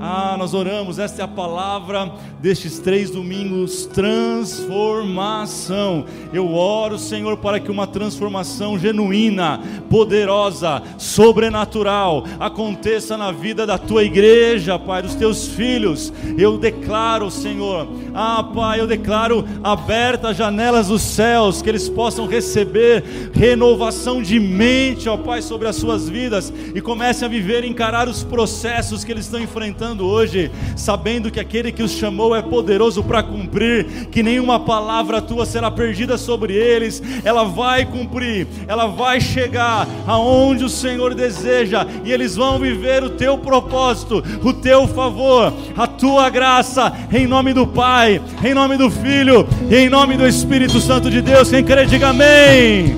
Ah, 0.00 0.36
nós 0.38 0.54
oramos, 0.54 1.00
esta 1.00 1.22
é 1.22 1.24
a 1.24 1.28
palavra 1.28 2.12
destes 2.40 2.78
três 2.78 3.10
domingos: 3.10 3.84
transformação. 3.86 6.04
Eu 6.32 6.54
oro, 6.54 6.96
Senhor, 6.98 7.36
para 7.38 7.58
que 7.58 7.68
uma 7.70 7.86
transformação 7.86 8.78
genuína, 8.78 9.60
poderosa, 9.90 10.82
sobrenatural 10.98 12.24
aconteça 12.38 13.16
na 13.16 13.32
vida 13.32 13.66
da 13.66 13.76
tua 13.76 14.04
igreja, 14.04 14.78
Pai, 14.78 15.02
dos 15.02 15.16
teus 15.16 15.48
filhos. 15.48 16.12
Eu 16.38 16.58
declaro, 16.58 17.28
Senhor, 17.28 17.88
ah, 18.14 18.44
Pai, 18.54 18.78
eu 18.80 18.86
declaro 18.86 19.44
abertas 19.64 20.30
as 20.30 20.36
janelas 20.36 20.86
dos 20.88 21.02
céus, 21.02 21.60
que 21.60 21.68
eles 21.68 21.88
possam 21.88 22.28
receber 22.28 23.02
renovação 23.34 24.22
de 24.22 24.38
mente, 24.38 25.08
ó 25.08 25.16
Pai, 25.16 25.42
sobre 25.42 25.66
as 25.66 25.74
suas 25.74 26.08
vidas 26.08 26.52
e 26.72 26.80
comecem 26.80 27.26
a 27.26 27.28
viver 27.28 27.64
e 27.64 27.68
encarar 27.68 28.08
os 28.08 28.22
processos 28.22 29.02
que 29.02 29.10
eles 29.10 29.24
estão 29.24 29.40
enfrentando 29.40 29.71
enfrentando 29.72 30.06
hoje, 30.06 30.50
sabendo 30.76 31.30
que 31.30 31.40
aquele 31.40 31.72
que 31.72 31.82
os 31.82 31.92
chamou 31.92 32.36
é 32.36 32.42
poderoso 32.42 33.02
para 33.02 33.22
cumprir, 33.22 34.06
que 34.10 34.22
nenhuma 34.22 34.60
palavra 34.60 35.22
tua 35.22 35.46
será 35.46 35.70
perdida 35.70 36.18
sobre 36.18 36.54
eles, 36.54 37.02
ela 37.24 37.44
vai 37.44 37.86
cumprir, 37.86 38.46
ela 38.68 38.86
vai 38.86 39.18
chegar 39.20 39.88
aonde 40.06 40.62
o 40.62 40.68
Senhor 40.68 41.14
deseja, 41.14 41.86
e 42.04 42.12
eles 42.12 42.36
vão 42.36 42.58
viver 42.58 43.02
o 43.02 43.10
teu 43.10 43.38
propósito, 43.38 44.22
o 44.44 44.52
teu 44.52 44.86
favor, 44.86 45.52
a 45.76 45.86
tua 45.86 46.28
graça, 46.28 46.92
em 47.10 47.26
nome 47.26 47.54
do 47.54 47.66
Pai, 47.66 48.20
em 48.44 48.52
nome 48.52 48.76
do 48.76 48.90
Filho 48.90 49.48
e 49.70 49.76
em 49.76 49.88
nome 49.88 50.18
do 50.18 50.28
Espírito 50.28 50.80
Santo 50.80 51.10
de 51.10 51.22
Deus. 51.22 51.48
Quem 51.48 51.64
crê, 51.64 51.86
diga 51.86 52.08
amém. 52.08 52.96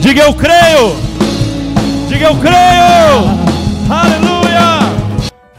Diga 0.00 0.22
eu 0.22 0.34
creio. 0.34 0.94
Diga 2.08 2.26
eu 2.26 2.36
creio. 2.36 3.44
Aleluia. 3.90 4.23